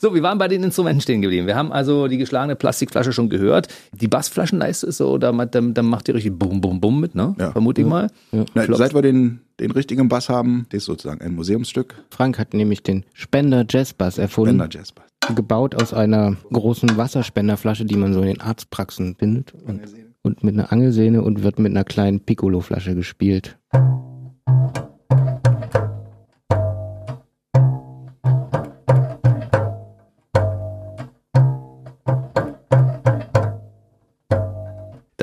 So, 0.00 0.14
wir 0.14 0.22
waren 0.22 0.38
bei 0.38 0.46
den 0.46 0.62
Instrumenten 0.62 1.00
stehen 1.00 1.22
geblieben. 1.22 1.46
Wir 1.46 1.56
haben 1.56 1.72
also 1.72 2.06
die 2.06 2.18
geschlagene 2.18 2.54
Plastikflasche 2.54 3.12
schon 3.12 3.28
gehört. 3.28 3.66
Die 3.92 4.06
Bassflaschenleiste 4.06 4.86
ist 4.86 4.98
so, 4.98 5.18
da, 5.18 5.32
dann, 5.32 5.74
dann 5.74 5.86
macht 5.86 6.08
ihr 6.08 6.14
richtig 6.14 6.38
Bum 6.38 6.60
Bum 6.60 6.80
Bum 6.80 7.00
mit, 7.00 7.14
ne? 7.14 7.34
Ja. 7.38 7.50
Vermute 7.50 7.80
ich 7.80 7.86
mal. 7.86 8.08
Na, 8.30 8.44
Klopft. 8.64 8.78
seit 8.78 8.94
wir 8.94 9.02
den, 9.02 9.40
den 9.58 9.72
richtigen 9.72 10.08
Bass 10.08 10.28
haben, 10.28 10.66
das 10.70 10.78
ist 10.78 10.84
sozusagen 10.84 11.20
ein 11.20 11.34
Museumsstück, 11.34 11.96
Frank 12.10 12.38
hat 12.38 12.54
nämlich 12.54 12.82
den 12.82 13.04
Spender 13.12 13.64
Jazzbass 13.68 14.18
erfunden. 14.18 14.58
Bender 14.58 14.68
Jazz 14.70 14.92
Bass. 14.92 15.34
gebaut 15.34 15.74
aus 15.74 15.92
einer 15.92 16.36
großen 16.52 16.96
Wasserspenderflasche, 16.96 17.84
die 17.84 17.96
man 17.96 18.14
so 18.14 18.20
in 18.20 18.28
den 18.28 18.40
Arztpraxen 18.40 19.16
bindet. 19.16 19.52
Und, 19.66 19.82
und 20.22 20.44
mit 20.44 20.54
einer 20.54 20.70
Angelsehne 20.70 21.22
und 21.22 21.42
wird 21.42 21.58
mit 21.58 21.72
einer 21.72 21.84
kleinen 21.84 22.20
Piccolo-Flasche 22.20 22.94
gespielt. 22.94 23.58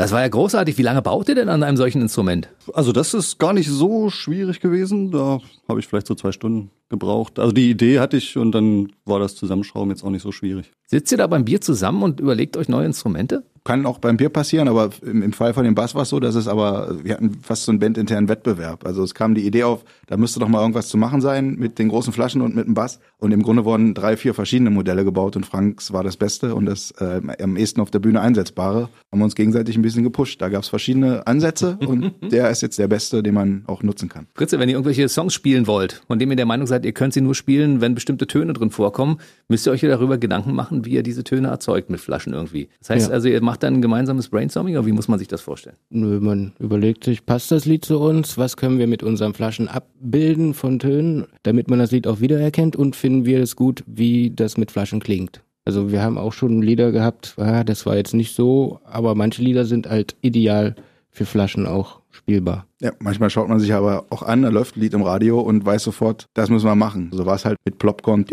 Das 0.06 0.12
war 0.12 0.22
ja 0.22 0.28
großartig. 0.28 0.78
Wie 0.78 0.84
lange 0.84 1.02
baut 1.02 1.30
ihr 1.30 1.34
denn 1.34 1.50
an 1.50 1.64
einem 1.64 1.78
solchen 1.78 2.00
Instrument? 2.00 2.48
Also 2.76 2.92
das 2.92 3.16
ist 3.16 3.40
gar 3.40 3.54
nicht 3.54 3.68
so 3.68 4.12
schwierig 4.12 4.60
gewesen. 4.60 5.10
Da 5.10 5.40
habe 5.68 5.80
ich 5.80 5.88
vielleicht 5.88 6.06
so 6.06 6.14
zwei 6.14 6.32
Stunden 6.32 6.70
gebraucht. 6.96 7.40
Also 7.40 7.52
die 7.52 7.70
Idee 7.70 8.00
hatte 8.00 8.18
ich 8.18 8.38
und 8.38 8.52
dann 8.54 8.92
war 9.06 9.20
das 9.20 9.36
Zusammenschrauben 9.36 9.92
jetzt 9.92 10.04
auch 10.04 10.10
nicht 10.10 10.24
so 10.24 10.32
schwierig. 10.32 10.72
Sitzt 10.88 11.12
ihr 11.12 11.18
da 11.18 11.28
beim 11.28 11.46
Bier 11.46 11.62
zusammen 11.62 12.04
und 12.04 12.20
überlegt 12.20 12.58
euch 12.58 12.70
neue 12.70 12.86
Instrumente? 12.86 13.44
Kann 13.64 13.88
auch 13.88 13.98
beim 13.98 14.18
Bier 14.18 14.30
passieren, 14.30 14.68
aber 14.68 14.92
im, 15.02 15.24
im 15.24 15.34
Fall 15.34 15.56
von 15.56 15.64
dem 15.64 15.74
Bass 15.74 15.96
war 15.96 16.04
es 16.04 16.10
so, 16.10 16.20
dass 16.20 16.36
es 16.36 16.48
aber, 16.48 17.04
wir 17.04 17.16
hatten 17.16 17.40
fast 17.42 17.64
so 17.64 17.72
einen 17.72 17.80
bandinternen 17.80 18.30
Wettbewerb. 18.30 18.86
Also 18.86 19.02
es 19.02 19.16
kam 19.16 19.34
die 19.34 19.48
Idee 19.48 19.64
auf, 19.64 19.84
da 20.06 20.18
müsste 20.18 20.40
doch 20.40 20.48
mal 20.48 20.62
irgendwas 20.62 20.88
zu 20.88 20.98
machen 20.98 21.22
sein 21.22 21.56
mit 21.56 21.80
den 21.80 21.90
großen 21.90 22.14
Flaschen 22.14 22.42
und 22.44 22.56
mit 22.56 22.68
dem 22.68 22.76
Bass. 22.76 23.00
Und 23.18 23.32
im 23.32 23.42
Grunde 23.42 23.66
wurden 23.66 23.96
drei, 23.96 24.18
vier 24.18 24.36
verschiedene 24.36 24.70
Modelle 24.70 25.04
gebaut 25.04 25.36
und 25.36 25.48
Franks 25.48 25.92
war 25.92 26.04
das 26.04 26.16
Beste 26.16 26.54
und 26.54 26.68
das 26.68 26.92
äh, 27.00 27.20
am 27.42 27.58
ehesten 27.58 27.82
auf 27.82 27.90
der 27.90 27.98
Bühne 27.98 28.22
einsetzbare. 28.22 28.90
Haben 29.12 29.20
wir 29.20 29.26
uns 29.26 29.34
gegenseitig 29.34 29.76
ein 29.76 29.82
bisschen 29.82 30.04
gepusht. 30.04 30.40
Da 30.40 30.50
gab 30.50 30.62
es 30.62 30.70
verschiedene 30.70 31.26
Ansätze 31.26 31.80
und 31.88 32.14
der 32.32 32.52
ist 32.52 32.62
jetzt 32.62 32.78
der 32.78 32.88
beste, 32.88 33.24
den 33.24 33.34
man 33.34 33.64
auch 33.66 33.82
nutzen 33.82 34.10
kann. 34.10 34.28
Fritze, 34.36 34.60
wenn 34.60 34.70
ihr 34.70 34.76
irgendwelche 34.76 35.10
Songs 35.10 35.34
spielen 35.34 35.66
wollt, 35.66 36.04
von 36.06 36.20
dem 36.20 36.30
ihr 36.30 36.38
der 36.38 36.46
Meinung 36.46 36.68
seid, 36.68 36.85
ihr 36.86 36.94
könnt 36.94 37.14
sie 37.14 37.22
nur 37.22 37.36
spielen, 37.36 37.82
wenn 37.82 37.96
bestimmte 37.96 38.28
Töne 38.28 38.54
drin 38.54 38.70
vorkommen, 38.70 39.18
müsst 39.50 39.68
ihr 39.68 39.72
euch 39.72 39.82
ja 39.82 39.90
darüber 39.90 40.18
Gedanken 40.18 40.54
machen, 40.54 40.86
wie 40.86 40.92
ihr 40.92 41.04
diese 41.04 41.24
Töne 41.24 41.50
erzeugt 41.50 41.90
mit 41.90 42.00
Flaschen 42.00 42.34
irgendwie. 42.34 42.70
Das 42.80 42.92
heißt 42.92 43.08
Ja. 43.10 43.14
also, 43.14 43.28
ihr 43.28 43.42
macht 43.42 43.64
dann 43.64 43.76
ein 43.76 43.82
gemeinsames 43.82 44.30
Brainstorming 44.30 44.76
oder 44.78 44.86
wie 44.86 44.92
muss 44.94 45.08
man 45.08 45.20
sich 45.20 45.28
das 45.28 45.42
vorstellen? 45.42 45.76
Nö, 45.90 46.20
man 46.20 46.54
überlegt 46.60 47.04
sich, 47.04 47.26
passt 47.26 47.52
das 47.52 47.66
Lied 47.66 47.84
zu 47.84 48.00
uns? 48.00 48.38
Was 48.38 48.56
können 48.56 48.80
wir 48.80 48.88
mit 48.88 49.04
unseren 49.04 49.34
Flaschen 49.34 49.68
abbilden 49.68 50.54
von 50.54 50.80
Tönen, 50.80 51.26
damit 51.44 51.70
man 51.70 51.80
das 51.80 51.92
Lied 51.92 52.08
auch 52.08 52.20
wiedererkennt? 52.22 52.76
Und 52.76 52.96
finden 52.96 53.26
wir 53.26 53.42
es 53.42 53.56
gut, 53.56 53.84
wie 53.88 54.32
das 54.32 54.58
mit 54.58 54.72
Flaschen 54.72 55.00
klingt? 55.00 55.42
Also 55.66 55.92
wir 55.92 56.04
haben 56.04 56.20
auch 56.20 56.32
schon 56.34 56.62
Lieder 56.62 56.92
gehabt, 56.92 57.34
ah, 57.38 57.64
das 57.64 57.88
war 57.88 57.96
jetzt 57.98 58.14
nicht 58.14 58.36
so, 58.36 58.80
aber 58.86 59.16
manche 59.16 59.42
Lieder 59.42 59.66
sind 59.66 59.90
halt 59.90 60.16
ideal 60.22 60.76
für 61.10 61.26
Flaschen 61.26 61.66
auch 61.66 62.02
spielbar. 62.16 62.68
Ja, 62.82 62.92
manchmal 63.00 63.30
schaut 63.30 63.48
man 63.48 63.60
sich 63.60 63.74
aber 63.74 64.06
auch 64.10 64.24
an, 64.24 64.42
da 64.42 64.50
läuft 64.50 64.76
ein 64.76 64.82
Lied 64.82 64.94
im 64.94 65.04
Radio 65.04 65.40
und 65.40 65.66
weiß 65.66 65.84
sofort, 65.84 66.28
das 66.34 66.50
müssen 66.50 66.66
wir 66.66 66.76
machen. 66.76 67.10
So 67.14 67.26
war 67.26 67.36
es 67.36 67.46
halt 67.46 67.58
mit 67.66 67.78
Plopcorn. 67.78 68.26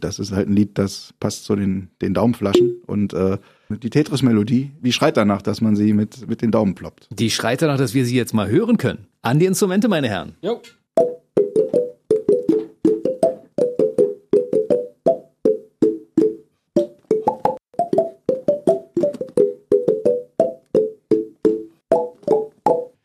Das 0.00 0.18
ist 0.18 0.32
halt 0.32 0.48
ein 0.48 0.52
Lied, 0.54 0.78
das 0.78 1.14
passt 1.20 1.44
zu 1.44 1.56
den, 1.56 1.88
den 2.02 2.14
Daumenflaschen 2.14 2.82
und 2.86 3.12
äh, 3.14 3.38
die 3.68 3.90
Tetris-Melodie, 3.90 4.72
wie 4.80 4.92
schreit 4.92 5.16
danach, 5.16 5.42
dass 5.42 5.60
man 5.60 5.76
sie 5.76 5.92
mit, 5.92 6.28
mit 6.28 6.42
den 6.42 6.50
Daumen 6.50 6.74
ploppt. 6.74 7.08
Die 7.10 7.30
schreit 7.30 7.62
danach, 7.62 7.78
dass 7.78 7.94
wir 7.94 8.04
sie 8.04 8.16
jetzt 8.16 8.34
mal 8.34 8.48
hören 8.48 8.76
können. 8.76 9.06
An 9.22 9.38
die 9.38 9.46
Instrumente, 9.46 9.88
meine 9.88 10.08
Herren. 10.08 10.36
Jo. 10.40 10.60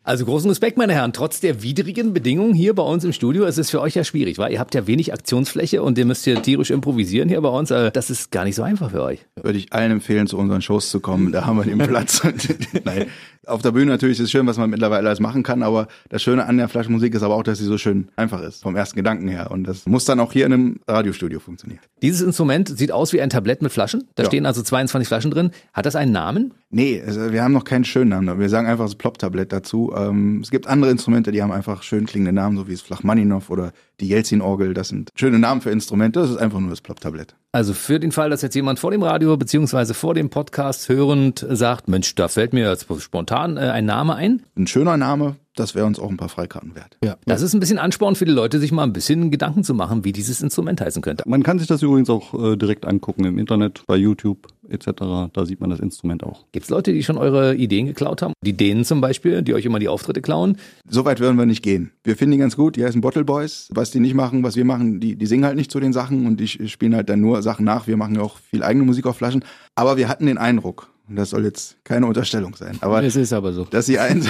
Also 0.03 0.25
großen 0.25 0.49
Respekt, 0.49 0.77
meine 0.77 0.93
Herren. 0.93 1.13
Trotz 1.13 1.41
der 1.41 1.61
widrigen 1.61 2.11
Bedingungen 2.11 2.55
hier 2.55 2.73
bei 2.73 2.81
uns 2.81 3.03
im 3.03 3.13
Studio, 3.13 3.45
es 3.45 3.59
ist 3.59 3.69
für 3.69 3.79
euch 3.81 3.93
ja 3.93 4.03
schwierig, 4.03 4.39
weil 4.39 4.51
ihr 4.51 4.59
habt 4.59 4.73
ja 4.73 4.87
wenig 4.87 5.13
Aktionsfläche 5.13 5.83
und 5.83 5.95
ihr 5.97 6.05
müsst 6.05 6.23
hier 6.23 6.41
tierisch 6.41 6.71
improvisieren 6.71 7.29
hier 7.29 7.39
bei 7.41 7.49
uns. 7.49 7.69
Äh, 7.69 7.91
Das 7.91 8.09
ist 8.09 8.31
gar 8.31 8.43
nicht 8.43 8.55
so 8.55 8.63
einfach 8.63 8.89
für 8.89 9.03
euch. 9.03 9.19
Würde 9.35 9.59
ich 9.59 9.73
allen 9.73 9.91
empfehlen, 9.91 10.25
zu 10.25 10.37
unseren 10.39 10.63
Shows 10.63 10.89
zu 10.89 11.01
kommen. 11.01 11.31
Da 11.31 11.45
haben 11.45 11.57
wir 11.57 11.65
den 11.65 11.77
Platz. 11.77 12.23
Nein. 12.83 13.05
Auf 13.51 13.61
der 13.61 13.71
Bühne 13.71 13.91
natürlich 13.91 14.17
ist 14.19 14.25
es 14.25 14.31
schön, 14.31 14.47
was 14.47 14.57
man 14.57 14.69
mittlerweile 14.69 15.07
alles 15.07 15.19
machen 15.19 15.43
kann, 15.43 15.61
aber 15.61 15.87
das 16.09 16.23
Schöne 16.23 16.45
an 16.45 16.57
der 16.57 16.69
Flaschenmusik 16.69 17.13
ist 17.13 17.21
aber 17.21 17.35
auch, 17.35 17.43
dass 17.43 17.59
sie 17.59 17.65
so 17.65 17.77
schön 17.77 18.07
einfach 18.15 18.41
ist, 18.41 18.63
vom 18.63 18.75
ersten 18.77 18.95
Gedanken 18.95 19.27
her. 19.27 19.51
Und 19.51 19.65
das 19.65 19.85
muss 19.85 20.05
dann 20.05 20.19
auch 20.21 20.31
hier 20.31 20.45
in 20.45 20.53
einem 20.53 20.79
Radiostudio 20.87 21.39
funktionieren. 21.39 21.81
Dieses 22.01 22.21
Instrument 22.21 22.69
sieht 22.69 22.91
aus 22.91 23.11
wie 23.13 23.21
ein 23.21 23.29
Tablett 23.29 23.61
mit 23.61 23.71
Flaschen. 23.71 24.05
Da 24.15 24.23
Ja. 24.23 24.27
stehen 24.29 24.45
also 24.45 24.61
22 24.61 25.07
Flaschen 25.07 25.31
drin. 25.31 25.51
Hat 25.73 25.85
das 25.85 25.95
einen 25.95 26.11
Namen? 26.13 26.53
Nee, 26.69 27.03
also 27.05 27.33
wir 27.33 27.43
haben 27.43 27.51
noch 27.51 27.65
keinen 27.65 27.83
schönen 27.83 28.09
Namen. 28.11 28.39
Wir 28.39 28.47
sagen 28.47 28.67
einfach 28.67 28.85
das 28.85 28.95
Plop-Tablett 28.95 29.51
dazu. 29.51 29.93
Ähm, 29.95 30.39
es 30.41 30.49
gibt 30.51 30.67
andere 30.67 30.89
Instrumente, 30.89 31.31
die 31.33 31.41
haben 31.43 31.51
einfach 31.51 31.83
schön 31.83 32.05
klingende 32.05 32.31
Namen, 32.31 32.55
so 32.57 32.67
wie 32.67 32.71
das 32.71 32.81
Flachmaninov 32.81 33.49
oder 33.49 33.73
die 34.01 34.07
Jelzin-Orgel. 34.07 34.73
Das 34.73 34.89
sind 34.89 35.09
schöne 35.15 35.39
Namen 35.39 35.61
für 35.61 35.71
Instrumente. 35.71 36.19
Das 36.19 36.29
ist 36.29 36.37
einfach 36.37 36.59
nur 36.59 36.69
das 36.69 36.81
Plop-Tablett. 36.81 37.35
Also 37.53 37.73
für 37.73 37.99
den 37.99 38.11
Fall, 38.11 38.29
dass 38.29 38.41
jetzt 38.41 38.55
jemand 38.55 38.79
vor 38.79 38.91
dem 38.91 39.03
Radio 39.03 39.35
beziehungsweise 39.37 39.93
vor 39.93 40.13
dem 40.13 40.29
Podcast 40.29 40.89
hörend 40.89 41.45
sagt, 41.49 41.87
Mensch, 41.87 42.15
da 42.15 42.27
fällt 42.27 42.53
mir 42.53 42.69
jetzt 42.69 42.87
spontan 42.99 43.57
äh, 43.57 43.61
ein 43.61 43.85
Name 43.85 44.15
ein. 44.15 44.43
Ein 44.55 44.67
schöner 44.67 44.97
Name, 44.97 45.35
das 45.61 45.75
wäre 45.75 45.85
uns 45.85 45.99
auch 45.99 46.09
ein 46.09 46.17
paar 46.17 46.29
Freikarten 46.29 46.75
wert. 46.75 46.97
Ja. 47.03 47.17
Das 47.25 47.41
ist 47.41 47.53
ein 47.53 47.59
bisschen 47.59 47.77
Ansporn 47.77 48.15
für 48.15 48.25
die 48.25 48.31
Leute, 48.31 48.59
sich 48.59 48.71
mal 48.71 48.83
ein 48.83 48.93
bisschen 48.93 49.31
Gedanken 49.31 49.63
zu 49.63 49.73
machen, 49.73 50.03
wie 50.03 50.11
dieses 50.11 50.41
Instrument 50.41 50.81
heißen 50.81 51.01
könnte. 51.01 51.23
Man 51.27 51.43
kann 51.43 51.59
sich 51.59 51.67
das 51.67 51.81
übrigens 51.81 52.09
auch 52.09 52.33
äh, 52.33 52.57
direkt 52.57 52.85
angucken 52.85 53.25
im 53.25 53.37
Internet, 53.37 53.83
bei 53.87 53.95
YouTube 53.95 54.47
etc. 54.69 55.31
Da 55.33 55.45
sieht 55.45 55.59
man 55.59 55.69
das 55.69 55.79
Instrument 55.79 56.23
auch. 56.23 56.45
Gibt 56.51 56.63
es 56.63 56.69
Leute, 56.69 56.93
die 56.93 57.03
schon 57.03 57.17
eure 57.17 57.55
Ideen 57.55 57.85
geklaut 57.85 58.21
haben? 58.21 58.33
Die 58.43 58.53
Dänen 58.53 58.85
zum 58.85 59.01
Beispiel, 59.01 59.41
die 59.41 59.53
euch 59.53 59.65
immer 59.65 59.79
die 59.79 59.87
Auftritte 59.87 60.21
klauen? 60.21 60.57
So 60.89 61.05
weit 61.05 61.19
würden 61.19 61.37
wir 61.37 61.45
nicht 61.45 61.61
gehen. 61.61 61.91
Wir 62.03 62.15
finden 62.15 62.33
die 62.33 62.37
ganz 62.37 62.55
gut, 62.55 62.75
die 62.75 62.83
heißen 62.83 63.01
Bottle 63.01 63.25
Boys. 63.25 63.69
Was 63.71 63.91
die 63.91 63.99
nicht 63.99 64.15
machen, 64.15 64.43
was 64.43 64.55
wir 64.55 64.65
machen, 64.65 64.99
die, 64.99 65.15
die 65.15 65.25
singen 65.25 65.45
halt 65.45 65.57
nicht 65.57 65.71
zu 65.71 65.79
den 65.79 65.93
Sachen 65.93 66.25
und 66.25 66.39
die 66.39 66.47
spielen 66.47 66.95
halt 66.95 67.09
dann 67.09 67.21
nur 67.21 67.41
Sachen 67.41 67.65
nach. 67.65 67.87
Wir 67.87 67.97
machen 67.97 68.15
ja 68.15 68.21
auch 68.21 68.37
viel 68.37 68.63
eigene 68.63 68.85
Musik 68.85 69.05
auf 69.05 69.17
Flaschen. 69.17 69.43
Aber 69.75 69.97
wir 69.97 70.07
hatten 70.07 70.25
den 70.25 70.37
Eindruck, 70.37 70.89
und 71.11 71.17
das 71.17 71.31
soll 71.31 71.43
jetzt 71.43 71.75
keine 71.83 72.05
Unterstellung 72.05 72.55
sein, 72.55 72.77
aber 72.79 73.03
Es 73.03 73.17
ist 73.17 73.33
aber 73.33 73.51
so. 73.51 73.65
dass 73.65 73.85
sie 73.85 73.99
ein, 73.99 74.25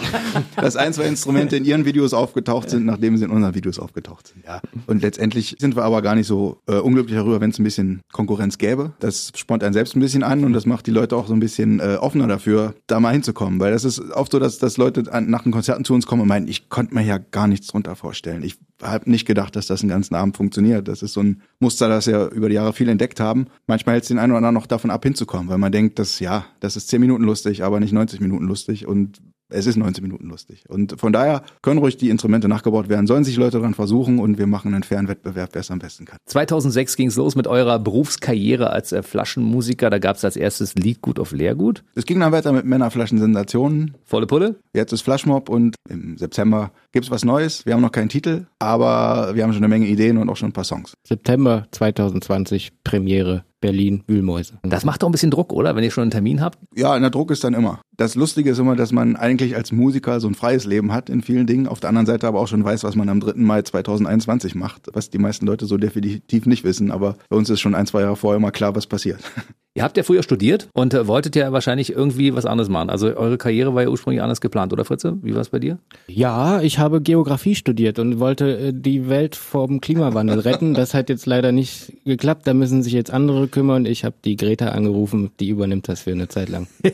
dass 0.56 0.76
ein, 0.76 0.92
zwei 0.92 1.06
Instrumente 1.06 1.56
in 1.56 1.64
ihren 1.64 1.84
Videos 1.84 2.14
aufgetaucht 2.14 2.70
sind, 2.70 2.86
nachdem 2.86 3.16
sie 3.16 3.24
in 3.24 3.30
unseren 3.30 3.52
Videos 3.56 3.80
aufgetaucht 3.80 4.28
sind. 4.28 4.44
Ja. 4.46 4.62
Und 4.86 5.02
letztendlich 5.02 5.56
sind 5.58 5.74
wir 5.74 5.82
aber 5.82 6.02
gar 6.02 6.14
nicht 6.14 6.28
so 6.28 6.58
äh, 6.68 6.76
unglücklich 6.76 7.16
darüber, 7.16 7.40
wenn 7.40 7.50
es 7.50 7.58
ein 7.58 7.64
bisschen 7.64 8.00
Konkurrenz 8.12 8.58
gäbe. 8.58 8.92
Das 9.00 9.32
spornt 9.34 9.64
einen 9.64 9.72
selbst 9.72 9.96
ein 9.96 10.00
bisschen 10.00 10.22
an 10.22 10.44
und 10.44 10.52
das 10.52 10.66
macht 10.66 10.86
die 10.86 10.92
Leute 10.92 11.16
auch 11.16 11.26
so 11.26 11.34
ein 11.34 11.40
bisschen 11.40 11.80
äh, 11.80 11.96
offener 12.00 12.28
dafür, 12.28 12.74
da 12.86 13.00
mal 13.00 13.12
hinzukommen. 13.12 13.58
Weil 13.58 13.72
das 13.72 13.84
ist 13.84 13.98
oft 14.12 14.30
so, 14.30 14.38
dass, 14.38 14.58
dass 14.58 14.76
Leute 14.76 15.12
an, 15.12 15.28
nach 15.28 15.42
den 15.42 15.50
Konzerten 15.50 15.84
zu 15.84 15.94
uns 15.94 16.06
kommen 16.06 16.22
und 16.22 16.28
meinen, 16.28 16.46
ich 16.46 16.68
konnte 16.68 16.94
mir 16.94 17.02
ja 17.02 17.18
gar 17.18 17.48
nichts 17.48 17.66
drunter 17.66 17.96
vorstellen. 17.96 18.44
Ich 18.44 18.56
habe 18.82 19.10
nicht 19.10 19.26
gedacht, 19.26 19.56
dass 19.56 19.66
das 19.66 19.82
einen 19.82 19.90
ganzen 19.90 20.14
Abend 20.14 20.36
funktioniert. 20.36 20.88
Das 20.88 21.02
ist 21.02 21.12
so 21.12 21.20
ein 21.20 21.42
Muster, 21.58 21.88
das 21.88 22.06
wir 22.06 22.30
über 22.30 22.48
die 22.48 22.54
Jahre 22.54 22.72
viel 22.72 22.88
entdeckt 22.88 23.20
haben. 23.20 23.46
Manchmal 23.66 23.94
hält 23.94 24.04
es 24.04 24.08
den 24.08 24.18
einen 24.18 24.32
oder 24.32 24.38
anderen 24.38 24.54
noch 24.54 24.66
davon 24.66 24.90
ab, 24.90 25.02
hinzukommen, 25.02 25.48
weil 25.48 25.58
man 25.58 25.72
denkt, 25.72 25.98
dass 25.98 26.20
ja, 26.20 26.46
das 26.60 26.76
ist 26.76 26.88
zehn 26.88 27.00
Minuten 27.00 27.24
lustig, 27.24 27.62
aber 27.64 27.80
nicht 27.80 27.92
90 27.92 28.20
Minuten 28.20 28.46
lustig 28.46 28.86
und 28.86 29.20
es 29.50 29.66
ist 29.66 29.76
19 29.76 30.02
Minuten 30.02 30.28
lustig. 30.28 30.64
Und 30.68 30.98
von 30.98 31.12
daher 31.12 31.42
können 31.62 31.78
ruhig 31.78 31.96
die 31.96 32.10
Instrumente 32.10 32.48
nachgebaut 32.48 32.88
werden, 32.88 33.06
sollen 33.06 33.24
sich 33.24 33.36
Leute 33.36 33.58
daran 33.58 33.74
versuchen 33.74 34.18
und 34.18 34.38
wir 34.38 34.46
machen 34.46 34.74
einen 34.74 34.82
fairen 34.82 35.08
Wettbewerb, 35.08 35.50
wer 35.52 35.60
es 35.60 35.70
am 35.70 35.78
besten 35.78 36.04
kann. 36.04 36.18
2006 36.26 36.96
ging 36.96 37.08
es 37.08 37.16
los 37.16 37.36
mit 37.36 37.46
eurer 37.46 37.78
Berufskarriere 37.78 38.70
als 38.70 38.92
äh, 38.92 39.02
Flaschenmusiker. 39.02 39.90
Da 39.90 39.98
gab 39.98 40.16
es 40.16 40.24
als 40.24 40.36
erstes 40.36 40.74
Liedgut 40.74 41.18
auf 41.18 41.32
Leergut. 41.32 41.84
Es 41.94 42.06
ging 42.06 42.20
dann 42.20 42.32
weiter 42.32 42.52
mit 42.52 42.64
Männerflaschen 42.64 43.18
Sensationen. 43.18 43.94
Volle 44.04 44.26
Pulle. 44.26 44.56
Jetzt 44.74 44.92
ist 44.92 45.02
Flashmob 45.02 45.48
und 45.48 45.76
im 45.88 46.16
September 46.16 46.72
gibt's 46.92 47.10
was 47.10 47.24
Neues. 47.24 47.66
Wir 47.66 47.74
haben 47.74 47.82
noch 47.82 47.92
keinen 47.92 48.08
Titel, 48.08 48.46
aber 48.58 49.34
wir 49.34 49.42
haben 49.42 49.52
schon 49.52 49.64
eine 49.64 49.68
Menge 49.68 49.86
Ideen 49.86 50.18
und 50.18 50.28
auch 50.28 50.36
schon 50.36 50.50
ein 50.50 50.52
paar 50.52 50.64
Songs. 50.64 50.94
September 51.06 51.66
2020, 51.72 52.70
Premiere 52.84 53.44
Berlin, 53.60 54.02
Wühlmäuse. 54.06 54.58
Das 54.62 54.84
macht 54.84 55.02
doch 55.02 55.08
ein 55.08 55.12
bisschen 55.12 55.30
Druck, 55.30 55.52
oder? 55.52 55.76
Wenn 55.76 55.84
ihr 55.84 55.90
schon 55.90 56.02
einen 56.02 56.10
Termin 56.10 56.40
habt. 56.40 56.58
Ja, 56.74 56.98
der 56.98 57.10
Druck 57.10 57.30
ist 57.30 57.44
dann 57.44 57.54
immer. 57.54 57.80
Das 57.96 58.14
Lustige 58.14 58.50
ist 58.50 58.58
immer, 58.58 58.76
dass 58.76 58.92
man 58.92 59.16
eigentlich 59.16 59.56
als 59.56 59.72
Musiker 59.72 60.20
so 60.20 60.28
ein 60.28 60.34
freies 60.34 60.64
Leben 60.64 60.92
hat 60.92 61.10
in 61.10 61.22
vielen 61.22 61.46
Dingen. 61.46 61.66
Auf 61.66 61.80
der 61.80 61.90
anderen 61.90 62.06
Seite 62.06 62.26
aber 62.26 62.40
auch 62.40 62.48
schon 62.48 62.64
weiß, 62.64 62.84
was 62.84 62.96
man 62.96 63.08
am 63.08 63.20
3. 63.20 63.34
Mai 63.36 63.62
2021 63.62 64.54
macht, 64.54 64.88
was 64.92 65.10
die 65.10 65.18
meisten 65.18 65.46
Leute 65.46 65.66
so 65.66 65.76
definitiv 65.76 66.46
nicht 66.46 66.64
wissen. 66.64 66.90
Aber 66.90 67.16
bei 67.28 67.36
uns 67.36 67.50
ist 67.50 67.60
schon 67.60 67.74
ein, 67.74 67.86
zwei 67.86 68.00
Jahre 68.00 68.16
vorher 68.16 68.40
mal 68.40 68.50
klar, 68.50 68.74
was 68.74 68.86
passiert. 68.86 69.20
Ihr 69.72 69.84
habt 69.84 69.96
ja 69.96 70.02
früher 70.02 70.24
studiert 70.24 70.68
und 70.72 70.94
äh, 70.94 71.06
wolltet 71.06 71.36
ja 71.36 71.52
wahrscheinlich 71.52 71.92
irgendwie 71.92 72.34
was 72.34 72.44
anderes 72.44 72.68
machen. 72.68 72.90
Also 72.90 73.06
eure 73.16 73.38
Karriere 73.38 73.72
war 73.72 73.82
ja 73.82 73.88
ursprünglich 73.88 74.20
anders 74.20 74.40
geplant, 74.40 74.72
oder 74.72 74.84
Fritze? 74.84 75.18
Wie 75.22 75.32
war 75.32 75.42
es 75.42 75.50
bei 75.50 75.60
dir? 75.60 75.78
Ja, 76.08 76.60
ich 76.60 76.80
habe 76.80 77.00
Geografie 77.00 77.54
studiert 77.54 78.00
und 78.00 78.18
wollte 78.18 78.58
äh, 78.58 78.72
die 78.74 79.08
Welt 79.08 79.36
vom 79.36 79.80
Klimawandel 79.80 80.40
retten. 80.40 80.74
Das 80.74 80.92
hat 80.92 81.08
jetzt 81.08 81.24
leider 81.24 81.52
nicht 81.52 81.92
geklappt. 82.04 82.48
Da 82.48 82.54
müssen 82.54 82.82
sich 82.82 82.92
jetzt 82.92 83.12
andere 83.12 83.46
kümmern. 83.46 83.86
Ich 83.86 84.04
habe 84.04 84.16
die 84.24 84.34
Greta 84.34 84.70
angerufen, 84.70 85.30
die 85.38 85.48
übernimmt 85.50 85.86
das 85.86 86.00
für 86.00 86.10
eine 86.10 86.26
Zeit 86.26 86.48
lang. 86.48 86.66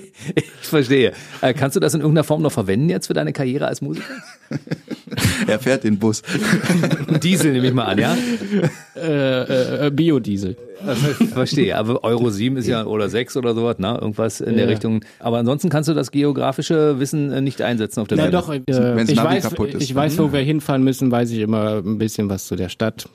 Ich 0.61 0.69
verstehe. 0.69 1.12
Äh, 1.41 1.55
kannst 1.55 1.77
du 1.77 1.81
das 1.81 1.95
in 1.95 2.01
irgendeiner 2.01 2.25
Form 2.25 2.43
noch 2.43 2.51
verwenden 2.51 2.89
jetzt 2.89 3.07
für 3.07 3.15
deine 3.15 3.33
Karriere 3.33 3.69
als 3.69 3.81
Musiker? 3.81 4.05
er 5.47 5.59
fährt 5.59 5.85
den 5.85 5.99
Bus. 5.99 6.23
Diesel 7.23 7.53
nehme 7.53 7.69
ich 7.69 7.75
mal 7.75 7.85
an, 7.85 7.99
ja? 7.99 8.16
Äh, 8.97 9.88
äh, 9.88 9.90
Biodiesel. 9.90 10.57
Verstehe. 11.35 11.77
Aber 11.77 12.03
Euro 12.03 12.31
7 12.31 12.57
ist 12.57 12.66
ja 12.66 12.87
oder 12.87 13.11
6 13.11 13.37
oder 13.37 13.55
sowas, 13.55 13.79
ne? 13.79 13.99
Irgendwas 14.01 14.40
in 14.40 14.55
der 14.55 14.64
Ja. 14.64 14.71
Richtung. 14.71 15.05
Aber 15.19 15.37
ansonsten 15.37 15.69
kannst 15.69 15.90
du 15.90 15.92
das 15.95 16.11
geografische 16.11 16.99
Wissen 16.99 17.31
äh, 17.31 17.42
nicht 17.42 17.61
einsetzen 17.61 18.01
auf 18.01 18.09
der 18.09 18.16
Na 18.16 18.25
Seite. 18.25 18.37
doch, 18.38 18.51
äh, 18.51 18.62
Wenn's 18.97 19.11
ich, 19.11 19.16
Navi 19.16 19.35
weiß, 19.37 19.51
kaputt 19.51 19.75
ist, 19.75 19.83
ich 19.83 19.95
weiß, 19.95 20.19
wo 20.19 20.33
wir 20.33 20.40
hinfahren 20.40 20.83
müssen, 20.83 21.11
weiß 21.11 21.31
ich 21.33 21.40
immer 21.40 21.83
ein 21.85 21.99
bisschen 21.99 22.31
was 22.31 22.47
zu 22.47 22.57
der 22.57 22.71
Stadt. 22.71 23.07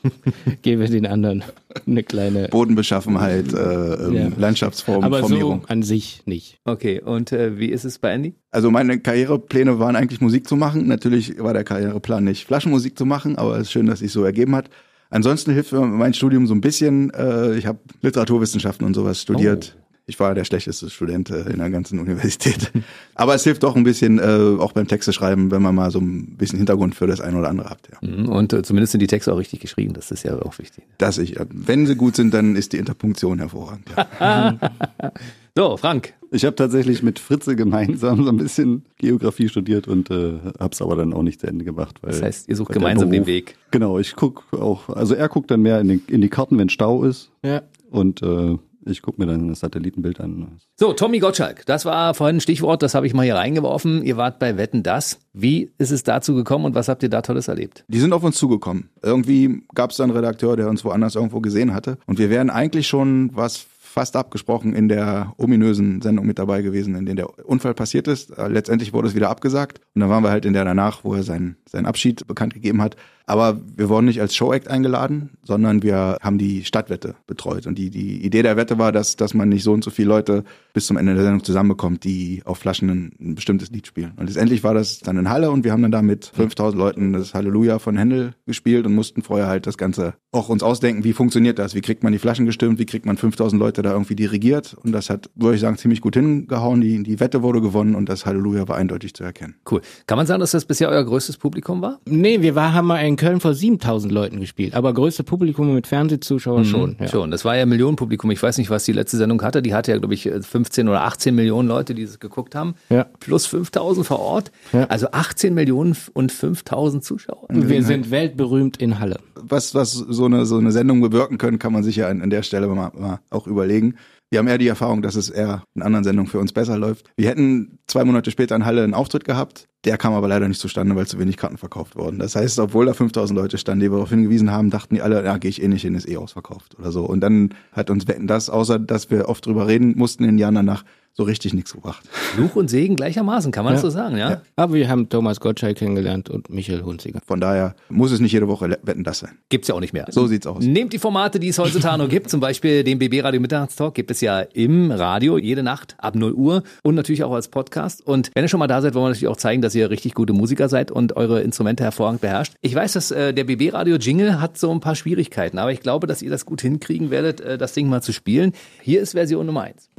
Gebe 0.62 0.88
den 0.88 1.08
anderen 1.08 1.44
eine 1.88 2.04
kleine. 2.04 2.48
Bodenbeschaffenheit, 2.50 3.52
äh, 3.52 3.58
ähm, 3.58 4.14
Ja. 4.14 4.28
Landschaftsform, 4.38 5.04
Aber 5.04 5.22
so 5.22 5.30
Formierung. 5.30 5.66
an 5.68 5.82
sich 5.82 6.22
nicht. 6.26 6.60
Okay, 6.64 7.02
und 7.04 7.32
äh, 7.32 7.58
wie 7.58 7.70
ist 7.70 7.86
es 7.86 7.98
bei 7.98 8.12
Andy? 8.12 8.36
Also 8.52 8.70
meine 8.70 9.00
Karrierepläne 9.00 9.80
waren 9.80 9.96
eigentlich 9.96 10.22
Musik 10.22 10.48
zu 10.48 10.58
machen. 10.58 10.86
Natürlich 10.88 11.42
war 11.42 11.54
der 11.54 11.64
Karriereplan 11.82 12.24
nicht 12.24 12.46
Flaschenmusik 12.46 12.98
zu 12.98 13.06
machen, 13.06 13.38
aber 13.38 13.56
es 13.56 13.64
ist 13.64 13.72
schön, 13.72 13.88
dass 13.88 14.00
sich 14.00 14.12
so 14.12 14.24
ergeben 14.24 14.56
hat. 14.56 14.70
Ansonsten 15.10 15.52
hilft 15.52 15.74
mir 15.74 15.82
mein 15.82 16.14
Studium 16.14 16.48
so 16.48 16.54
ein 16.54 16.62
bisschen. 16.62 17.10
Äh, 17.14 17.56
ich 17.58 17.66
habe 17.66 17.80
Literaturwissenschaften 18.02 18.86
und 18.86 18.94
sowas 18.94 19.22
studiert. 19.22 19.76
ich 20.06 20.18
war 20.22 20.34
der 20.36 20.46
schlechteste 20.46 20.90
Student 20.90 21.30
äh, 21.32 21.50
in 21.50 21.58
der 21.58 21.70
ganzen 21.70 22.00
Universität. 22.00 22.72
Aber 23.16 23.36
es 23.36 23.44
hilft 23.44 23.64
doch 23.64 23.76
ein 23.76 23.84
bisschen, 23.84 24.20
äh, 24.20 24.58
auch 24.60 24.72
beim 24.72 24.88
Texte 24.88 25.12
schreiben, 25.12 25.52
wenn 25.52 25.62
man 25.62 25.76
mal 25.76 25.92
so 25.92 26.00
ein 26.00 26.38
bisschen 26.38 26.58
Hintergrund 26.58 26.96
für 26.96 27.08
das 27.08 27.20
eine 27.20 27.38
oder 27.38 27.50
andere 27.50 27.70
hat. 27.70 27.80
Ja. 27.92 28.08
Mhm, 28.08 28.30
Und 28.30 28.54
äh, 28.54 28.62
zumindest 28.62 28.94
sind 28.94 29.02
die 29.02 29.08
Texte 29.08 29.34
auch 29.34 29.38
richtig 29.38 29.60
geschrieben, 29.60 29.94
das 29.94 30.12
ist 30.12 30.24
ja 30.24 30.42
auch 30.42 30.58
wichtig. 30.60 30.86
Dass 30.98 31.18
ich, 31.18 31.36
wenn 31.50 31.86
sie 31.88 31.96
gut 31.96 32.16
sind, 32.16 32.34
dann 32.34 32.56
ist 32.56 32.72
die 32.72 32.78
Interpunktion 32.78 33.40
hervorragend. 33.40 33.90
Ja. 34.20 34.58
So, 35.56 35.76
Frank, 35.78 36.14
Ich 36.32 36.46
habe 36.46 36.56
tatsächlich 36.56 37.04
mit 37.04 37.20
Fritze 37.20 37.56
gemeinsam 37.58 38.24
so 38.24 38.30
ein 38.32 38.38
bisschen 38.38 38.86
Geografie 38.98 39.50
studiert 39.50 39.88
und 39.88 40.10
äh, 40.10 40.34
habe 40.60 40.70
es 40.72 40.82
aber 40.82 40.96
dann 40.96 41.14
auch 41.14 41.24
nicht 41.24 41.42
zu 41.42 41.48
Ende 41.48 41.66
gemacht. 41.66 41.98
Weil, 42.02 42.12
das 42.12 42.22
heißt, 42.22 42.50
ihr 42.50 42.56
sucht 42.56 42.72
gemeinsam 42.72 43.12
den 43.12 43.24
Beruf- 43.24 43.28
Weg. 43.28 43.58
Genau, 43.72 44.00
ich 44.00 44.16
guck 44.16 44.44
auch, 44.54 44.88
also 44.90 45.14
er 45.14 45.28
guckt 45.28 45.52
dann 45.52 45.62
mehr 45.62 45.82
in, 45.82 45.90
den, 45.90 46.02
in 46.08 46.22
die 46.22 46.30
Karten, 46.30 46.58
wenn 46.58 46.70
Stau 46.70 47.04
ist 47.04 47.32
Ja. 47.44 47.64
und 47.90 48.22
äh, 48.22 48.58
ich 48.86 49.02
guck 49.04 49.20
mir 49.20 49.28
dann 49.28 49.50
das 49.50 49.60
Satellitenbild 49.60 50.20
an. 50.22 50.58
So, 50.76 50.94
Tommy 50.94 51.20
Gottschalk, 51.20 51.66
das 51.68 51.84
war 51.86 52.14
vorhin 52.16 52.38
ein 52.38 52.42
Stichwort, 52.42 52.82
das 52.82 52.96
habe 52.96 53.06
ich 53.06 53.14
mal 53.14 53.24
hier 53.24 53.36
reingeworfen. 53.36 54.02
Ihr 54.04 54.18
wart 54.18 54.40
bei 54.40 54.58
Wetten 54.58 54.82
Das. 54.84 55.20
Wie 55.34 55.70
ist 55.78 55.92
es 55.92 56.02
dazu 56.04 56.34
gekommen 56.34 56.66
und 56.66 56.74
was 56.76 56.88
habt 56.88 57.04
ihr 57.04 57.10
da 57.10 57.22
Tolles 57.22 57.48
erlebt? 57.50 57.84
Die 57.90 58.00
sind 58.00 58.12
auf 58.14 58.24
uns 58.24 58.38
zugekommen. 58.38 58.90
Irgendwie 59.04 59.62
gab 59.76 59.92
es 59.92 59.98
da 59.98 60.04
einen 60.06 60.14
Redakteur, 60.14 60.56
der 60.58 60.68
uns 60.70 60.84
woanders 60.86 61.14
irgendwo 61.16 61.42
gesehen 61.42 61.74
hatte. 61.76 61.98
Und 62.08 62.18
wir 62.18 62.30
wären 62.32 62.50
eigentlich 62.50 62.88
schon 62.88 63.30
was 63.34 63.68
fast 63.92 64.16
abgesprochen 64.16 64.74
in 64.74 64.88
der 64.88 65.34
ominösen 65.38 66.02
Sendung 66.02 66.26
mit 66.26 66.40
dabei 66.40 66.62
gewesen, 66.62 66.96
in 66.96 67.06
der 67.06 67.22
der 67.22 67.48
Unfall 67.48 67.74
passiert 67.74 68.08
ist. 68.08 68.38
Äh, 68.38 68.48
Letztendlich 68.48 68.94
wurde 68.94 69.08
es 69.08 69.16
wieder 69.16 69.30
abgesagt. 69.30 69.80
Und 69.94 70.02
dann 70.02 70.10
waren 70.10 70.24
wir 70.24 70.30
halt 70.30 70.46
in 70.46 70.54
der 70.54 70.66
danach, 70.66 71.04
wo 71.04 71.14
er 71.14 71.24
seinen, 71.24 71.58
seinen 71.70 71.86
Abschied 71.86 72.26
bekannt 72.28 72.54
gegeben 72.54 72.82
hat. 72.82 72.96
Aber 73.32 73.62
wir 73.78 73.88
wurden 73.88 74.08
nicht 74.08 74.20
als 74.20 74.36
Showact 74.36 74.68
eingeladen, 74.68 75.30
sondern 75.44 75.84
wir 75.84 76.18
haben 76.22 76.38
die 76.38 76.66
Stadtwette 76.66 77.16
betreut. 77.28 77.66
Und 77.66 77.78
die, 77.78 77.90
die 77.90 78.26
Idee 78.26 78.42
der 78.42 78.58
Wette 78.58 78.78
war, 78.78 78.92
dass, 78.92 79.16
dass 79.16 79.34
man 79.34 79.48
nicht 79.48 79.64
so 79.64 79.72
und 79.72 79.86
so 79.86 79.90
viele 79.90 80.10
Leute 80.10 80.44
bis 80.74 80.86
zum 80.88 80.98
Ende 80.98 81.14
der 81.14 81.24
Sendung 81.24 81.42
zusammenbekommt, 81.42 82.04
die 82.04 82.42
auf 82.44 82.58
Flaschen 82.58 82.90
ein, 82.90 83.14
ein 83.22 83.36
bestimmtes 83.36 83.72
Lied 83.72 83.88
spielen. 83.88 84.12
Und 84.18 84.26
letztendlich 84.26 84.66
war 84.66 84.74
das 84.74 85.00
dann 85.00 85.16
in 85.16 85.30
Halle 85.30 85.50
und 85.50 85.64
wir 85.64 85.72
haben 85.72 85.82
dann 85.82 85.94
da 85.94 86.02
mit 86.02 86.26
5000 86.26 86.78
Leuten 86.78 87.14
das 87.14 87.34
Halleluja 87.34 87.80
von 87.80 87.96
Händel 87.96 88.34
gespielt 88.46 88.86
und 88.86 88.96
mussten 88.96 89.22
vorher 89.22 89.48
halt 89.48 89.66
das 89.66 89.78
Ganze 89.78 90.14
auch 90.34 90.50
uns 90.50 90.62
ausdenken, 90.62 91.06
wie 91.06 91.14
funktioniert 91.14 91.58
das? 91.58 91.74
Wie 91.74 91.82
kriegt 91.82 92.04
man 92.04 92.12
die 92.12 92.20
Flaschen 92.20 92.46
gestimmt? 92.46 92.80
Wie 92.80 92.86
kriegt 92.86 93.06
man 93.06 93.16
5000 93.16 93.58
Leute 93.58 93.82
da 93.82 93.92
irgendwie 93.92 94.16
dirigiert? 94.16 94.74
Und 94.74 94.92
das 94.92 95.10
hat, 95.10 95.30
würde 95.36 95.56
ich 95.56 95.62
sagen, 95.62 95.78
ziemlich 95.78 96.02
gut 96.02 96.16
hingehauen. 96.16 96.82
Die, 96.82 97.02
die 97.04 97.22
Wette 97.22 97.44
wurde 97.44 97.62
gewonnen 97.62 97.96
und 97.96 98.10
das 98.10 98.26
Halleluja 98.26 98.68
war 98.68 98.76
eindeutig 98.76 99.14
zu 99.14 99.24
erkennen. 99.24 99.56
Cool. 99.70 99.82
Kann 100.08 100.18
man 100.18 100.28
sagen, 100.28 100.40
dass 100.42 100.52
das 100.52 100.66
bisher 100.66 100.90
euer 100.90 101.04
größtes 101.04 101.38
Publikum 101.38 101.82
war? 101.82 102.00
Nee, 102.06 102.42
wir 102.42 102.56
war, 102.56 102.74
haben 102.74 102.88
mal 102.88 103.00
in 103.00 103.16
Köln 103.22 103.40
vor 103.40 103.54
7000 103.54 104.12
Leuten 104.12 104.40
gespielt, 104.40 104.74
aber 104.74 104.92
größte 104.94 105.24
Publikum 105.24 105.72
mit 105.76 105.86
Fernsehzuschauern 105.86 106.66
schon. 106.66 106.96
Ja. 107.00 107.08
Schon. 107.08 107.30
Das 107.30 107.46
war 107.46 107.56
ja 107.56 107.68
Millionenpublikum. 107.68 108.32
Ich 108.32 108.42
weiß 108.42 108.58
nicht, 108.58 108.72
was 108.72 108.84
die 108.84 108.94
letzte 108.94 109.18
Sendung 109.18 109.44
hatte. 109.44 109.62
Die 109.62 109.76
hatte 109.76 109.92
ja, 109.92 110.00
glaube 110.00 110.16
ich, 110.16 110.24
15 110.24 110.90
oder 110.90 111.04
18 111.04 111.36
Millionen 111.36 111.68
Leute, 111.68 111.94
die 111.94 112.02
es 112.02 112.20
geguckt 112.20 112.56
haben. 112.56 112.74
Ja. 112.90 113.06
Plus 113.20 113.46
5000 113.46 114.08
vor 114.08 114.20
Ort. 114.20 114.52
Ja. 114.74 114.86
Also 114.86 115.12
18 115.12 115.54
Millionen 115.54 115.96
und 116.14 116.32
5000 116.32 117.04
Zuschauer. 117.04 117.46
Wir 117.50 117.84
sind 117.84 118.10
weltberühmt 118.10 118.78
in 118.78 119.00
Halle. 119.00 119.20
was, 119.36 119.76
was 119.76 119.92
so 119.92 120.26
eine, 120.26 120.48
so 120.48 120.58
eine 120.58 120.72
Sendung 120.72 121.00
bewirken 121.00 121.38
können, 121.38 121.60
kann 121.60 121.74
man 121.74 121.84
sich 121.84 121.98
ja 121.98 122.08
an, 122.08 122.24
an 122.24 122.32
der 122.32 122.42
Stelle 122.42 122.66
mal, 122.68 122.92
mal 122.98 123.20
auch 123.30 123.46
überlegen. 123.46 123.98
Wir 124.32 124.40
haben 124.40 124.48
eher 124.48 124.58
die 124.58 124.70
Erfahrung, 124.70 125.02
dass 125.02 125.16
es 125.16 125.30
eher 125.30 125.64
in 125.76 125.82
anderen 125.82 126.06
Sendungen 126.06 126.32
für 126.32 126.40
uns 126.40 126.54
besser 126.54 126.78
läuft. 126.78 127.12
Wir 127.18 127.28
hätten 127.28 127.80
zwei 127.86 128.06
Monate 128.06 128.32
später 128.32 128.56
in 128.56 128.66
Halle 128.66 128.82
einen 128.82 128.94
Auftritt 128.94 129.26
gehabt. 129.26 129.68
Der 129.84 129.98
kam 129.98 130.14
aber 130.14 130.30
leider 130.30 130.48
nicht 130.48 130.62
zustande, 130.62 130.96
weil 130.96 131.06
zu 131.06 131.20
wenig 131.20 131.36
Karten 131.36 131.58
verkauft 131.58 131.98
wurden. 131.98 132.18
Das 132.18 132.38
heißt, 132.38 132.58
obwohl 132.60 132.86
da 132.86 132.94
5000 132.94 133.38
Leute 133.38 133.58
standen, 133.58 133.82
die 133.82 133.92
wir 133.92 133.96
darauf 133.96 134.10
hingewiesen 134.10 134.50
haben, 134.50 134.70
dachten 134.70 134.96
die 134.96 135.02
alle, 135.02 135.22
ja, 135.26 135.38
gehe 135.38 135.50
ich 135.50 135.62
eh 135.62 135.68
nicht 135.68 135.82
hin, 135.82 135.96
ist 135.96 136.08
eh 136.08 136.16
ausverkauft 136.16 136.80
oder 136.80 136.94
so. 136.94 137.04
Und 137.04 137.20
dann 137.20 137.54
hat 137.74 137.90
uns 137.90 138.08
Wetten 138.08 138.26
das, 138.26 138.50
außer 138.50 138.80
dass 138.80 139.12
wir 139.12 139.28
oft 139.28 139.46
drüber 139.46 139.68
reden 139.68 139.98
mussten 139.98 140.24
in 140.24 140.30
den 140.30 140.38
Jahren 140.38 140.56
danach, 140.56 140.86
so 141.14 141.24
richtig 141.24 141.54
nichts 141.54 141.74
gebracht. 141.74 142.08
Fluch 142.10 142.56
und 142.56 142.70
Segen 142.70 142.96
gleichermaßen, 142.96 143.52
kann 143.52 143.66
man 143.66 143.74
ja. 143.74 143.80
so 143.80 143.90
sagen, 143.90 144.18
ja? 144.18 144.30
ja? 144.30 144.42
Aber 144.56 144.76
wir 144.76 144.88
haben 144.88 145.10
Thomas 145.10 145.40
Gottschalk 145.40 145.78
kennengelernt 145.78 146.30
und 146.30 146.50
Michael 146.50 146.84
Hunziger. 146.84 147.20
Von 147.26 147.42
daher 147.42 147.76
muss 147.90 148.12
es 148.12 148.20
nicht 148.20 148.32
jede 148.32 148.48
Woche 148.48 148.78
wetten 148.84 149.04
das 149.04 149.20
sein. 149.20 149.38
Gibt's 149.50 149.68
ja 149.68 149.76
auch 149.76 149.82
nicht 149.82 149.94
mehr. 149.94 150.06
So 150.10 150.28
sieht's 150.28 150.48
aus. 150.48 150.64
Nehmt 150.64 150.94
die 150.94 151.00
Formate, 151.00 151.40
die 151.40 151.50
es 151.50 151.60
heutzutage 151.60 151.98
noch 151.98 152.10
gibt, 152.10 152.30
zum 152.30 152.40
Beispiel 152.40 152.84
den 152.84 152.98
BB 153.00 153.24
Radio 153.24 153.42
Mittagstalk 153.42 153.94
gibt 153.94 154.12
es 154.12 154.22
ja 154.22 154.40
im 154.40 154.92
Radio 154.92 155.38
jede 155.38 155.64
Nacht 155.64 155.96
ab 155.98 156.16
0 156.16 156.32
Uhr 156.34 156.64
und 156.84 156.96
natürlich 156.96 157.24
auch 157.24 157.34
als 157.34 157.50
Podcast. 157.50 158.06
Und 158.06 158.32
wenn 158.34 158.46
ihr 158.46 158.48
schon 158.48 158.60
mal 158.60 158.68
da 158.68 158.82
seid, 158.82 158.94
wollen 158.94 159.06
wir 159.06 159.10
natürlich 159.10 159.28
auch 159.28 159.38
zeigen, 159.38 159.62
dass 159.62 159.76
ihr 159.76 159.90
richtig 159.90 160.14
gute 160.14 160.34
Musiker 160.34 160.70
seid 160.70 160.92
und 160.92 161.18
eure 161.18 161.42
Instrumente 161.42 161.84
hervorragend 161.84 162.22
beherrscht. 162.22 162.54
Ich 162.62 162.74
weiß, 162.74 162.94
dass 162.94 163.12
äh, 163.12 163.34
der 163.34 163.44
BB 163.44 163.74
Radio 163.74 163.98
Jingle 163.98 164.40
hat 164.40 164.58
so 164.58 164.72
ein 164.72 164.80
paar 164.80 164.96
Schwierigkeiten, 164.96 165.58
aber 165.58 165.74
ich 165.74 165.82
glaube, 165.82 166.08
dass 166.08 166.22
ihr 166.22 166.30
das 166.30 166.46
gut 166.46 166.62
hinkriegen 166.62 167.12
werdet, 167.12 167.42
äh, 167.42 167.58
das 167.58 167.74
Ding 167.74 167.90
mal 167.90 168.02
zu 168.02 168.14
spielen. 168.14 168.54
Hier 168.82 169.02
ist 169.02 169.12
Version 169.12 169.46
Nummer 169.46 169.64
1. 169.64 169.90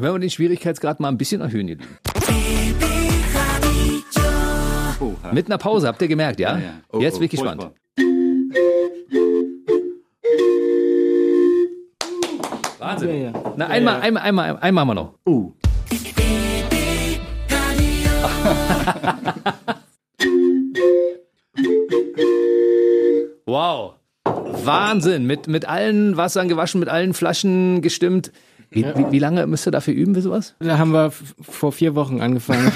Dann 0.00 0.04
werden 0.06 0.14
wir 0.14 0.18
den 0.20 0.30
Schwierigkeitsgrad 0.30 0.98
mal 0.98 1.08
ein 1.08 1.18
bisschen 1.18 1.42
erhöhen, 1.42 1.68
ihr 1.68 1.76
Lieben. 1.76 1.98
Mit 5.32 5.46
einer 5.46 5.58
Pause, 5.58 5.88
habt 5.88 6.00
ihr 6.00 6.08
gemerkt, 6.08 6.40
ja? 6.40 6.56
Ja, 6.56 6.62
ja. 6.64 6.72
Oh, 6.90 7.00
Jetzt 7.00 7.16
oh, 7.16 7.18
bin 7.18 7.26
ich 7.26 7.30
gespannt. 7.32 7.62
furchtbar. 7.62 7.80
Wahnsinn. 12.78 13.34
Na, 13.56 13.66
einmal, 13.66 14.00
einmal, 14.00 14.22
einmal, 14.22 14.56
einmal 14.58 14.84
mal 14.86 14.94
noch. 14.94 15.14
Uh. 15.26 15.52
Wow. 23.50 23.94
Wahnsinn. 24.64 25.26
Mit, 25.26 25.48
mit 25.48 25.68
allen 25.68 26.16
Wassern 26.16 26.46
gewaschen, 26.46 26.78
mit 26.78 26.88
allen 26.88 27.14
Flaschen 27.14 27.82
gestimmt. 27.82 28.30
Wie, 28.70 28.84
wie, 28.84 29.10
wie 29.10 29.18
lange 29.18 29.44
müsst 29.48 29.66
ihr 29.66 29.72
dafür 29.72 29.92
üben 29.92 30.14
für 30.14 30.22
sowas? 30.22 30.54
Da 30.60 30.78
haben 30.78 30.92
wir 30.92 31.10
vor 31.40 31.72
vier 31.72 31.96
Wochen 31.96 32.20
angefangen. 32.20 32.70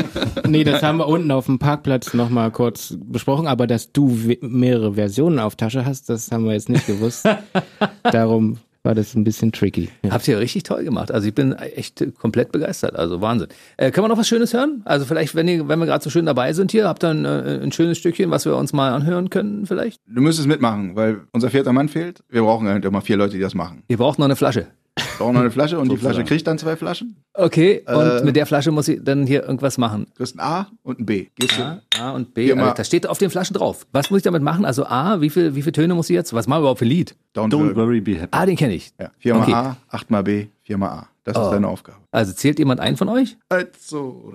nee, 0.46 0.62
das 0.62 0.84
haben 0.84 0.98
wir 0.98 1.08
unten 1.08 1.32
auf 1.32 1.46
dem 1.46 1.58
Parkplatz 1.58 2.14
nochmal 2.14 2.52
kurz 2.52 2.96
besprochen, 3.00 3.48
aber 3.48 3.66
dass 3.66 3.90
du 3.90 4.16
mehrere 4.40 4.94
Versionen 4.94 5.40
auf 5.40 5.56
Tasche 5.56 5.84
hast, 5.84 6.08
das 6.08 6.30
haben 6.30 6.44
wir 6.44 6.52
jetzt 6.52 6.68
nicht 6.68 6.86
gewusst. 6.86 7.28
Darum 8.04 8.58
war 8.82 8.94
das 8.94 9.14
ein 9.14 9.24
bisschen 9.24 9.52
tricky. 9.52 9.90
Ja. 10.02 10.12
Habt 10.12 10.26
ihr 10.28 10.38
richtig 10.38 10.62
toll 10.62 10.84
gemacht. 10.84 11.12
Also 11.12 11.28
ich 11.28 11.34
bin 11.34 11.52
echt 11.52 12.02
komplett 12.18 12.52
begeistert. 12.52 12.96
Also 12.96 13.20
Wahnsinn. 13.20 13.48
Äh, 13.76 13.90
können 13.90 14.04
wir 14.04 14.08
noch 14.08 14.18
was 14.18 14.28
Schönes 14.28 14.54
hören? 14.54 14.82
Also 14.84 15.04
vielleicht, 15.04 15.34
wenn, 15.34 15.48
ihr, 15.48 15.68
wenn 15.68 15.78
wir 15.78 15.86
gerade 15.86 16.02
so 16.02 16.10
schön 16.10 16.26
dabei 16.26 16.52
sind 16.52 16.70
hier, 16.70 16.88
habt 16.88 17.04
ihr 17.04 17.10
ein, 17.10 17.24
äh, 17.24 17.60
ein 17.62 17.72
schönes 17.72 17.98
Stückchen, 17.98 18.30
was 18.30 18.46
wir 18.46 18.56
uns 18.56 18.72
mal 18.72 18.92
anhören 18.92 19.30
können 19.30 19.66
vielleicht? 19.66 20.00
Du 20.06 20.20
müsstest 20.22 20.48
mitmachen, 20.48 20.96
weil 20.96 21.22
unser 21.32 21.50
vierter 21.50 21.72
Mann 21.72 21.88
fehlt. 21.88 22.22
Wir 22.28 22.42
brauchen 22.42 22.68
halt 22.68 22.84
immer 22.84 23.02
vier 23.02 23.16
Leute, 23.16 23.36
die 23.36 23.42
das 23.42 23.54
machen. 23.54 23.82
Ihr 23.88 23.98
braucht 23.98 24.18
noch 24.18 24.26
eine 24.26 24.36
Flasche. 24.36 24.68
Wir 25.00 25.18
brauchen 25.18 25.34
noch 25.34 25.40
eine 25.40 25.50
Flasche 25.50 25.78
und 25.78 25.90
die 25.90 25.96
Flasche 25.96 26.24
kriegt 26.24 26.46
dann 26.46 26.58
zwei 26.58 26.76
Flaschen. 26.76 27.16
Okay, 27.34 27.82
und 27.86 27.94
Äh. 27.94 28.24
mit 28.24 28.36
der 28.36 28.46
Flasche 28.46 28.70
muss 28.70 28.88
ich 28.88 29.00
dann 29.02 29.26
hier 29.26 29.42
irgendwas 29.44 29.78
machen. 29.78 30.06
Du 30.06 30.12
kriegst 30.18 30.34
ein 30.36 30.40
A 30.40 30.68
und 30.82 31.00
ein 31.00 31.06
B. 31.06 31.26
Gehst 31.36 31.58
du? 31.58 31.62
A, 31.62 31.80
A 31.98 32.10
und 32.12 32.34
B. 32.34 32.52
Also, 32.52 32.74
das 32.74 32.86
steht 32.86 33.06
auf 33.06 33.18
den 33.18 33.30
Flaschen 33.30 33.54
drauf. 33.54 33.86
Was 33.92 34.10
muss 34.10 34.18
ich 34.18 34.22
damit 34.24 34.42
machen? 34.42 34.64
Also 34.64 34.84
A, 34.86 35.20
wie 35.20 35.30
viel, 35.30 35.54
wie 35.54 35.62
viele 35.62 35.72
Töne 35.72 35.94
muss 35.94 36.08
ich 36.10 36.14
jetzt? 36.14 36.32
Was 36.32 36.46
machen 36.46 36.58
wir 36.58 36.62
überhaupt 36.62 36.78
für 36.80 36.84
ein 36.84 36.88
Lied? 36.88 37.14
Don't, 37.34 37.50
Don't 37.50 37.74
worry. 37.76 38.00
be 38.00 38.14
happy. 38.16 38.28
Ah, 38.32 38.46
den 38.46 38.56
kenne 38.56 38.74
ich. 38.74 38.92
Ja. 39.00 39.10
Viermal 39.18 39.42
Okay. 39.42 39.52
A, 39.54 39.76
achtmal 39.88 40.22
B, 40.22 40.46
viermal 40.62 40.90
A. 40.90 41.06
Das 41.24 41.36
Oh. 41.36 41.44
ist 41.44 41.50
deine 41.50 41.68
Aufgabe. 41.68 41.98
Also 42.10 42.32
zählt 42.32 42.58
jemand 42.58 42.80
ein 42.80 42.96
von 42.96 43.08
euch? 43.08 43.36
Also? 43.48 44.32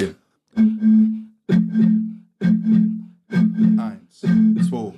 Vier. 0.00 0.14
Eins, 3.78 4.20
zwei, 4.68 4.92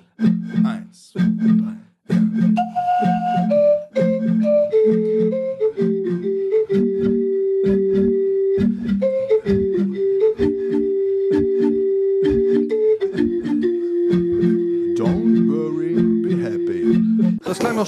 eins, 0.65 1.11
zwei, 1.13 1.21
drei, 1.21 1.77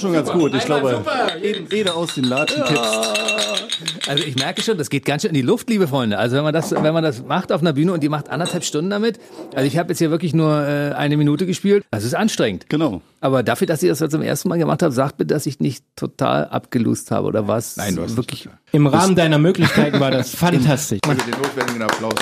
Schon 0.03 0.11
ganz 0.11 0.29
gut. 0.29 0.53
Ich 0.53 0.65
glaube, 0.65 1.01
Ede, 1.41 1.73
Ede 1.73 1.93
aus 1.93 2.15
den 2.15 2.25
Latschen 2.25 2.61
kippst. 2.65 4.09
Also 4.09 4.23
ich 4.25 4.35
merke 4.35 4.61
schon, 4.61 4.77
das 4.77 4.89
geht 4.89 5.05
ganz 5.05 5.21
schön 5.21 5.29
in 5.29 5.35
die 5.35 5.41
Luft, 5.41 5.69
liebe 5.69 5.87
Freunde. 5.87 6.17
Also 6.17 6.35
wenn 6.35 6.43
man 6.43 6.53
das, 6.53 6.71
wenn 6.71 6.93
man 6.93 7.03
das 7.03 7.23
macht 7.23 7.53
auf 7.53 7.61
einer 7.61 7.71
Bühne 7.71 7.93
und 7.93 8.03
die 8.03 8.09
macht 8.09 8.29
anderthalb 8.29 8.65
Stunden 8.65 8.89
damit. 8.89 9.17
Also 9.55 9.65
ich 9.65 9.77
habe 9.77 9.89
jetzt 9.89 9.99
hier 9.99 10.11
wirklich 10.11 10.33
nur 10.33 10.67
äh, 10.67 10.91
eine 10.91 11.15
Minute 11.15 11.45
gespielt. 11.45 11.85
Das 11.89 12.03
ist 12.03 12.15
anstrengend. 12.15 12.65
Genau. 12.69 13.01
Aber 13.21 13.43
dafür, 13.43 13.65
dass 13.65 13.81
ich 13.81 13.87
das 13.87 14.01
jetzt 14.01 14.11
zum 14.11 14.21
ersten 14.21 14.49
Mal 14.49 14.57
gemacht 14.57 14.83
habe, 14.83 14.91
sagt 14.91 15.15
bitte, 15.15 15.33
dass 15.33 15.45
ich 15.45 15.61
nicht 15.61 15.85
total 15.95 16.47
abgelust 16.47 17.11
habe 17.11 17.27
oder 17.27 17.47
was? 17.47 17.77
Nein, 17.77 17.95
du 17.95 18.01
hast 18.03 18.17
wirklich. 18.17 18.49
Im 18.73 18.87
Rahmen 18.87 19.15
deiner 19.15 19.37
Möglichkeiten 19.37 20.01
war 20.01 20.11
das 20.11 20.29
fantastisch. 20.35 20.99
Also 21.07 21.23
den 21.23 21.31
notwendigen 21.31 21.81
Applaus. 21.81 22.15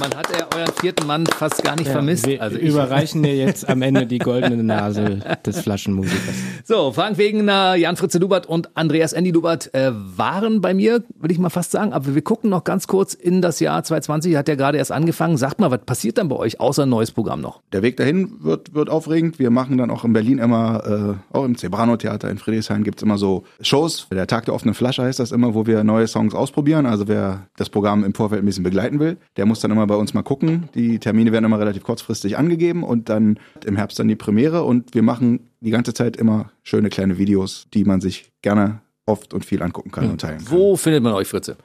Man 0.00 0.14
hat 0.14 0.28
ja 0.30 0.46
euren 0.56 0.72
vierten 0.80 1.06
Mann 1.06 1.26
fast 1.26 1.62
gar 1.64 1.74
nicht 1.76 1.88
vermisst. 1.88 2.26
Wir 2.26 2.40
Also 2.40 2.56
ich, 2.56 2.68
überreichen 2.68 3.22
dir 3.22 3.34
jetzt 3.34 3.68
am 3.68 3.82
Ende 3.82 4.06
die 4.06 4.18
goldene 4.18 4.62
Nase 4.62 5.20
des 5.44 5.60
Flaschenmusikers. 5.60 6.34
so, 6.64 6.92
Frank 6.92 7.18
Wegener, 7.18 7.74
Jan 7.74 7.96
Fritze 7.96 8.18
Lubert 8.18 8.46
und 8.46 8.76
Andreas 8.76 9.12
Andy 9.12 9.32
Lubert 9.32 9.74
äh, 9.74 9.90
waren 9.92 10.60
bei 10.60 10.72
mir, 10.72 11.02
würde 11.18 11.32
ich 11.32 11.38
mal 11.40 11.50
fast 11.50 11.72
sagen. 11.72 11.92
Aber 11.92 12.14
wir 12.14 12.22
gucken 12.22 12.48
noch 12.50 12.62
ganz 12.62 12.86
kurz 12.86 13.14
in 13.14 13.42
das 13.42 13.58
Jahr 13.58 13.82
2020. 13.82 14.36
Hat 14.36 14.46
ja 14.48 14.54
gerade 14.54 14.78
erst 14.78 14.92
angefangen. 14.92 15.36
Sagt 15.36 15.58
mal, 15.60 15.70
was 15.70 15.80
passiert 15.80 16.18
dann 16.18 16.28
bei 16.28 16.36
euch 16.36 16.60
außer 16.60 16.84
ein 16.84 16.88
neues 16.90 17.10
Programm 17.10 17.40
noch? 17.40 17.60
Der 17.72 17.82
Weg 17.82 17.96
dahin 17.96 18.32
wird, 18.40 18.74
wird 18.74 18.90
aufregend. 18.90 19.38
Wir 19.40 19.50
machen 19.50 19.78
dann 19.78 19.90
auch 19.90 20.04
in 20.04 20.12
Berlin 20.12 20.38
immer, 20.38 21.18
äh, 21.32 21.36
auch 21.36 21.44
im 21.44 21.56
Zebrano-Theater 21.56 22.30
in 22.30 22.38
Friedrichshain 22.38 22.84
gibt's 22.84 23.02
immer 23.02 23.18
so 23.18 23.44
Shows. 23.60 24.06
Der 24.12 24.26
Tag 24.28 24.44
der 24.44 24.54
offenen 24.54 24.74
Flasche 24.74 25.02
heißt 25.02 25.18
das 25.18 25.32
immer, 25.32 25.54
wo 25.54 25.66
wir 25.66 25.82
neue 25.82 26.06
Songs 26.06 26.34
ausprobieren. 26.34 26.86
Also 26.86 27.08
wer 27.08 27.46
das 27.56 27.68
Programm 27.68 28.04
im 28.04 28.14
Vorfeld 28.14 28.42
ein 28.42 28.46
bisschen 28.46 28.64
begleiten 28.64 29.00
will, 29.00 29.16
der 29.36 29.46
muss 29.46 29.60
dann 29.60 29.72
immer 29.72 29.87
bei 29.88 29.96
uns 29.96 30.14
mal 30.14 30.22
gucken. 30.22 30.68
Die 30.74 31.00
Termine 31.00 31.32
werden 31.32 31.44
immer 31.44 31.58
relativ 31.58 31.82
kurzfristig 31.82 32.38
angegeben 32.38 32.84
und 32.84 33.08
dann 33.08 33.40
im 33.64 33.76
Herbst 33.76 33.98
dann 33.98 34.06
die 34.08 34.16
Premiere. 34.16 34.62
Und 34.62 34.94
wir 34.94 35.02
machen 35.02 35.48
die 35.60 35.70
ganze 35.70 35.92
Zeit 35.94 36.16
immer 36.16 36.52
schöne 36.62 36.88
kleine 36.88 37.18
Videos, 37.18 37.66
die 37.74 37.84
man 37.84 38.00
sich 38.00 38.30
gerne 38.42 38.80
oft 39.06 39.34
und 39.34 39.44
viel 39.44 39.60
angucken 39.62 39.90
kann 39.90 40.08
und 40.10 40.20
teilen 40.20 40.38
kann. 40.38 40.50
Wo 40.50 40.76
findet 40.76 41.02
man 41.02 41.14
euch, 41.14 41.26
Fritze? 41.26 41.56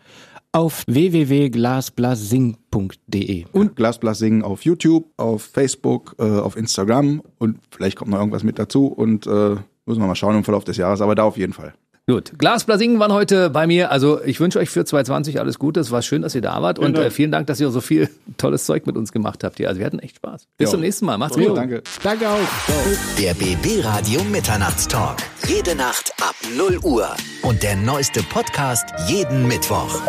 Auf 0.51 0.83
www.glasblasing.de. 0.87 3.45
Und 3.51 3.75
Glasblas 3.75 4.17
singen 4.19 4.43
auf 4.43 4.63
YouTube, 4.63 5.11
auf 5.17 5.43
Facebook, 5.43 6.15
äh, 6.19 6.23
auf 6.23 6.55
Instagram 6.55 7.23
und 7.39 7.57
vielleicht 7.71 7.97
kommt 7.97 8.11
noch 8.11 8.19
irgendwas 8.19 8.43
mit 8.43 8.59
dazu 8.59 8.85
und 8.87 9.25
äh, 9.25 9.55
müssen 9.85 10.01
wir 10.01 10.07
mal 10.07 10.15
schauen 10.15 10.37
im 10.37 10.43
Verlauf 10.43 10.63
des 10.63 10.77
Jahres, 10.77 11.01
aber 11.01 11.15
da 11.15 11.23
auf 11.23 11.37
jeden 11.37 11.53
Fall. 11.53 11.73
Gut, 12.05 12.33
Glasblasingen 12.37 12.99
waren 12.99 13.13
heute 13.13 13.49
bei 13.49 13.65
mir. 13.65 13.89
Also 13.89 14.21
ich 14.21 14.41
wünsche 14.41 14.59
euch 14.59 14.69
für 14.69 14.83
2020 14.83 15.39
alles 15.39 15.57
Gute. 15.57 15.79
Es 15.79 15.89
war 15.89 16.01
schön, 16.01 16.21
dass 16.21 16.35
ihr 16.35 16.41
da 16.41 16.61
wart 16.61 16.77
und 16.77 16.97
äh, 16.97 17.09
vielen 17.09 17.31
Dank, 17.31 17.47
dass 17.47 17.61
ihr 17.61 17.69
so 17.71 17.79
viel 17.79 18.09
tolles 18.37 18.65
Zeug 18.65 18.85
mit 18.85 18.97
uns 18.97 19.13
gemacht 19.13 19.41
habt 19.45 19.55
hier. 19.55 19.69
Also 19.69 19.79
wir 19.79 19.85
hatten 19.85 19.99
echt 19.99 20.17
Spaß. 20.17 20.47
Bis 20.57 20.67
Ja. 20.67 20.71
zum 20.71 20.81
nächsten 20.81 21.05
Mal. 21.05 21.17
Macht's 21.17 21.37
gut. 21.37 21.55
danke. 21.55 21.81
Danke 22.03 22.27
auch. 22.27 22.39
Ciao. 22.65 22.77
Der 23.17 23.33
BB 23.35 23.85
Radio 23.85 24.21
Mitternachtstalk. 24.25 25.17
Jede 25.47 25.75
Nacht 25.75 26.11
ab 26.21 26.35
0 26.57 26.77
Uhr. 26.83 27.07
Und 27.41 27.63
der 27.63 27.77
neueste 27.77 28.21
Podcast 28.23 28.83
jeden 29.07 29.47
Mittwoch. 29.47 30.01